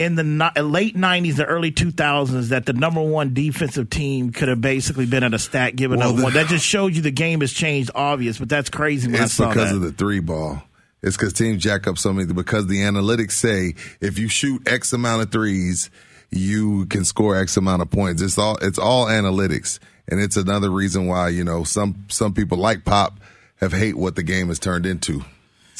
in 0.00 0.14
the 0.16 0.24
late 0.62 0.96
90s, 0.96 1.36
the 1.36 1.44
early 1.44 1.70
2000s 1.70 2.48
that 2.48 2.64
the 2.66 2.72
number 2.72 3.00
one 3.02 3.34
defensive 3.34 3.90
team 3.90 4.32
could 4.32 4.48
have 4.48 4.60
basically 4.60 5.04
been 5.06 5.22
at 5.22 5.34
a 5.34 5.38
stat 5.38 5.76
given 5.76 5.98
Well, 6.00 6.10
up 6.10 6.16
the- 6.16 6.22
one. 6.24 6.32
That 6.32 6.48
just 6.48 6.64
shows 6.64 6.96
you 6.96 7.02
the 7.02 7.10
game 7.10 7.40
has 7.42 7.52
changed. 7.52 7.90
Obvious, 7.94 8.38
but 8.38 8.48
that's 8.48 8.70
crazy 8.70 9.06
when 9.08 9.22
It's 9.22 9.38
I 9.38 9.44
saw 9.44 9.48
because 9.50 9.68
that. 9.70 9.76
of 9.76 9.82
the 9.82 9.92
three 9.92 10.20
ball. 10.20 10.62
It's 11.02 11.16
because 11.16 11.32
teams 11.34 11.62
jack 11.62 11.86
up 11.86 11.98
so 11.98 12.12
many. 12.12 12.32
Because 12.32 12.66
the 12.66 12.78
analytics 12.80 13.32
say 13.32 13.74
if 14.00 14.18
you 14.18 14.28
shoot 14.28 14.66
X 14.66 14.92
amount 14.92 15.22
of 15.22 15.30
threes, 15.32 15.90
you 16.30 16.86
can 16.86 17.04
score 17.04 17.36
X 17.36 17.56
amount 17.56 17.82
of 17.82 17.90
points. 17.90 18.22
It's 18.22 18.38
all 18.38 18.56
it's 18.62 18.78
all 18.78 19.06
analytics. 19.06 19.78
and 20.08 20.18
it's 20.20 20.36
another 20.36 20.70
reason 20.70 21.06
why 21.06 21.28
you 21.28 21.44
know 21.44 21.62
some 21.64 22.04
some 22.08 22.32
people 22.34 22.58
like 22.58 22.84
Pop 22.84 23.20
have 23.56 23.72
hate 23.72 23.96
what 23.96 24.16
the 24.16 24.22
game 24.22 24.48
has 24.48 24.58
turned 24.58 24.86
into. 24.86 25.22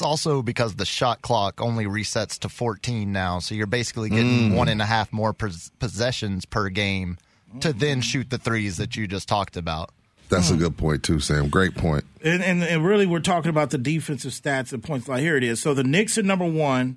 It's 0.01 0.07
also 0.07 0.41
because 0.41 0.77
the 0.77 0.87
shot 0.87 1.21
clock 1.21 1.61
only 1.61 1.85
resets 1.85 2.39
to 2.39 2.49
14 2.49 3.13
now, 3.13 3.39
so 3.39 3.55
you're 3.55 3.67
basically 3.67 4.09
getting 4.09 4.53
Mm. 4.53 4.55
one 4.55 4.69
and 4.69 4.81
a 4.81 4.87
half 4.87 5.13
more 5.13 5.35
pos- 5.35 5.71
possessions 5.79 6.47
per 6.47 6.71
game 6.71 7.19
to 7.61 7.75
then 7.75 8.01
shoot 8.01 8.31
the 8.31 8.39
threes 8.39 8.79
that 8.79 8.97
you 8.97 9.07
just 9.07 9.29
talked 9.29 9.59
about. 9.59 9.91
That's 10.31 10.51
a 10.51 10.57
good 10.57 10.79
point 10.79 11.03
too, 11.03 11.21
Sam. 11.21 11.51
Great 11.51 11.75
point. 11.75 12.05
And, 12.25 12.43
and, 12.43 12.63
and 12.63 12.83
really, 12.83 13.05
we're 13.05 13.21
talking 13.21 13.51
about 13.51 13.69
the 13.69 13.77
defensive 13.77 14.33
stats 14.33 14.73
and 14.73 14.83
points. 14.83 15.07
Like 15.07 15.21
here 15.21 15.37
it 15.37 15.45
is. 15.45 15.61
So 15.61 15.75
the 15.75 15.85
Knicks 15.85 16.17
are 16.17 16.23
number 16.23 16.47
one. 16.47 16.97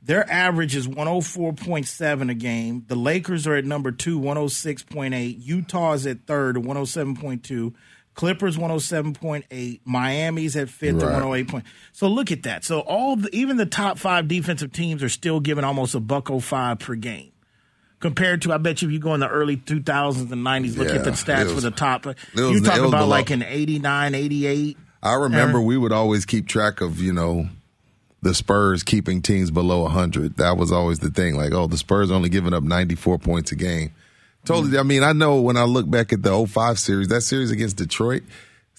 Their 0.00 0.30
average 0.30 0.76
is 0.76 0.86
104.7 0.86 2.30
a 2.30 2.34
game. 2.34 2.84
The 2.86 2.94
Lakers 2.94 3.48
are 3.48 3.56
at 3.56 3.64
number 3.64 3.90
two, 3.90 4.20
106.8. 4.20 5.44
Utah 5.44 5.94
is 5.94 6.06
at 6.06 6.24
third, 6.28 6.54
107.2. 6.58 7.74
Clippers 8.14 8.56
107.8. 8.56 9.80
Miami's 9.84 10.56
at 10.56 10.68
fifth 10.68 10.94
Right. 11.02 11.02
at 11.02 11.12
108. 11.22 11.48
Point. 11.48 11.64
So 11.92 12.08
look 12.08 12.30
at 12.30 12.44
that. 12.44 12.64
So 12.64 12.80
all 12.80 13.16
the, 13.16 13.28
even 13.34 13.56
the 13.56 13.66
top 13.66 13.98
five 13.98 14.28
defensive 14.28 14.72
teams 14.72 15.02
are 15.02 15.08
still 15.08 15.40
giving 15.40 15.64
almost 15.64 15.94
a 15.94 16.00
buck 16.00 16.28
05 16.30 16.78
per 16.78 16.94
game. 16.94 17.30
Compared 18.00 18.42
to, 18.42 18.52
I 18.52 18.58
bet 18.58 18.82
you 18.82 18.88
if 18.88 18.92
you 18.92 18.98
go 18.98 19.14
in 19.14 19.20
the 19.20 19.28
early 19.28 19.56
2000s 19.56 20.30
and 20.30 20.44
90s, 20.46 20.76
look 20.76 20.88
Yeah, 20.88 20.96
at 20.96 21.04
the 21.04 21.10
stats 21.12 21.50
it 21.50 21.54
for 21.54 21.60
the 21.60 21.70
top. 21.70 22.06
Uh, 22.06 22.12
was- 22.34 22.50
You 22.52 22.60
talk 22.60 22.78
about 22.78 22.90
below. 22.90 23.06
like 23.06 23.30
an 23.30 23.42
89, 23.42 24.14
88. 24.14 24.76
I 25.02 25.14
remember 25.14 25.58
Aaron? 25.58 25.66
we 25.66 25.76
would 25.78 25.92
always 25.92 26.24
keep 26.26 26.46
track 26.46 26.80
of, 26.80 27.00
you 27.00 27.12
know, 27.12 27.48
the 28.22 28.34
Spurs 28.34 28.82
keeping 28.82 29.22
teams 29.22 29.50
below 29.50 29.80
100. 29.82 30.36
That 30.36 30.56
was 30.56 30.70
always 30.72 30.98
the 31.00 31.10
thing. 31.10 31.36
Like, 31.36 31.52
oh, 31.52 31.66
the 31.66 31.76
Spurs 31.78 32.10
only 32.10 32.28
giving 32.28 32.52
up 32.54 32.62
94 32.62 33.18
points 33.18 33.52
a 33.52 33.56
game. 33.56 33.92
Totally. 34.44 34.76
Mm. 34.76 34.80
I 34.80 34.82
mean, 34.82 35.02
I 35.02 35.12
know 35.12 35.40
when 35.40 35.56
I 35.56 35.64
look 35.64 35.88
back 35.90 36.12
at 36.12 36.22
the 36.22 36.46
05 36.46 36.78
series, 36.78 37.08
that 37.08 37.22
series 37.22 37.50
against 37.50 37.76
Detroit, 37.76 38.22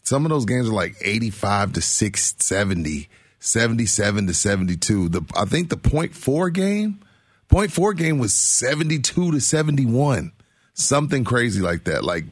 some 0.04 0.26
of 0.26 0.30
those 0.30 0.46
games 0.46 0.70
are 0.70 0.74
like 0.74 0.96
85 1.02 1.74
to 1.74 1.82
670, 1.82 3.10
77 3.40 4.28
to 4.28 4.34
72. 4.34 5.10
The 5.10 5.22
I 5.36 5.46
think 5.46 5.70
the 5.70 5.78
point 5.78 6.14
four 6.16 6.50
game, 6.50 7.00
point 7.48 7.72
four 7.72 7.94
game 7.94 8.20
was 8.20 8.34
72 8.34 9.32
to 9.32 9.40
71. 9.40 10.32
Something 10.74 11.24
crazy 11.24 11.62
like 11.62 11.86
that. 11.86 12.04
Like 12.04 12.26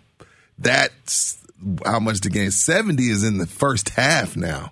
that's 0.58 1.38
how 1.86 2.00
much 2.00 2.19
the 2.19 2.30
game 2.30 2.52
70 2.52 3.04
is 3.10 3.24
in 3.24 3.38
the 3.38 3.48
first 3.48 3.89
half 3.89 4.36
now. 4.36 4.72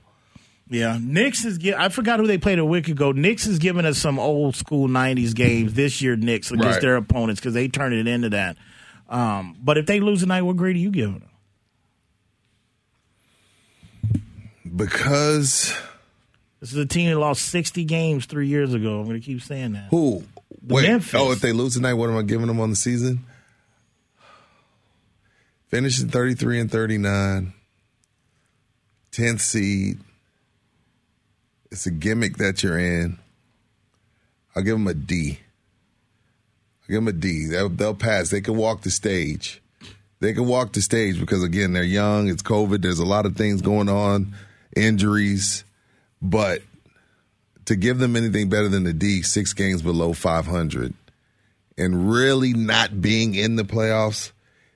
Yeah, 0.72 0.98
Knicks 1.02 1.44
is. 1.44 1.60
I 1.78 1.90
forgot 1.90 2.20
who 2.22 2.28
they 2.28 2.38
played 2.38 2.58
a 2.58 2.64
week 2.66 2.88
ago. 2.88 3.12
Knicks 3.12 3.46
is 3.46 3.60
giving 3.60 3.86
us 3.86 3.98
some 3.98 4.18
old 4.18 4.56
school 4.56 4.88
'90s 4.88 5.36
games 5.36 5.74
this 5.74 6.02
year. 6.02 6.16
Knicks 6.16 6.50
against 6.50 6.66
Right. 6.76 6.82
their 6.82 6.96
opponents 6.96 7.42
because 7.42 7.54
they 7.54 7.68
turned 7.68 7.94
it 7.94 8.08
into 8.08 8.30
that. 8.30 8.56
Um, 9.10 9.58
but 9.62 9.78
if 9.78 9.86
they 9.86 10.00
lose 10.00 10.22
tonight, 10.22 10.44
what 10.44 10.56
grade 10.56 10.78
are 10.78 10.80
you 10.80 10.90
giving 10.90 11.20
them? 11.20 11.28
Because 14.74 15.74
This 16.62 16.72
is 16.72 16.78
a 16.78 16.86
team 16.86 17.10
that 17.10 17.18
lost 17.20 17.42
60 17.44 17.84
games 17.84 18.26
three 18.26 18.48
years 18.48 18.74
ago. 18.74 19.00
I'm 19.00 19.06
going 19.06 19.20
to 19.20 19.26
keep 19.26 19.42
saying 19.42 19.74
that. 19.74 19.88
who? 19.90 20.24
The 20.62 20.76
Wait. 20.76 20.88
Memphis. 20.88 21.16
Oh, 21.20 21.32
if 21.32 21.42
they 21.42 21.52
lose 21.52 21.74
tonight, 21.74 21.96
what 21.96 22.10
am 22.10 22.18
I 22.18 22.22
giving 22.22 22.48
them 22.48 22.60
on 22.60 22.70
the 22.70 22.76
season? 22.76 23.26
Finishing 25.70 26.10
33 26.10 26.60
and 26.60 26.72
39. 26.72 27.54
10th 29.12 29.42
seed. 29.42 30.00
It's 31.72 31.86
a 31.86 31.92
gimmick 31.92 32.38
that 32.38 32.64
you're 32.64 32.78
in. 32.78 33.18
I'll 34.56 34.64
give 34.64 34.76
them 34.76 34.88
a 34.88 34.94
D. 34.94 35.40
I'll 36.82 36.88
give 36.88 36.96
them 36.96 37.08
a 37.08 37.14
D. 37.14 37.48
They'll, 37.48 37.70
they'll 37.70 37.96
pass. 37.96 38.30
They 38.30 38.42
can 38.42 38.58
walk 38.58 38.82
the 38.82 38.92
stage. 38.92 39.62
They 40.20 40.34
can 40.34 40.46
walk 40.46 40.74
the 40.74 40.82
stage 40.82 41.20
because, 41.20 41.44
again, 41.44 41.74
they're 41.74 41.84
young. 41.84 42.28
It's 42.28 42.44
COVID. 42.44 42.82
There's 42.82 43.00
a 43.00 43.06
lot 43.06 43.26
of 43.26 43.36
things 43.36 43.62
going 43.62 43.90
on, 43.90 44.36
injuries. 44.76 45.64
But 46.22 46.62
to 47.66 47.76
give 47.76 48.00
them 48.00 48.16
anything 48.16 48.50
better 48.50 48.68
than 48.68 48.84
the 48.84 48.94
D, 48.94 49.22
six 49.22 49.54
games 49.54 49.82
below 49.82 50.14
500, 50.14 50.94
and 51.78 52.12
really 52.12 52.54
not 52.54 53.02
being 53.02 53.34
in 53.34 53.56
the 53.56 53.64
playoffs, 53.64 54.32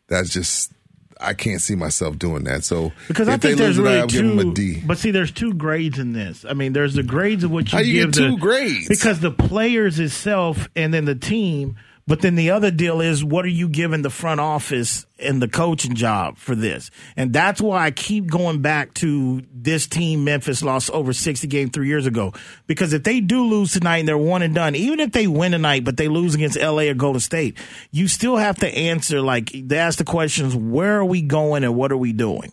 that's 0.08 0.30
just 0.30 0.72
I 1.20 1.34
can't 1.34 1.62
see 1.62 1.76
myself 1.76 2.18
doing 2.20 2.44
that. 2.44 2.64
So 2.64 2.92
Because 3.08 3.30
I 3.30 3.38
think 3.38 3.58
there's 3.58 3.78
really 3.78 4.00
I'll 4.00 4.08
give 4.08 4.28
them 4.28 4.40
a 4.40 4.54
two. 4.54 4.82
But 4.86 4.98
see, 4.98 5.12
there's 5.12 5.32
two 5.32 5.54
grades 5.54 5.98
in 6.00 6.12
this. 6.14 6.46
I 6.48 6.54
mean, 6.54 6.74
there's 6.74 6.94
the 6.94 7.04
grades 7.04 7.44
of 7.44 7.52
what 7.52 7.72
you 7.72 7.78
How 7.78 7.84
you 7.84 7.94
give 8.02 8.12
get 8.12 8.20
two 8.20 8.32
the- 8.32 8.38
grades? 8.38 8.88
because 8.90 9.20
the 9.22 9.32
players 9.32 10.00
itself 10.00 10.68
and 10.76 10.94
then 10.94 11.06
the 11.06 11.16
team. 11.16 11.78
But 12.08 12.22
then 12.22 12.36
the 12.36 12.52
other 12.52 12.70
deal 12.70 13.02
is 13.02 13.24
what 13.24 13.46
are 13.46 13.50
you 13.50 13.68
giving 13.68 14.04
the 14.04 14.12
front 14.12 14.40
office 14.40 15.08
and 15.18 15.42
the 15.42 15.48
coaching 15.48 15.96
job 15.96 16.38
for 16.38 16.54
this? 16.54 16.92
And 17.18 17.34
that's 17.34 17.60
why 17.60 17.84
I 17.84 17.90
keep 17.90 18.28
going 18.28 18.62
back 18.62 18.94
to 18.96 19.42
this 19.52 19.88
team 19.88 20.24
Memphis 20.24 20.62
lost 20.62 20.92
over 20.92 21.14
60 21.14 21.48
games 21.48 21.72
three 21.74 21.88
years 21.88 22.06
ago. 22.06 22.32
Because 22.68 22.94
if 22.94 23.04
they 23.04 23.22
do 23.22 23.46
lose 23.46 23.74
tonight 23.74 23.98
and 24.00 24.08
they're 24.08 24.20
one 24.20 24.44
and 24.44 24.54
done, 24.54 24.76
even 24.76 25.00
if 25.00 25.14
they 25.14 25.26
win 25.26 25.54
tonight 25.54 25.84
but 25.84 25.98
they 25.98 26.08
lose 26.08 26.36
against 26.36 26.60
LA 26.60 26.84
or 26.84 26.94
Golden 26.94 27.20
State, 27.20 27.58
you 27.92 28.08
still 28.08 28.38
have 28.38 28.58
to 28.60 28.68
answer 28.68 29.20
like 29.20 29.50
they 29.52 29.80
ask 29.80 29.98
the 29.98 30.04
questions, 30.04 30.56
where 30.56 31.00
are 31.00 31.06
we 31.06 31.24
going 31.24 31.64
and 31.64 31.76
what 31.76 31.92
are 31.92 31.98
we 31.98 32.14
doing? 32.14 32.52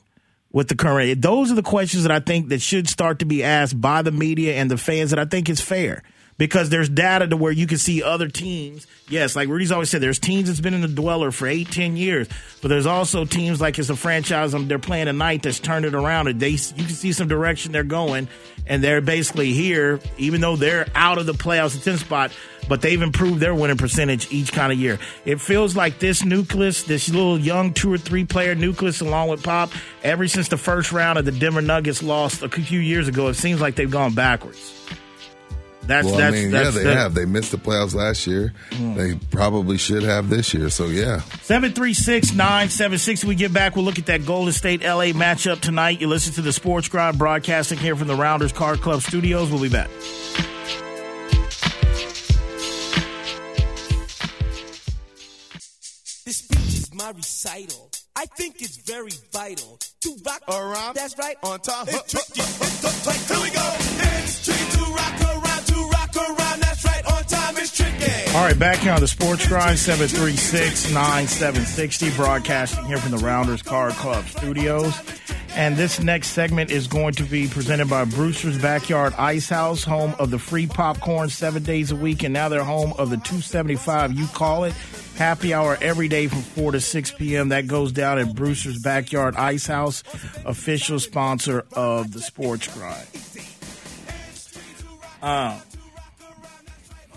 with 0.53 0.69
the 0.69 0.77
current. 0.77 1.23
Those 1.23 1.51
are 1.51 1.55
the 1.55 1.63
questions 1.63 2.03
that 2.03 2.13
I 2.13 2.21
think 2.21 2.51
that 2.51 2.61
should 2.61 2.87
start 2.87 3.21
to 3.21 3.25
be 3.25 3.43
asked 3.43 3.81
by 3.81 4.03
the 4.03 4.13
media 4.13 4.57
and 4.57 4.71
the 4.71 4.77
fans 4.77 5.11
that 5.11 5.19
I 5.19 5.25
think 5.25 5.49
is 5.49 5.63
fair. 5.63 6.03
Because 6.39 6.71
there's 6.71 6.89
data 6.89 7.27
to 7.29 7.37
where 7.37 7.53
you 7.53 7.67
can 7.67 7.79
see 7.79 8.03
other 8.03 8.27
teams. 8.27 8.87
Yes, 9.09 9.37
like 9.37 9.49
Rudy's 9.49 9.71
always 9.71 9.91
said, 9.91 10.01
there's 10.01 10.19
teams 10.19 10.49
that's 10.49 10.61
been 10.61 10.75
in 10.75 10.81
the 10.81 10.89
dweller 10.89 11.31
for 11.31 11.47
eight, 11.47 11.71
ten 11.71 11.97
years. 11.97 12.27
But 12.61 12.69
there's 12.69 12.87
also 12.87 13.25
teams 13.25 13.61
like 13.61 13.79
it's 13.79 13.91
a 13.91 13.97
franchise 13.97 14.55
um, 14.55 14.67
they're 14.67 14.79
playing 14.79 15.07
tonight 15.07 15.43
that's 15.43 15.61
turned 15.61 15.85
it 15.85 15.95
around. 15.95 16.29
And 16.29 16.41
they 16.41 16.51
you 16.51 16.85
can 16.85 16.89
see 16.89 17.13
some 17.13 17.29
direction 17.29 17.73
they're 17.73 17.85
going, 17.85 18.29
and 18.67 18.83
they're 18.83 19.01
basically 19.01 19.53
here, 19.53 20.01
even 20.17 20.41
though 20.41 20.57
they're 20.57 20.89
out 20.95 21.19
of 21.19 21.27
the 21.27 21.35
playoffs 21.35 21.77
at 21.77 21.85
ten 21.85 21.99
spot. 21.99 22.33
But 22.69 22.81
they've 22.81 23.03
improved 23.03 23.41
their 23.41 23.55
winning 23.55 23.77
percentage 23.77 24.33
each 24.33 24.53
kind 24.53 24.73
of 24.73 24.79
year. 24.79 24.99
It 25.25 25.41
feels 25.41 25.77
like 25.77 25.99
this 25.99 26.25
nucleus, 26.25 26.85
this 26.85 27.09
little 27.09 27.39
young 27.39 27.75
two 27.75 27.93
or 27.93 27.99
three 27.99 28.25
player 28.25 28.55
nucleus, 28.55 29.01
along 29.01 29.29
with 29.29 29.43
Pop, 29.43 29.71
ever 30.03 30.29
since 30.29 30.49
the 30.49 30.57
first 30.57 30.93
round 30.93 31.19
of 31.19 31.25
the 31.25 31.33
Denver 31.33 31.61
Nuggets 31.61 32.03
lost 32.03 32.43
a 32.43 32.49
few 32.49 32.81
years 32.81 33.09
ago, 33.09 33.29
it 33.29 33.35
seems 33.35 33.61
like 33.61 33.75
they've 33.75 33.91
gone 33.91 34.15
backwards. 34.15 34.73
That's 35.87 36.07
well, 36.07 36.17
that's 36.17 36.37
I 36.37 36.39
mean, 36.41 36.51
that's 36.53 36.65
yeah, 36.67 36.71
they 36.71 36.85
that- 36.85 36.97
have. 36.97 37.15
They 37.15 37.25
missed 37.25 37.51
the 37.51 37.57
playoffs 37.59 37.95
last 37.95 38.27
year. 38.27 38.53
Hmm. 38.73 38.95
They 38.95 39.15
probably 39.31 39.79
should 39.79 40.03
have 40.05 40.29
this 40.29 40.55
year. 40.55 40.71
So 40.71 40.87
yeah, 40.87 41.21
736 41.43 42.33
976. 42.33 43.25
We 43.25 43.35
get 43.35 43.53
back, 43.53 43.75
we'll 43.75 43.85
look 43.85 43.99
at 43.99 44.07
that 44.07 44.25
Golden 44.25 44.53
State 44.53 44.83
LA 44.83 45.07
matchup 45.13 45.61
tonight. 45.61 46.01
You 46.01 46.07
listen 46.07 46.33
to 46.35 46.43
the 46.43 46.53
Sports 46.53 46.89
Grind 46.89 47.19
broadcasting 47.19 47.79
here 47.79 47.97
from 47.97 48.07
the 48.09 48.15
Rounders 48.17 48.53
Card 48.53 48.81
Club 48.81 49.03
studios. 49.03 49.51
We'll 49.51 49.61
be 49.63 49.69
back. 49.69 49.91
This 56.25 56.37
speech 56.39 56.59
is 56.75 56.95
my 56.95 57.11
recital. 57.11 57.91
I 58.15 58.27
think 58.27 58.61
it's 58.63 58.77
very 58.77 59.11
vital 59.33 59.79
to 60.03 60.17
rock 60.25 60.43
around. 60.49 60.89
Um, 60.91 60.93
that's 60.95 61.19
right. 61.19 61.37
On 61.43 61.59
time. 61.61 61.87
It's 61.89 62.13
tricky. 62.13 62.41
It's 62.41 63.07
up. 63.09 63.15
Here 63.15 63.43
we 63.43 63.51
go. 63.51 63.75
It's 64.23 64.45
tricky 64.45 64.62
All 68.35 68.45
right, 68.45 68.59
back 68.59 68.79
here 68.79 68.93
on 68.93 69.01
the 69.01 69.07
Sports 69.07 69.47
Grind, 69.47 69.79
736 69.79 70.93
9760, 70.93 72.11
broadcasting 72.17 72.85
here 72.87 72.97
from 72.97 73.11
the 73.11 73.19
Rounders 73.19 73.63
Card 73.63 73.93
Club 73.93 74.25
studios. 74.25 74.99
And 75.55 75.77
this 75.77 76.01
next 76.01 76.29
segment 76.29 76.71
is 76.71 76.87
going 76.87 77.13
to 77.15 77.25
be 77.25 77.47
presented 77.47 77.91
by 77.91 78.07
Brewster's 78.07 78.57
Backyard 78.57 79.13
Ice 79.19 79.51
House, 79.51 79.85
home 79.85 80.15
of 80.19 80.31
the 80.31 80.39
free 80.39 80.67
popcorn 80.67 81.29
seven 81.29 81.63
days 81.63 81.91
a 81.91 81.97
week. 81.97 82.23
And 82.23 82.33
now 82.33 82.49
they're 82.49 82.65
home 82.65 82.95
of 82.95 83.11
the 83.11 83.19
275 83.19 84.15
You 84.15 84.27
Call 84.29 84.65
It. 84.65 84.73
Happy 85.17 85.53
hour 85.53 85.77
every 85.83 86.09
day 86.09 86.27
from 86.27 86.41
4 86.41 86.73
to 86.73 86.81
6 86.81 87.11
p.m. 87.13 87.51
That 87.51 87.67
goes 87.67 87.93
down 87.93 88.19
at 88.19 88.35
Brewster's 88.35 88.83
Backyard 88.83 89.37
Ice 89.37 89.67
House, 89.67 90.03
official 90.47 90.99
sponsor 90.99 91.67
of 91.75 92.13
the 92.13 92.23
Sports 92.23 92.67
Grind. 92.69 93.07
Uh, 95.21 95.61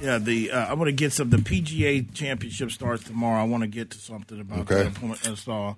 yeah, 0.01 0.17
the 0.17 0.51
uh, 0.51 0.65
I 0.67 0.73
want 0.73 0.87
to 0.89 0.91
get 0.93 1.13
some. 1.13 1.29
The 1.29 1.37
PGA 1.37 2.13
Championship 2.13 2.71
starts 2.71 3.03
tomorrow. 3.03 3.41
I 3.41 3.45
want 3.45 3.61
to 3.63 3.67
get 3.67 3.91
to 3.91 3.97
something 3.97 4.39
about 4.39 4.59
Okay. 4.71 4.83
that. 4.83 4.95
point- 4.95 5.21
That's 5.21 5.47
all. 5.47 5.77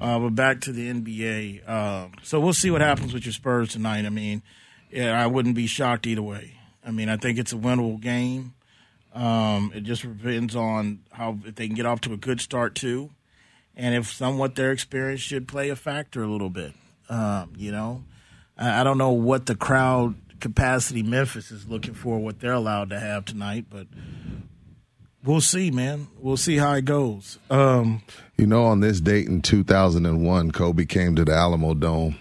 Uh, 0.00 0.18
but 0.18 0.30
back 0.30 0.60
to 0.62 0.72
the 0.72 0.88
NBA. 0.88 1.68
Um, 1.68 2.12
so 2.22 2.40
we'll 2.40 2.52
see 2.52 2.70
what 2.70 2.80
happens 2.80 3.12
with 3.14 3.24
your 3.24 3.32
Spurs 3.32 3.70
tonight. 3.70 4.06
I 4.06 4.10
mean, 4.10 4.42
yeah, 4.90 5.20
I 5.22 5.26
wouldn't 5.28 5.54
be 5.54 5.66
shocked 5.68 6.06
either 6.06 6.22
way. 6.22 6.54
I 6.84 6.90
mean, 6.90 7.08
I 7.08 7.16
think 7.16 7.38
it's 7.38 7.52
a 7.52 7.56
winnable 7.56 8.00
game. 8.00 8.54
Um, 9.14 9.72
it 9.74 9.82
just 9.84 10.02
depends 10.02 10.54
on 10.56 11.00
how 11.12 11.38
if 11.44 11.54
they 11.54 11.66
can 11.66 11.76
get 11.76 11.86
off 11.86 12.00
to 12.02 12.12
a 12.12 12.16
good 12.16 12.40
start 12.40 12.74
too, 12.74 13.10
and 13.76 13.94
if 13.94 14.12
somewhat 14.12 14.54
their 14.54 14.70
experience 14.72 15.20
should 15.20 15.48
play 15.48 15.68
a 15.70 15.76
factor 15.76 16.22
a 16.22 16.26
little 16.28 16.50
bit. 16.50 16.72
Um, 17.08 17.52
you 17.56 17.72
know, 17.72 18.04
I, 18.56 18.80
I 18.80 18.84
don't 18.84 18.98
know 18.98 19.10
what 19.12 19.46
the 19.46 19.54
crowd 19.54 20.14
capacity 20.40 21.02
Memphis 21.02 21.50
is 21.50 21.66
looking 21.68 21.94
for, 21.94 22.18
what 22.18 22.40
they're 22.40 22.52
allowed 22.52 22.90
to 22.90 23.00
have 23.00 23.24
tonight, 23.24 23.66
but 23.70 23.86
We'll 25.24 25.40
see, 25.40 25.70
man. 25.70 26.06
We'll 26.20 26.36
see 26.36 26.56
how 26.56 26.72
it 26.74 26.84
goes. 26.84 27.38
Um, 27.50 28.02
You 28.36 28.46
know, 28.46 28.64
on 28.64 28.80
this 28.80 29.00
date 29.00 29.26
in 29.26 29.42
2001, 29.42 30.52
Kobe 30.52 30.84
came 30.86 31.16
to 31.16 31.24
the 31.24 31.32
Alamodome, 31.32 32.16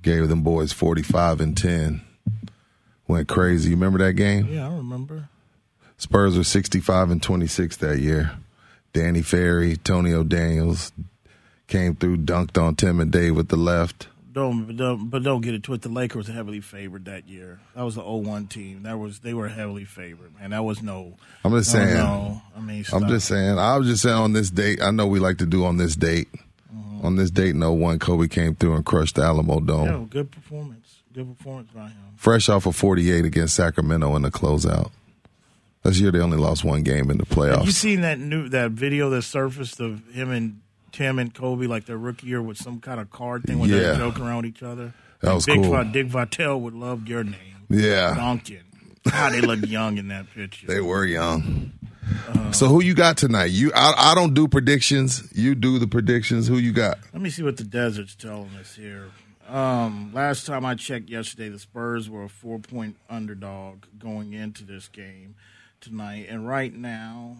gave 0.00 0.28
them 0.28 0.42
boys 0.42 0.72
45 0.72 1.40
and 1.40 1.56
10, 1.56 2.00
went 3.06 3.28
crazy. 3.28 3.70
You 3.70 3.76
remember 3.76 3.98
that 3.98 4.14
game? 4.14 4.48
yeah, 4.50 4.68
I 4.70 4.74
remember. 4.74 5.28
Spurs 5.98 6.36
were 6.36 6.44
65 6.44 7.10
and 7.10 7.22
26 7.22 7.76
that 7.76 8.00
year. 8.00 8.32
Danny 8.92 9.22
Ferry, 9.22 9.72
Antonio 9.72 10.24
Daniels 10.24 10.92
came 11.68 11.94
through, 11.94 12.16
dunked 12.18 12.60
on 12.60 12.74
Tim 12.74 13.00
and 13.00 13.12
Dave 13.12 13.36
with 13.36 13.48
the 13.48 13.56
left. 13.56 14.08
Don't, 14.32 14.64
but 14.64 14.76
don't, 14.76 15.10
but 15.10 15.22
don't 15.22 15.42
get 15.42 15.52
it 15.52 15.62
twisted. 15.62 15.90
The 15.90 15.94
Lakers 15.94 16.28
were 16.28 16.34
heavily 16.34 16.60
favored 16.60 17.04
that 17.04 17.28
year. 17.28 17.60
That 17.74 17.82
was 17.82 17.96
the 17.96 18.02
0-1 18.02 18.48
team. 18.48 18.84
That 18.84 18.98
was 18.98 19.18
they 19.18 19.34
were 19.34 19.48
heavily 19.48 19.84
favored, 19.84 20.38
man. 20.40 20.50
That 20.50 20.64
was 20.64 20.82
no. 20.82 21.16
I'm 21.44 21.52
just 21.52 21.74
no, 21.74 21.80
saying. 21.80 21.96
No, 21.96 22.42
I 22.56 22.60
mean, 22.60 22.84
I'm 22.92 23.08
just 23.08 23.28
saying. 23.28 23.58
I 23.58 23.76
was 23.76 23.88
just 23.88 24.02
saying 24.02 24.16
on 24.16 24.32
this 24.32 24.48
date. 24.48 24.80
I 24.82 24.90
know 24.90 25.06
we 25.06 25.18
like 25.18 25.38
to 25.38 25.46
do 25.46 25.66
on 25.66 25.76
this 25.76 25.96
date. 25.96 26.28
Mm-hmm. 26.74 27.04
On 27.04 27.16
this 27.16 27.30
date 27.30 27.50
in 27.50 27.60
01, 27.60 27.98
Kobe 27.98 28.26
came 28.28 28.54
through 28.54 28.76
and 28.76 28.86
crushed 28.86 29.16
the 29.16 29.22
Alamodome. 29.22 29.86
Yeah, 29.86 30.06
good 30.08 30.30
performance. 30.30 31.02
Good 31.12 31.36
performance 31.36 31.70
by 31.74 31.88
him. 31.88 32.14
Fresh 32.16 32.48
off 32.48 32.64
of 32.64 32.74
48 32.74 33.26
against 33.26 33.54
Sacramento 33.54 34.16
in 34.16 34.22
the 34.22 34.30
closeout. 34.30 34.90
This 35.82 36.00
year 36.00 36.10
they 36.10 36.20
only 36.20 36.38
lost 36.38 36.64
one 36.64 36.82
game 36.82 37.10
in 37.10 37.18
the 37.18 37.26
Have 37.26 37.36
playoffs. 37.36 37.64
you 37.66 37.72
seen 37.72 38.00
that 38.00 38.18
new 38.18 38.48
that 38.48 38.70
video 38.70 39.10
that 39.10 39.22
surfaced 39.22 39.78
of 39.80 40.08
him 40.12 40.30
and 40.30 40.61
Tim 40.92 41.18
and 41.18 41.32
Kobe 41.34 41.66
like 41.66 41.86
their 41.86 41.96
rookie 41.98 42.26
year 42.28 42.42
with 42.42 42.58
some 42.58 42.80
kind 42.80 43.00
of 43.00 43.10
card 43.10 43.44
thing 43.44 43.58
where 43.58 43.68
Yeah. 43.68 43.76
they're 43.78 43.96
joking 43.96 44.24
around 44.24 44.44
each 44.46 44.62
other? 44.62 44.92
That 45.20 45.28
Like 45.28 45.34
was 45.36 45.46
Dick 45.46 45.62
cool. 45.62 45.84
Dick 45.84 46.06
Vitale 46.08 46.60
would 46.60 46.74
love 46.74 47.08
your 47.08 47.24
name. 47.24 47.36
Yeah. 47.70 48.14
Duncan. 48.14 48.60
How 49.08 49.30
they 49.30 49.40
look 49.40 49.66
young 49.66 49.98
in 49.98 50.08
that 50.08 50.30
picture. 50.32 50.66
They 50.66 50.80
were 50.80 51.04
young. 51.04 51.72
so 52.52 52.68
who 52.68 52.82
you 52.82 52.94
got 52.94 53.16
tonight? 53.16 53.46
You, 53.50 53.72
I, 53.74 54.12
I 54.12 54.14
don't 54.14 54.34
do 54.34 54.46
predictions. 54.46 55.28
You 55.34 55.54
do 55.54 55.78
the 55.78 55.86
predictions. 55.88 56.46
Who 56.46 56.56
you 56.58 56.72
got? 56.72 56.98
Let 57.12 57.22
me 57.22 57.30
see 57.30 57.42
what 57.42 57.56
the 57.56 57.64
desert's 57.64 58.14
telling 58.14 58.50
us 58.60 58.74
here. 58.76 59.06
Um, 59.48 60.12
last 60.14 60.46
time 60.46 60.64
I 60.64 60.74
checked 60.76 61.08
yesterday, 61.10 61.48
the 61.48 61.58
Spurs 61.58 62.08
were 62.08 62.24
a 62.24 62.28
four 62.28 62.58
point 62.58 62.96
underdog 63.10 63.84
going 63.98 64.32
into 64.34 64.64
this 64.64 64.88
game 64.88 65.34
tonight. 65.80 66.26
And 66.28 66.46
right 66.46 66.72
now, 66.72 67.38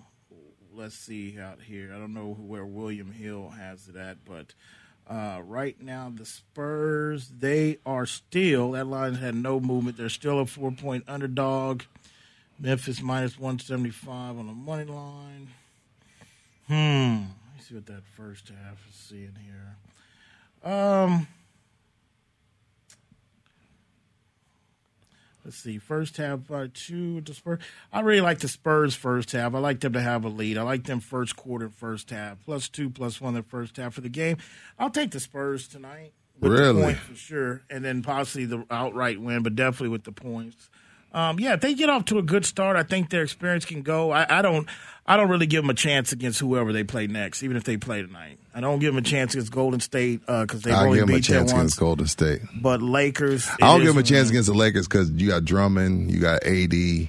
let's 0.74 0.94
see 0.94 1.38
out 1.38 1.60
here. 1.60 1.92
I 1.94 1.98
don't 1.98 2.14
know 2.14 2.34
where 2.34 2.64
William 2.64 3.12
Hill 3.12 3.50
has 3.50 3.88
it 3.88 3.96
at, 3.96 4.24
but 4.24 4.54
uh, 5.08 5.42
right 5.44 5.80
now 5.80 6.12
the 6.14 6.24
Spurs, 6.24 7.28
they 7.38 7.78
are 7.84 8.06
still, 8.06 8.72
that 8.72 8.86
line 8.86 9.14
had 9.14 9.34
no 9.34 9.60
movement. 9.60 9.96
They're 9.96 10.08
still 10.08 10.40
a 10.40 10.46
four 10.46 10.70
point 10.72 11.04
underdog. 11.08 11.82
Memphis 12.58 13.02
minus 13.02 13.38
175 13.38 14.38
on 14.38 14.46
the 14.46 14.52
money 14.52 14.84
line. 14.84 15.48
Hmm. 16.68 16.74
Let 16.74 17.56
me 17.56 17.60
see 17.60 17.74
what 17.74 17.86
that 17.86 18.04
first 18.16 18.48
half 18.48 18.78
is 18.88 18.94
seeing 18.94 19.36
here. 19.44 20.70
Um, 20.72 21.26
let's 25.44 25.56
see. 25.56 25.78
First 25.78 26.16
half 26.16 26.46
by 26.48 26.68
two 26.72 27.16
with 27.16 27.26
the 27.26 27.34
Spurs. 27.34 27.60
I 27.92 28.00
really 28.00 28.20
like 28.20 28.38
the 28.40 28.48
Spurs 28.48 28.94
first 28.94 29.32
half. 29.32 29.54
I 29.54 29.58
like 29.58 29.80
them 29.80 29.92
to 29.92 30.00
have 30.00 30.24
a 30.24 30.28
lead. 30.28 30.58
I 30.58 30.62
like 30.62 30.84
them 30.84 31.00
first 31.00 31.36
quarter, 31.36 31.68
first 31.68 32.10
half, 32.10 32.38
plus 32.44 32.68
two, 32.68 32.90
plus 32.90 33.20
one 33.20 33.34
the 33.34 33.42
first 33.42 33.76
half 33.76 33.96
of 33.96 34.02
the 34.02 34.08
game. 34.08 34.38
I'll 34.78 34.90
take 34.90 35.10
the 35.10 35.20
Spurs 35.20 35.68
tonight. 35.68 36.12
With 36.40 36.52
Really? 36.52 36.72
The 36.80 36.82
point 36.82 36.98
for 36.98 37.14
sure, 37.14 37.62
and 37.70 37.84
then 37.84 38.02
possibly 38.02 38.46
the 38.46 38.66
outright 38.70 39.20
win, 39.20 39.42
but 39.42 39.54
definitely 39.54 39.90
with 39.90 40.04
the 40.04 40.12
points. 40.12 40.68
Um, 41.12 41.38
yeah, 41.38 41.54
if 41.54 41.60
they 41.60 41.74
get 41.74 41.90
off 41.90 42.06
to 42.06 42.18
a 42.18 42.22
good 42.22 42.46
start, 42.46 42.76
I 42.76 42.82
think 42.82 43.10
their 43.10 43.22
experience 43.22 43.64
can 43.64 43.82
go. 43.82 44.10
I, 44.10 44.38
I 44.38 44.42
don't, 44.42 44.66
I 45.06 45.16
don't 45.16 45.28
really 45.28 45.46
give 45.46 45.62
them 45.62 45.70
a 45.70 45.74
chance 45.74 46.12
against 46.12 46.40
whoever 46.40 46.72
they 46.72 46.84
play 46.84 47.06
next, 47.06 47.42
even 47.42 47.56
if 47.56 47.64
they 47.64 47.76
play 47.76 48.02
tonight. 48.02 48.38
I 48.54 48.60
don't 48.60 48.78
give 48.78 48.94
them 48.94 49.04
a 49.04 49.06
chance 49.06 49.34
against 49.34 49.52
Golden 49.52 49.80
State 49.80 50.20
because 50.26 50.62
they've 50.62 50.72
I'll 50.72 50.86
only 50.86 50.98
give 50.98 51.06
them 51.06 51.14
a 51.14 51.18
beat 51.18 51.24
chance 51.24 51.52
against 51.52 51.78
Golden 51.78 52.06
State. 52.06 52.40
But 52.60 52.82
Lakers, 52.82 53.48
I 53.60 53.72
don't 53.72 53.80
give 53.80 53.88
them 53.88 53.98
a 53.98 54.02
chance 54.02 54.30
against 54.30 54.48
the 54.48 54.54
Lakers 54.54 54.86
because 54.88 55.10
you 55.10 55.28
got 55.28 55.44
Drummond, 55.44 56.10
you 56.10 56.20
got 56.20 56.44
AD, 56.44 57.08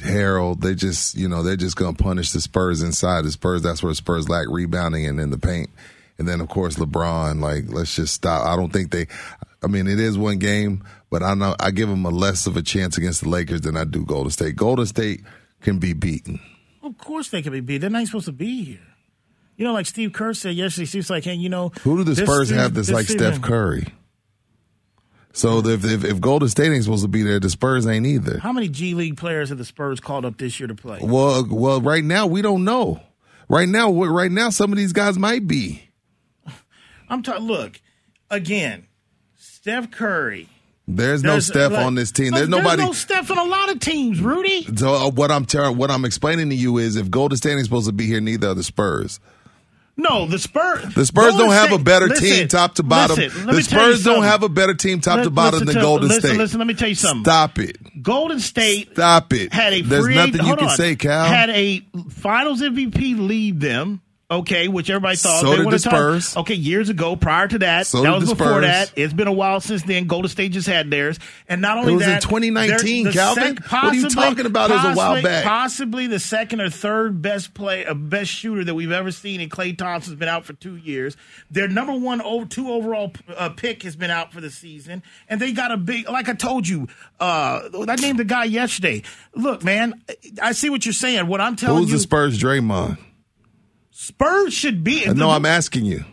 Harrell. 0.00 0.58
They 0.58 0.74
just, 0.74 1.14
you 1.14 1.28
know, 1.28 1.42
they're 1.42 1.56
just 1.56 1.76
going 1.76 1.94
to 1.94 2.02
punish 2.02 2.32
the 2.32 2.40
Spurs 2.40 2.82
inside. 2.82 3.24
The 3.24 3.32
Spurs, 3.32 3.62
that's 3.62 3.82
where 3.82 3.92
the 3.92 3.96
Spurs 3.96 4.28
lack 4.28 4.46
rebounding 4.48 5.06
and 5.06 5.20
in 5.20 5.30
the 5.30 5.38
paint. 5.38 5.70
And 6.18 6.28
then, 6.28 6.40
of 6.40 6.48
course, 6.48 6.76
LeBron. 6.76 7.40
Like, 7.40 7.64
let's 7.68 7.96
just 7.96 8.14
stop. 8.14 8.46
I 8.46 8.56
don't 8.56 8.72
think 8.72 8.90
they. 8.92 9.06
I 9.64 9.66
mean, 9.66 9.86
it 9.86 9.98
is 9.98 10.18
one 10.18 10.38
game, 10.38 10.84
but 11.10 11.22
I 11.22 11.34
know 11.34 11.56
I 11.58 11.70
give 11.70 11.88
them 11.88 12.04
a 12.04 12.10
less 12.10 12.46
of 12.46 12.56
a 12.56 12.62
chance 12.62 12.98
against 12.98 13.22
the 13.22 13.28
Lakers 13.28 13.62
than 13.62 13.76
I 13.76 13.84
do 13.84 14.04
Golden 14.04 14.30
State. 14.30 14.56
Golden 14.56 14.86
State 14.86 15.22
can 15.62 15.78
be 15.78 15.94
beaten. 15.94 16.38
Of 16.82 16.98
course 16.98 17.30
they 17.30 17.40
can 17.40 17.52
be 17.52 17.60
beat. 17.60 17.78
They're 17.78 17.88
not 17.90 18.06
supposed 18.06 18.26
to 18.26 18.32
be 18.32 18.62
here. 18.64 18.86
You 19.56 19.64
know, 19.64 19.72
like 19.72 19.86
Steve 19.86 20.12
Kerr 20.12 20.34
said 20.34 20.54
yesterday, 20.54 20.84
Steve's 20.84 21.08
like, 21.10 21.24
hey, 21.24 21.34
you 21.34 21.48
know. 21.48 21.70
Who 21.82 21.96
do 21.96 22.04
the 22.04 22.14
Spurs 22.16 22.48
season- 22.48 22.58
have 22.58 22.74
that's 22.74 22.88
this 22.88 22.94
like 22.94 23.06
season- 23.06 23.32
Steph 23.32 23.42
Curry? 23.42 23.86
So 25.32 25.58
if, 25.66 25.84
if 25.84 26.04
if 26.04 26.20
Golden 26.20 26.48
State 26.48 26.70
ain't 26.70 26.84
supposed 26.84 27.02
to 27.02 27.08
be 27.08 27.22
there, 27.22 27.40
the 27.40 27.50
Spurs 27.50 27.88
ain't 27.88 28.06
either. 28.06 28.38
How 28.38 28.52
many 28.52 28.68
G 28.68 28.94
League 28.94 29.16
players 29.16 29.48
have 29.48 29.58
the 29.58 29.64
Spurs 29.64 29.98
called 29.98 30.24
up 30.24 30.38
this 30.38 30.60
year 30.60 30.68
to 30.68 30.76
play? 30.76 31.00
Well, 31.02 31.44
well, 31.50 31.80
right 31.80 32.04
now 32.04 32.28
we 32.28 32.40
don't 32.40 32.62
know. 32.64 33.00
Right 33.48 33.68
now, 33.68 33.92
right 33.92 34.30
now, 34.30 34.50
some 34.50 34.70
of 34.72 34.78
these 34.78 34.92
guys 34.92 35.18
might 35.18 35.46
be. 35.48 35.90
I'm 37.08 37.22
talking. 37.24 37.46
Look, 37.46 37.80
again, 38.30 38.86
Steph 39.64 39.90
Curry. 39.90 40.46
There's 40.86 41.22
no 41.22 41.38
Steph 41.40 41.72
like- 41.72 41.86
on 41.86 41.94
this 41.94 42.12
team. 42.12 42.32
Look, 42.32 42.34
There's 42.34 42.48
nobody. 42.50 42.82
no 42.82 42.92
Steph 42.92 43.30
on 43.30 43.38
a 43.38 43.44
lot 43.44 43.70
of 43.70 43.80
teams, 43.80 44.20
Rudy. 44.20 44.68
so 44.76 44.92
uh, 44.94 45.10
what 45.10 45.30
I'm 45.30 45.46
telling, 45.46 45.78
what 45.78 45.90
I'm 45.90 46.04
explaining 46.04 46.50
to 46.50 46.54
you 46.54 46.76
is, 46.76 46.96
if 46.96 47.10
Golden 47.10 47.38
State 47.38 47.56
is 47.56 47.64
supposed 47.64 47.86
to 47.86 47.92
be 47.94 48.04
here, 48.06 48.20
neither 48.20 48.48
are 48.48 48.54
the 48.54 48.62
Spurs. 48.62 49.20
No, 49.96 50.26
the 50.26 50.38
Spurs. 50.38 50.94
The 50.94 51.06
Spurs 51.06 51.30
Golden 51.30 51.46
don't 51.46 51.54
have 51.54 51.72
a 51.72 51.82
better 51.82 52.08
listen, 52.08 52.26
team 52.28 52.48
top 52.48 52.74
to 52.74 52.82
bottom. 52.82 53.16
listen, 53.16 53.46
the 53.46 53.52
me 53.54 53.62
tell 53.62 53.88
you 53.88 53.94
Spurs 53.94 54.04
don't 54.04 54.24
have 54.24 54.42
a 54.42 54.50
better 54.50 54.74
team 54.74 55.00
top 55.00 55.22
to 55.22 55.30
bottom 55.30 55.60
listen 55.60 55.66
than 55.68 55.76
to- 55.76 55.80
Golden 55.80 56.08
listen, 56.08 56.22
State. 56.28 56.36
Listen, 56.38 56.58
let 56.58 56.66
me 56.66 56.74
tell 56.74 56.88
you 56.90 56.94
something. 56.94 57.24
Stop 57.24 57.58
it. 57.58 58.02
Golden 58.02 58.38
State 58.40 58.90
Stop 58.92 59.32
it. 59.32 59.50
had 59.50 59.72
a 59.72 59.80
There's 59.80 60.04
free 60.04 60.14
nothing 60.16 60.44
you 60.44 60.56
can 60.56 60.68
on. 60.68 60.76
say, 60.76 60.94
Cal. 60.96 61.24
Had 61.24 61.48
a 61.48 61.80
Finals 62.10 62.60
MVP 62.60 63.16
lead 63.18 63.60
them. 63.60 64.02
Okay, 64.30 64.68
which 64.68 64.88
everybody 64.88 65.16
thought 65.16 65.42
So 65.42 65.50
they 65.50 65.56
did 65.58 65.70
the 65.70 65.78
Spurs. 65.78 66.34
Okay, 66.34 66.54
years 66.54 66.88
ago, 66.88 67.14
prior 67.14 67.46
to 67.46 67.58
that, 67.58 67.86
So 67.86 68.00
that 68.02 68.10
did 68.10 68.20
was 68.20 68.30
before 68.30 68.46
Spurs. 68.46 68.62
that. 68.64 68.92
It's 68.96 69.12
been 69.12 69.28
a 69.28 69.32
while 69.32 69.60
since 69.60 69.82
then. 69.82 70.06
Golden 70.06 70.30
State 70.30 70.52
just 70.52 70.66
had 70.66 70.90
theirs, 70.90 71.18
and 71.46 71.60
not 71.60 71.76
only 71.76 71.92
It 71.92 71.96
was 71.96 72.04
in 72.04 72.10
that, 72.10 72.22
2019, 72.22 73.04
the 73.04 73.12
Calvin. 73.12 73.56
sec- 73.58 73.70
What 73.70 73.84
are 73.84 73.94
you 73.94 74.08
talking 74.08 74.46
about? 74.46 74.70
It 74.70 74.74
was 74.74 74.84
a 74.84 74.94
while 74.94 75.22
back. 75.22 75.44
Possibly 75.44 76.06
the 76.06 76.18
second 76.18 76.62
or 76.62 76.70
third 76.70 77.20
best 77.20 77.52
play, 77.52 77.84
uh, 77.84 77.92
best 77.92 78.30
shooter 78.30 78.64
that 78.64 78.74
we've 78.74 78.90
ever 78.92 79.10
seen. 79.10 79.42
And 79.42 79.50
Klay 79.50 79.76
Thompson's 79.76 80.16
been 80.16 80.28
out 80.28 80.46
for 80.46 80.54
two 80.54 80.76
years. 80.76 81.18
Their 81.50 81.68
number 81.68 81.92
one, 81.92 82.22
over 82.22 82.46
two 82.46 82.70
overall 82.72 83.12
uh, 83.36 83.50
pick 83.50 83.82
has 83.82 83.94
been 83.94 84.10
out 84.10 84.32
for 84.32 84.40
the 84.40 84.50
season, 84.50 85.02
and 85.28 85.38
they 85.38 85.52
got 85.52 85.70
a 85.70 85.76
big. 85.76 86.08
Like 86.08 86.30
I 86.30 86.34
told 86.34 86.66
you, 86.66 86.88
uh, 87.20 87.60
I 87.88 87.96
named 87.96 88.18
the 88.18 88.24
guy 88.24 88.44
yesterday. 88.44 89.02
Look, 89.34 89.62
man, 89.62 90.02
I 90.40 90.52
see 90.52 90.70
what 90.70 90.86
you're 90.86 90.94
saying. 90.94 91.26
What 91.26 91.42
I'm 91.42 91.56
telling 91.56 91.82
Who's 91.82 91.90
you, 91.90 91.96
the 91.98 92.02
Spurs? 92.02 92.38
Draymond. 92.40 92.96
Spurs 93.96 94.52
should 94.52 94.82
be. 94.82 95.06
No, 95.06 95.30
I'm 95.30 95.46
asking 95.46 95.84
you. 95.84 96.04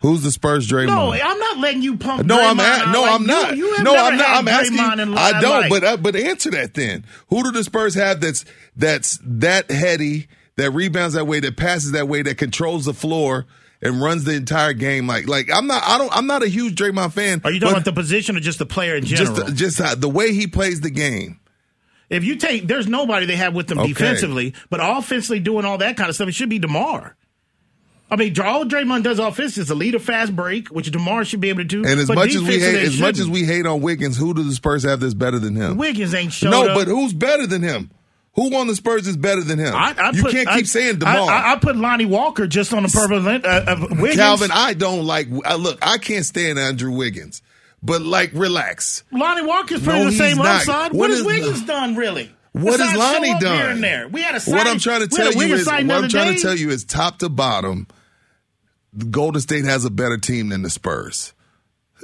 Who's 0.00 0.22
the 0.24 0.32
Spurs? 0.32 0.68
Draymond. 0.68 0.86
No, 0.88 1.12
I'm 1.12 1.38
not 1.38 1.58
letting 1.58 1.80
you 1.80 1.96
pump. 1.96 2.26
No, 2.26 2.38
I'm 2.38 2.58
at, 2.58 2.90
no, 2.92 3.02
like 3.02 3.12
I'm 3.12 3.20
you- 3.22 3.26
not. 3.28 3.56
You, 3.56 3.72
have 3.74 3.84
no, 3.84 3.94
I'm 3.94 4.16
not. 4.16 4.28
I'm 4.30 4.48
asking. 4.48 4.76
Draymond 4.78 5.00
in. 5.00 5.16
I 5.16 5.40
don't. 5.40 5.50
limelight. 5.50 5.70
But 5.70 5.84
uh, 5.84 5.96
but 5.96 6.16
answer 6.16 6.50
that 6.50 6.74
then. 6.74 7.06
Who 7.28 7.44
do 7.44 7.52
the 7.52 7.62
Spurs 7.62 7.94
have 7.94 8.20
that's 8.20 8.44
that's 8.76 9.20
that 9.24 9.70
heady, 9.70 10.26
that 10.56 10.72
rebounds 10.72 11.14
that 11.14 11.26
way, 11.28 11.38
that 11.38 11.56
passes 11.56 11.92
that 11.92 12.08
way, 12.08 12.22
that 12.22 12.36
controls 12.36 12.84
the 12.84 12.92
floor 12.92 13.46
and 13.80 14.02
runs 14.02 14.24
the 14.24 14.34
entire 14.34 14.72
game? 14.72 15.06
Like 15.06 15.28
like 15.28 15.48
I'm 15.54 15.68
not. 15.68 15.84
I 15.86 15.96
don't. 15.98 16.14
I'm 16.14 16.26
not 16.26 16.42
a 16.42 16.48
huge 16.48 16.74
Draymond 16.74 17.12
fan. 17.12 17.40
Are 17.44 17.52
you 17.52 17.60
talking 17.60 17.74
about 17.76 17.84
the 17.84 17.92
position 17.92 18.36
or 18.36 18.40
just 18.40 18.58
the 18.58 18.66
player 18.66 18.96
in 18.96 19.04
general? 19.04 19.36
just 19.36 19.54
just 19.54 19.80
uh, 19.80 19.94
the 19.94 20.08
way 20.08 20.34
he 20.34 20.48
plays 20.48 20.80
the 20.80 20.90
game? 20.90 21.38
If 22.14 22.24
you 22.24 22.36
take, 22.36 22.66
there's 22.66 22.86
nobody 22.86 23.26
they 23.26 23.36
have 23.36 23.54
with 23.54 23.66
them 23.66 23.78
Okay. 23.80 23.88
defensively, 23.88 24.54
but 24.70 24.80
offensively 24.82 25.40
doing 25.40 25.64
all 25.64 25.78
that 25.78 25.96
kind 25.96 26.08
of 26.08 26.14
stuff, 26.14 26.28
it 26.28 26.32
should 26.34 26.48
be 26.48 26.58
Demar. 26.58 27.16
I 28.10 28.16
mean, 28.16 28.38
all 28.40 28.64
Draymond 28.64 29.02
does 29.02 29.18
offensively 29.18 29.62
is 29.62 29.70
a 29.70 29.74
lead 29.74 29.94
a 29.94 29.98
fast 29.98 30.36
break, 30.36 30.68
which 30.68 30.90
Demar 30.90 31.24
should 31.24 31.40
be 31.40 31.48
able 31.48 31.60
to 31.60 31.64
do. 31.64 31.78
And 31.84 31.98
as 31.98 32.08
much 32.08 32.34
as 32.34 32.42
we 32.42 32.60
hate, 32.60 32.76
as 32.84 33.00
much 33.00 33.18
as 33.18 33.28
we 33.28 33.44
hate 33.44 33.66
on 33.66 33.80
Wiggins, 33.80 34.16
who 34.16 34.32
do 34.34 34.42
the 34.44 34.52
Spurs 34.52 34.84
have 34.84 35.00
that's 35.00 35.14
better 35.14 35.38
than 35.38 35.56
him? 35.56 35.76
Wiggins 35.76 36.14
ain't 36.14 36.32
showed 36.32 36.50
no, 36.50 36.68
up. 36.68 36.74
but 36.76 36.86
who's 36.86 37.12
better 37.12 37.46
than 37.46 37.62
him? 37.62 37.90
Who 38.34 38.54
on 38.56 38.66
the 38.66 38.74
Spurs 38.76 39.06
is 39.06 39.16
better 39.16 39.42
than 39.42 39.58
him? 39.58 39.74
I, 39.74 39.94
I 39.96 40.10
you 40.10 40.22
put- 40.22 40.32
can't 40.32 40.48
I- 40.48 40.56
keep 40.58 40.66
saying 40.66 40.98
Demar. 40.98 41.14
I, 41.30 41.52
I 41.52 41.56
put 41.56 41.76
Lonnie 41.76 42.04
Walker 42.04 42.46
just 42.46 42.72
on 42.74 42.82
the 42.82 42.88
purpose 42.88 43.18
of, 43.26 43.44
uh, 43.44 43.64
of 43.66 43.90
Wiggins. 44.00 44.16
Calvin, 44.16 44.50
I 44.52 44.74
don't 44.74 45.04
like. 45.06 45.28
I 45.44 45.54
look, 45.54 45.78
I 45.82 45.98
can't 45.98 46.24
stand 46.26 46.58
Andrew 46.58 46.92
Wiggins, 46.92 47.42
but 47.84 48.02
like, 48.02 48.30
relax. 48.34 49.04
Lonnie 49.12 49.42
Walker's 49.46 49.82
pretty 49.82 50.00
No, 50.00 50.04
the 50.10 50.16
same 50.16 50.38
not. 50.38 50.46
upside. 50.46 50.90
What 50.92 50.98
what 50.98 51.10
has 51.10 51.20
is- 51.20 51.24
Wiggins 51.26 51.62
done, 51.62 51.94
really? 51.94 52.30
What 52.52 52.78
has 52.80 52.96
Lonnie 52.96 53.36
done? 53.40 53.80
There. 53.80 54.06
We 54.08 54.22
had 54.22 54.36
a 54.36 54.40
what 54.50 54.66
I'm 54.66 54.78
trying 54.78 55.00
to 55.00 55.08
tell 55.08 55.32
you 55.32 55.54
is, 55.54 55.66
what 55.66 55.74
I'm 55.74 56.08
trying 56.08 56.30
day. 56.30 56.36
to 56.36 56.40
tell 56.42 56.54
you 56.56 56.70
is, 56.70 56.84
top 56.84 57.18
to 57.18 57.28
bottom, 57.28 57.88
Golden 59.10 59.40
State 59.40 59.64
has 59.64 59.84
a 59.84 59.90
better 59.90 60.18
team 60.18 60.50
than 60.50 60.62
the 60.62 60.70
Spurs. 60.70 61.32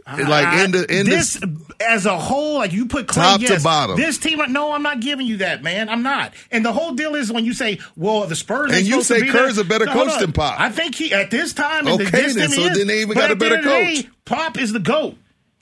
like 0.07 0.65
in 0.65 0.71
the 0.73 0.93
in 0.99 1.07
this 1.07 1.35
the, 1.35 1.57
as 1.89 2.07
a 2.07 2.19
whole, 2.19 2.55
like 2.59 2.73
you 2.73 2.87
put 2.87 3.07
Klay, 3.07 3.15
Top 3.15 3.41
to 3.43 3.61
bottom. 3.63 3.97
This 3.97 4.19
team, 4.19 4.41
no, 4.51 4.73
I'm 4.73 4.83
not 4.83 5.01
giving 5.01 5.27
you 5.27 5.37
that, 5.39 5.63
man. 5.63 5.89
I'm 5.89 6.03
not. 6.03 6.33
And 6.51 6.65
the 6.65 6.73
whole 6.73 6.93
deal 6.95 7.15
is 7.15 7.31
when 7.31 7.45
you 7.45 7.53
say, 7.53 7.79
"Well, 7.97 8.27
the 8.27 8.35
Spurs," 8.35 8.73
And 8.73 8.87
you 8.87 9.03
say 9.03 9.27
Kerr's 9.29 9.59
a 9.59 9.65
better 9.65 9.85
No, 9.87 9.93
coach 9.93 10.19
than 10.19 10.33
Pop. 10.33 10.59
I 10.59 10.71
think 10.71 10.95
he 10.95 11.13
at 11.13 11.31
this 11.31 11.53
time. 11.53 11.87
Okay, 11.87 12.05
this 12.07 12.35
then, 12.35 12.49
so 12.51 12.69
then 12.71 12.87
they 12.87 13.03
even 13.03 13.09
But 13.15 13.21
got 13.21 13.31
a 13.31 13.37
better 13.37 13.57
the 13.59 13.63
coach. 13.63 14.03
day, 14.03 14.09
Pop 14.25 14.59
is 14.59 14.73
the 14.73 14.81
goat. 14.81 15.17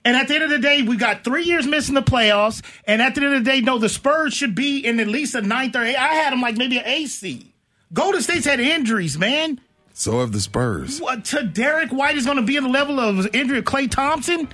And 0.05 0.15
at 0.15 0.27
the 0.27 0.35
end 0.35 0.43
of 0.45 0.49
the 0.49 0.59
day, 0.59 0.81
we 0.81 0.95
got 0.97 1.23
three 1.23 1.43
years 1.43 1.67
missing 1.67 1.93
the 1.95 2.01
playoffs. 2.01 2.63
And 2.85 3.01
at 3.01 3.15
the 3.15 3.21
end 3.23 3.33
of 3.35 3.43
the 3.43 3.49
day, 3.51 3.59
no, 3.61 3.77
the 3.77 3.89
Spurs 3.89 4.33
should 4.33 4.55
be 4.55 4.79
in 4.85 4.99
at 4.99 5.07
least 5.07 5.35
a 5.35 5.41
ninth 5.41 5.75
or 5.75 5.83
eighth. 5.83 5.97
I 5.97 6.13
had 6.15 6.31
them 6.31 6.41
like 6.41 6.55
maybe 6.57 6.77
an 6.79 6.85
A 6.85 7.05
seed. 7.05 7.51
Golden 7.93 8.21
State's 8.21 8.45
had 8.45 8.59
injuries, 8.59 9.17
man. 9.17 9.59
so 9.93 10.19
have 10.21 10.31
the 10.31 10.39
Spurs. 10.39 10.99
What 11.01 11.25
to 11.25 11.43
Derrick 11.43 11.89
White 11.91 12.15
is 12.15 12.25
going 12.25 12.37
to 12.37 12.43
be 12.43 12.55
in 12.55 12.63
the 12.63 12.69
level 12.69 12.99
of 12.99 13.27
injury 13.35 13.57
of 13.59 13.65
Klay 13.65 13.89
Thompson? 13.91 14.47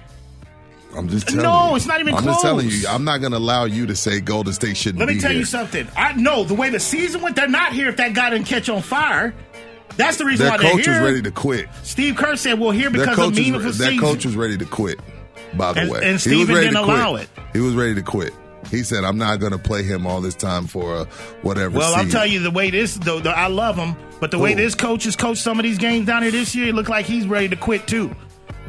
I'm 0.97 1.09
just 1.09 1.27
telling 1.27 1.43
No, 1.43 1.69
you. 1.71 1.75
it's 1.75 1.85
not 1.85 1.99
even 1.99 2.13
close. 2.15 2.23
I'm 2.25 2.31
just 2.33 2.41
telling 2.41 2.69
you. 2.69 2.87
I'm 2.87 3.03
not 3.03 3.19
going 3.19 3.33
to 3.33 3.37
allow 3.37 3.65
you 3.65 3.85
to 3.87 3.95
say 3.95 4.21
Golden 4.21 4.53
State 4.53 4.77
shouldn't 4.77 4.99
Let 4.99 5.09
me 5.13 5.19
tell 5.19 5.29
here. 5.31 5.39
you 5.39 5.45
something. 5.45 5.87
I 5.97 6.13
know 6.13 6.45
the 6.45 6.53
way 6.55 6.69
the 6.69 6.79
season 6.79 7.21
went. 7.21 7.35
They're 7.35 7.49
not 7.49 7.73
here 7.73 7.89
if 7.89 7.97
that 7.97 8.13
guy 8.13 8.29
didn't 8.29 8.47
catch 8.47 8.69
on 8.69 8.81
fire. 8.81 9.33
That's 9.97 10.17
the 10.17 10.25
reason 10.25 10.45
Their 10.45 10.53
why 10.53 10.57
they're 10.57 10.67
here. 10.71 10.77
coach 10.77 10.87
was 10.87 10.99
ready 10.99 11.21
to 11.21 11.31
quit. 11.31 11.67
Steve 11.83 12.15
Kerr 12.15 12.35
said, 12.37 12.59
"We're 12.59 12.73
here 12.73 12.89
because 12.89 13.19
of 13.19 13.35
meaningful 13.35 13.63
was, 13.65 13.77
their 13.77 13.89
season." 13.91 14.05
coach 14.05 14.25
was 14.25 14.35
ready 14.37 14.57
to 14.57 14.65
quit. 14.65 14.99
By 15.57 15.73
the 15.73 15.81
And- 15.81 15.89
way, 15.91 15.97
and 15.99 16.05
he 16.07 16.11
was 16.13 16.21
Steven 16.21 16.55
ready 16.55 16.67
didn't 16.67 16.79
to 16.81 16.83
quit. 16.85 16.97
allow 16.99 17.15
it. 17.15 17.29
He 17.53 17.59
was 17.59 17.73
ready 17.73 17.95
to 17.95 18.01
quit. 18.01 18.33
He 18.71 18.81
said, 18.83 19.03
"I'm 19.03 19.17
not 19.17 19.39
going 19.39 19.51
to 19.51 19.57
play 19.59 19.83
him 19.83 20.07
all 20.07 20.21
this 20.21 20.33
time 20.35 20.65
for 20.67 20.95
a 21.01 21.05
whatever." 21.43 21.77
well, 21.77 21.93
I'll 21.95 22.07
tell 22.07 22.25
you, 22.25 22.39
the 22.39 22.49
way 22.51 22.71
this, 22.71 22.95
though, 22.95 23.19
the, 23.19 23.29
I 23.29 23.47
love 23.47 23.75
him, 23.75 23.95
but 24.19 24.31
the 24.31 24.39
way 24.39 24.53
this 24.55 24.73
coach 24.75 25.03
has 25.03 25.15
coached 25.15 25.41
some 25.43 25.59
of 25.59 25.63
these 25.63 25.77
games 25.77 26.07
down 26.07 26.23
here 26.23 26.31
this 26.31 26.55
year, 26.55 26.69
it 26.69 26.75
looked 26.75 26.89
like 26.89 27.05
he's 27.05 27.27
ready 27.27 27.47
to 27.49 27.55
quit 27.55 27.85
too. 27.87 28.13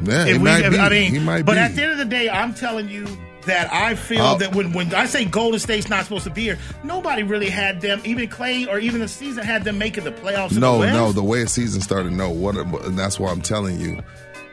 Yeah, 0.03 0.21
If 0.21 0.27
he 0.27 0.33
we- 0.33 0.39
might 0.39 0.65
if- 0.65 0.71
be. 0.73 0.79
I 0.79 0.89
mean, 0.89 1.11
he 1.11 1.19
might 1.19 1.45
but 1.45 1.53
be. 1.53 1.59
at 1.59 1.75
the 1.75 1.81
end 1.81 1.91
of 1.93 1.97
the 1.97 2.05
day, 2.05 2.29
I'm 2.29 2.53
telling 2.53 2.87
you 2.89 3.07
that 3.47 3.73
I 3.73 3.95
feel 3.95 4.21
Oh. 4.21 4.37
that 4.37 4.53
when, 4.53 4.73
when 4.73 4.93
I 4.93 5.05
say 5.07 5.23
Golden 5.25 5.57
State's 5.59 5.89
not 5.89 6.03
supposed 6.03 6.25
to 6.25 6.29
be 6.29 6.43
here, 6.43 6.59
nobody 6.83 7.23
really 7.23 7.49
had 7.49 7.79
them, 7.81 8.01
even 8.03 8.27
Clay 8.27 8.65
or 8.67 8.77
even 8.77 8.99
the 8.99 9.07
season 9.07 9.43
had 9.45 9.63
them 9.63 9.77
making 9.79 10.03
the 10.03 10.11
playoffs. 10.11 10.51
no, 10.51 10.81
the 10.81 10.91
no. 10.91 11.11
The 11.13 11.23
way 11.23 11.43
the 11.43 11.49
season 11.49 11.81
started, 11.81 12.11
no. 12.11 12.29
What? 12.29 12.55
And 12.57 12.99
that's 12.99 13.19
why 13.19 13.31
I'm 13.31 13.41
telling 13.41 13.79
you. 13.79 14.03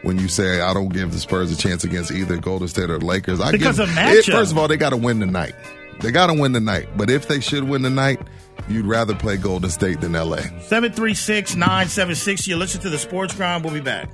When 0.05 0.19
you 0.19 0.29
say 0.29 0.61
I 0.61 0.75
don't 0.75 0.91
give 0.91 1.13
the 1.13 1.19
Spurs 1.19 1.51
a 1.51 1.57
chance 1.57 1.83
against 1.83 2.13
either 2.13 2.37
Golden 2.37 2.69
State 2.69 2.91
or 2.91 3.01
Lakers, 3.01 3.41
I 3.41 3.53
Because 3.53 3.79
give, 3.79 3.89
of 3.89 3.95
matchup. 3.95 4.33
First 4.33 4.53
of 4.53 4.59
all, 4.59 4.69
they 4.69 4.77
got 4.77 4.91
to 4.91 4.99
win 4.99 5.19
tonight. 5.19 5.55
They 6.01 6.11
got 6.13 6.27
to 6.27 6.35
win 6.35 6.53
tonight. 6.53 6.89
But 6.95 7.09
if 7.09 7.27
they 7.27 7.41
should 7.41 7.65
win 7.65 7.83
tonight, 7.83 8.21
you'd 8.69 8.85
rather 8.85 9.15
play 9.15 9.39
Golden 9.39 9.71
State 9.71 10.03
than 10.03 10.13
LA. 10.13 10.43
736 10.61 11.57
976. 11.57 12.47
You 12.47 12.57
listen 12.57 12.83
to 12.83 12.91
the 12.91 12.99
Sports 12.99 13.35
Grind. 13.35 13.65
We'll 13.65 13.73
be 13.73 13.81
back. 13.81 14.11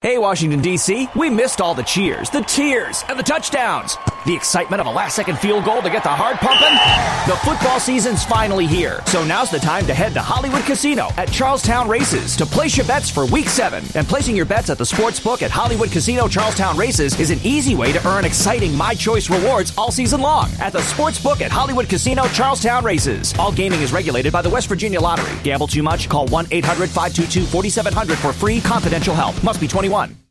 Hey, 0.00 0.18
Washington, 0.18 0.60
D.C., 0.60 1.08
we 1.14 1.30
missed 1.30 1.60
all 1.60 1.74
the 1.74 1.84
cheers, 1.84 2.28
the 2.28 2.40
tears, 2.40 3.04
and 3.08 3.16
the 3.16 3.22
touchdowns. 3.22 3.96
The 4.24 4.34
excitement 4.34 4.80
of 4.80 4.86
a 4.86 4.90
last 4.90 5.16
second 5.16 5.36
field 5.40 5.64
goal 5.64 5.82
to 5.82 5.90
get 5.90 6.04
the 6.04 6.08
heart 6.08 6.36
pumping. 6.36 6.78
The 7.28 7.36
football 7.38 7.80
season's 7.80 8.24
finally 8.24 8.68
here, 8.68 9.00
so 9.06 9.24
now's 9.24 9.50
the 9.50 9.58
time 9.58 9.84
to 9.86 9.94
head 9.94 10.14
to 10.14 10.20
Hollywood 10.20 10.62
Casino 10.62 11.08
at 11.16 11.32
Charlestown 11.32 11.88
Races 11.88 12.36
to 12.36 12.46
place 12.46 12.76
your 12.76 12.86
bets 12.86 13.10
for 13.10 13.26
week 13.26 13.48
seven. 13.48 13.82
And 13.96 14.06
placing 14.06 14.36
your 14.36 14.44
bets 14.44 14.70
at 14.70 14.78
the 14.78 14.86
sports 14.86 15.18
book 15.18 15.42
at 15.42 15.50
Hollywood 15.50 15.90
Casino 15.90 16.28
Charlestown 16.28 16.76
Races 16.76 17.18
is 17.18 17.30
an 17.30 17.40
easy 17.42 17.74
way 17.74 17.92
to 17.92 18.08
earn 18.08 18.24
exciting 18.24 18.76
My 18.76 18.94
Choice 18.94 19.28
rewards 19.28 19.72
all 19.76 19.90
season 19.90 20.20
long 20.20 20.50
at 20.60 20.72
the 20.72 20.82
sports 20.82 21.20
book 21.20 21.40
at 21.40 21.50
Hollywood 21.50 21.88
Casino 21.88 22.22
Charlestown 22.28 22.84
Races. 22.84 23.34
All 23.40 23.50
gaming 23.50 23.80
is 23.82 23.92
regulated 23.92 24.32
by 24.32 24.40
the 24.42 24.50
West 24.50 24.68
Virginia 24.68 25.00
Lottery. 25.00 25.36
Gamble 25.42 25.66
too 25.66 25.82
much? 25.82 26.08
Call 26.08 26.28
1 26.28 26.46
800 26.52 26.88
522 26.88 27.44
4700 27.44 28.18
for 28.18 28.32
free 28.32 28.60
confidential 28.60 29.16
help. 29.16 29.42
Must 29.42 29.60
be 29.60 29.66
21. 29.66 30.21